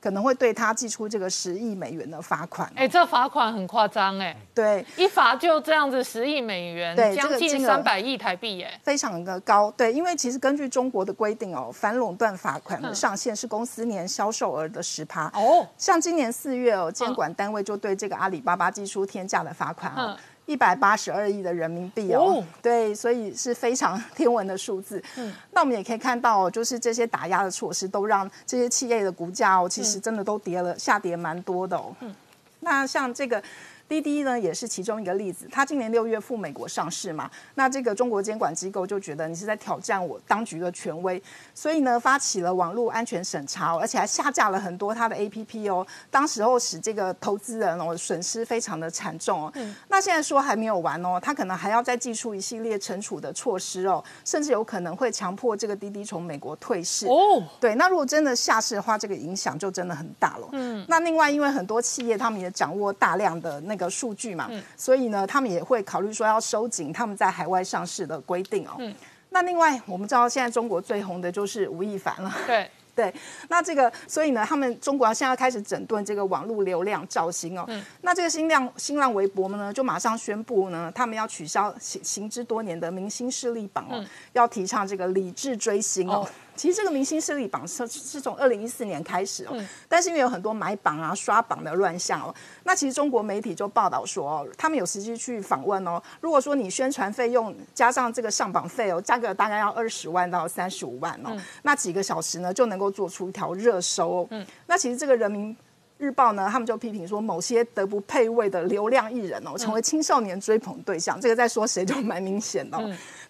[0.01, 2.71] 可能会对他寄出这个十亿美元的罚款。
[2.75, 4.37] 哎，这罚款很夸张哎。
[4.53, 9.71] 对，一罚就这样子十亿美元，对，将近三百亿台币耶，非常的高。
[9.71, 15.25] 对，因为其实根据中国的规定哦，反垄断罚款的上限是公司年销售额的十趴。
[15.33, 20.15] 哦，像今年四月哦，监管单位就对这个阿里巴巴寄出天价的罚款哦。
[20.45, 25.03] 一百八十二亿的人民币哦，对，所以是非常天文的数字。
[25.17, 31.95] 嗯，那我们也可以看到，就是这些打压的措施，都让这些企业的股价哦，其实真的都跌了，下跌蛮多的哦。
[32.01, 32.15] 嗯，
[32.59, 33.41] 那像这个。
[33.87, 41.21] 滴滴呢也是其中一个例子，它今年六月赴美国上市嘛，那这个中国监管机构就觉得你是在挑战我当局的权威，
[41.53, 49.53] 所以呢发起了网络安全审查，而且还下架了很多它的 APP 哦，当时候使这个投资人哦损失非常的惨重哦。
[49.87, 57.43] 那现在说还没有完哦，他可能还要再寄出一系列惩处的措施哦，甚至有可能会强迫这个滴滴从美国退市哦。
[57.59, 60.49] 对，那如果真的下市的话，这个影响就真的很大了。
[60.53, 68.75] 嗯，那另外因为很多企业他们也掌握大量的那个数据嘛，所以呢，他们也会考虑说要收紧他们在海外上市的规定哦。
[68.79, 68.93] 嗯，
[69.29, 72.33] 那另外我们知道现在中国最红的就是吴亦凡了。
[72.47, 72.69] 对。
[72.95, 73.13] 对，
[73.49, 77.67] 那这个，所以呢，他们中国现在开始整顿这个网络流量造星哦。
[78.03, 86.25] 那这个新浪新浪微博呢，就马上宣布呢，他们要取消行行之多年的明星势力榜哦，要提倡这个理智追星哦。
[86.55, 89.55] 其实这个明星势力榜是是从二零一四年开始哦，
[89.87, 92.33] 但是因为有很多买榜啊、刷榜的乱象哦，
[92.63, 104.27] 那其实中国媒体就报道说哦，他们有实际去访问哦，如果说你宣传费用加上这个上榜费哦，价格大概要二十万到三十五万哦，那几个小时呢就能够做出一条热搜。
[104.31, 105.55] 嗯，那其实这个人民
[105.97, 112.77] 日报呢，他们就批评说，某些德不配位的流量艺人哦，成为青少年追捧对象，这个在说谁就蛮明显的。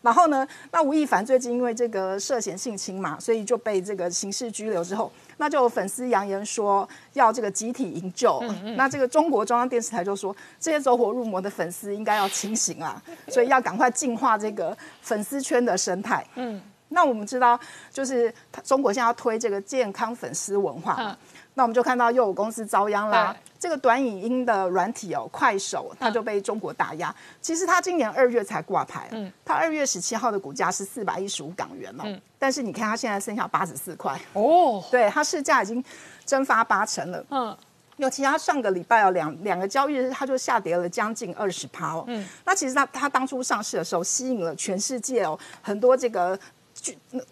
[0.01, 0.47] 然后呢？
[0.71, 8.39] 那吴亦凡最近因为这个涉嫌性侵嘛，所以就被这个刑事拘留之后，那就有粉丝扬言说要这个集体营救。
[8.75, 16.23] 那这个中国中央电视台就说，这些走火入魔的粉丝应该要清醒啊， 所以要赶快净化这个粉丝圈的生态。
[16.35, 17.59] 嗯，那我们知道，
[17.91, 18.31] 就是
[18.63, 21.17] 中国现在要推这个健康粉丝文化。
[21.55, 23.35] 那我们就看到又有公司遭殃啦。
[23.57, 27.13] 这个短影音的软体哦，快手它就被中国打压。
[27.41, 34.19] 其实它今年二月才挂牌，嗯，它二月十七号的股价是四百一十五港元哦，嗯，但是你看它现在剩下八十四块。
[34.33, 35.83] 哦，对，它市价已经
[36.25, 37.57] 蒸发八成了，嗯，
[37.97, 46.37] 尤其它上个礼拜哦两两个交易日它就下跌了将近二十趴哦，嗯，那其实它它当初上市的时候吸引了全世界哦很多这个。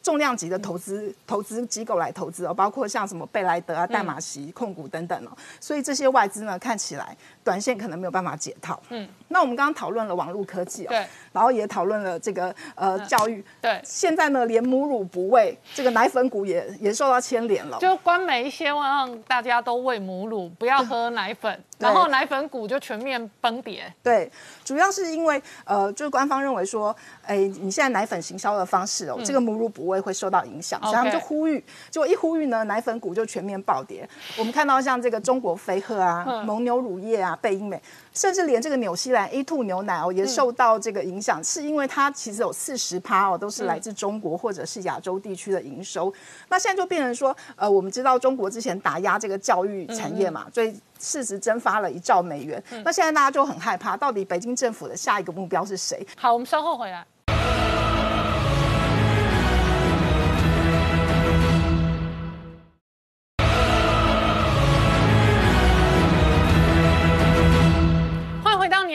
[0.02, 8.82] 重量级的投资投资机构来投资哦，包括像什么贝莱德啊、淡马锡控股等等哦，所以这些外资呢看起来短线可能没有办法解套。
[8.90, 23.92] 嗯，那我们刚刚讨论了网络科技哦，对，然后也讨论了这个呃教育，对，现在呢连母乳不喂，这个奶粉股也也受到牵连了，就官媒希望让大家都喂母乳，不要喝奶粉， 然后奶粉股就全面崩跌。
[24.02, 24.32] 对，
[24.64, 26.96] 主要是因为呃，就是官方认为说，
[27.26, 34.08] 哎，你现在奶粉行销的方式哦，这个母乳不喂会受到影响，所以他们就呼吁，结果一呼吁呢，奶粉股就全面暴跌。
[34.38, 37.82] 我们看到像这个中国飞鹤啊、蒙牛乳业啊、贝因美，
[38.14, 46.14] 甚至连这个纽西兰 A two 牛奶哦，也受到这个影响，是因为它其实有四十趴哦，都是来自中国或者是亚洲地区的营收。
[46.50, 52.62] 那现在就变成说，呃，我们知道中国之前打压这个教育产业嘛，所以市值蒸发了一兆美元。
[52.84, 56.06] 那现在大家就很害怕，到底北京政府的下一个目标是谁？
[56.18, 57.06] 好，我们稍后回来。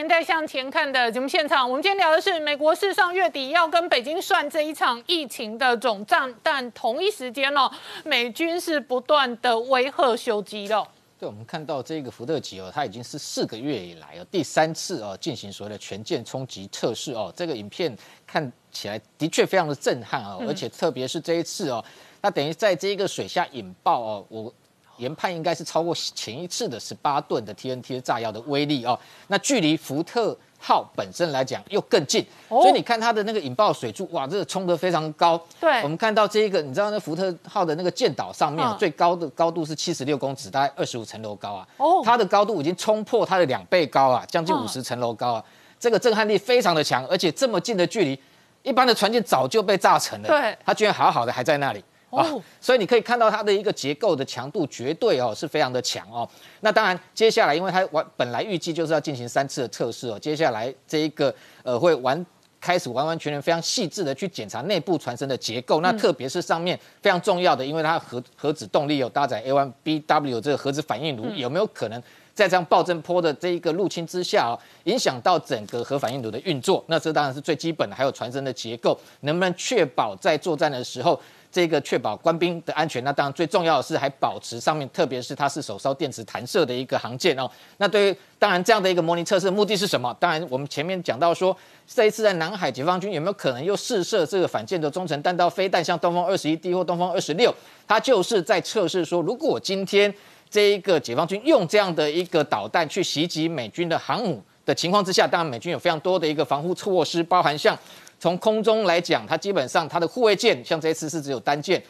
[0.09, 7.70] 在向前看的节目现场，我们今天聊的是美国事实上月底要跟北京算这一场疫情的总账，但同一时间哦，
[8.05, 10.89] 美军是不断的威吓修机了。
[11.20, 17.94] 对，我们看到这个福特级哦，它已经是四个月以来哦第三次哦进行所谓的全舰冲击测试哦，这个影片
[18.26, 21.85] 看起来的确非常的震撼哦，而且特别是这一次哦，
[22.22, 24.55] 那等于在这一个水下引爆哦，我。
[24.99, 28.99] 研判应该是超过前一次的十八吨的 TNT 炸药的威力哦，
[29.29, 35.41] 那距离福特号本身来讲又更近，所以你看它的那个引爆水柱，哇，这个冲得非常高。
[35.61, 41.69] 对，我们看到这一个，你知道那福特号的那个舰岛上面最高的高度是七十六公尺，大概二十五层楼高啊。
[41.77, 45.45] 哦，它的高度已经冲破它的两倍高啊，将近五十层楼高啊，
[45.79, 48.20] 这个震撼力非常的强，而且这么近的距离，
[48.65, 50.29] 一般的船舰早就被炸沉了。
[50.29, 51.85] 对，它居然好好的还在那里。
[52.10, 56.28] 哦，所以你可以看到它的一个结构的强度绝对哦是非常的强哦。
[56.60, 62.24] 那当然，接下来因为它完本来预计就是要进行三次的测试哦，接下来这一个呃会完
[62.60, 65.80] 开始完完全全非常细致的去检查内部船身的结构。
[65.80, 72.02] 那特别是上面非常重要的，因为它核核子动力有搭载 A1BW 这个核子反应炉，有没有可能
[72.35, 76.82] 在这样暴震波的这一个入侵之下哦，影响到整个核反应炉的运作？
[76.89, 81.20] 那这当然是最基本的，还有船身的结构能不能确保在作战的时候？
[81.59, 87.51] 这个确保官兵的安全，那当然最重要的是还保持上面，特别是它是手烧电池弹射的一个航舰哦。
[87.78, 90.16] 那对于当然这样的一个模拟测试目的是什么？
[90.20, 97.52] 当然我们前面讲到说，这一次在南海解放军有没有可能又试射这个反舰的中程弹道飞弹，像东风二十一 D 或东风二十六，
[97.89, 100.14] 它就是在测试说，如果今天
[100.48, 107.76] 这一个解放军用这样的一个导弹去袭击美军的航母的情况之下，当然美军有非常多的一个防护措施，包含像。
[108.20, 111.82] 从空中来讲，它基本上它的护卫舰，像这次是只有单舰，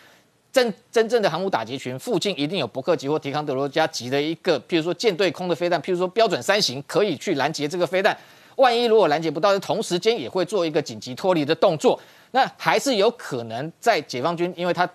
[0.52, 8.16] 真真正的航母打击群附近一定有伯克级或提康德罗加级的一个，譬如说舰对空的飞弹，譬如说标准三型可以去拦截这个飞弹。
[8.56, 11.98] 万一如果拦截不到，同时间也会做一个紧急脱离的动作，
[12.32, 14.88] 那还是有可能在解放军，因为他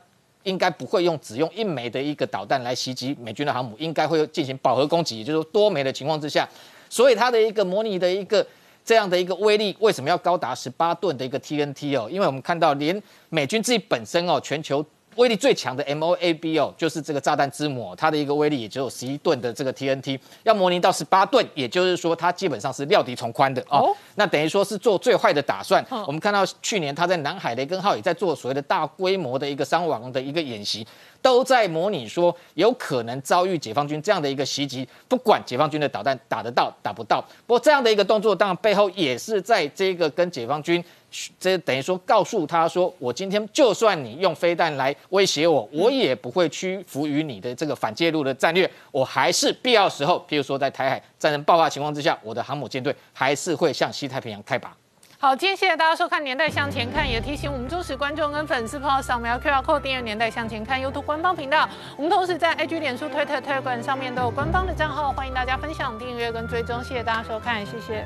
[0.44, 6.46] 应该不会用只用一枚的一个导弹来袭击美军的航母，应该会进行饱和攻击，也就是说多枚的情况之下，
[6.90, 8.46] 所以它的一个模拟的一个
[8.84, 12.10] 这样的一个威力，为什么要高达十八吨的一个 TNT 哦？
[12.10, 14.86] 因为我们看到连美军自己本身哦，全球。
[15.16, 23.96] 威力最强的 MOAB 哦，就是这个炸弹之母，它的一个威力也只有十一吨的这个 TNT，要模拟到十八吨，也就是说它基本上是料敌从宽的哦。
[24.16, 25.84] 那等于说是做最坏的打算。
[26.06, 30.86] 我们看到去年他在南海雷根号也在做所谓的大规模的一个伤亡的一个演习，
[31.22, 37.24] 都在模拟说有可能遭遇解放军这样的一个袭击，不管解放军的导弹打得到打不到。
[37.48, 40.84] 不过这样的一个动作，当然背后也是在这个跟解放军。
[41.40, 48.70] 这等于说告诉他说，我今天就算你用飞弹来威胁我，我也不会屈服于你的这个反介入的战略。
[48.92, 54.76] 我还是必要时候，譬如说在台海战争爆发情况之下，我的航母舰队还是会向西太平洋开拔。
[55.20, 61.70] 好，今天谢谢大家收看《年代向前看》，也提醒我们忠实观众跟粉丝朋友扫描 QR Code 订阅《年代向前看》YouTube 官方频道。
[61.96, 63.42] 我们同时在 IG、脸书、推特、
[63.82, 66.84] 上面都有官方的账号，欢迎大家分享、订阅跟追踪。
[66.84, 68.06] 谢谢大家收看，谢谢。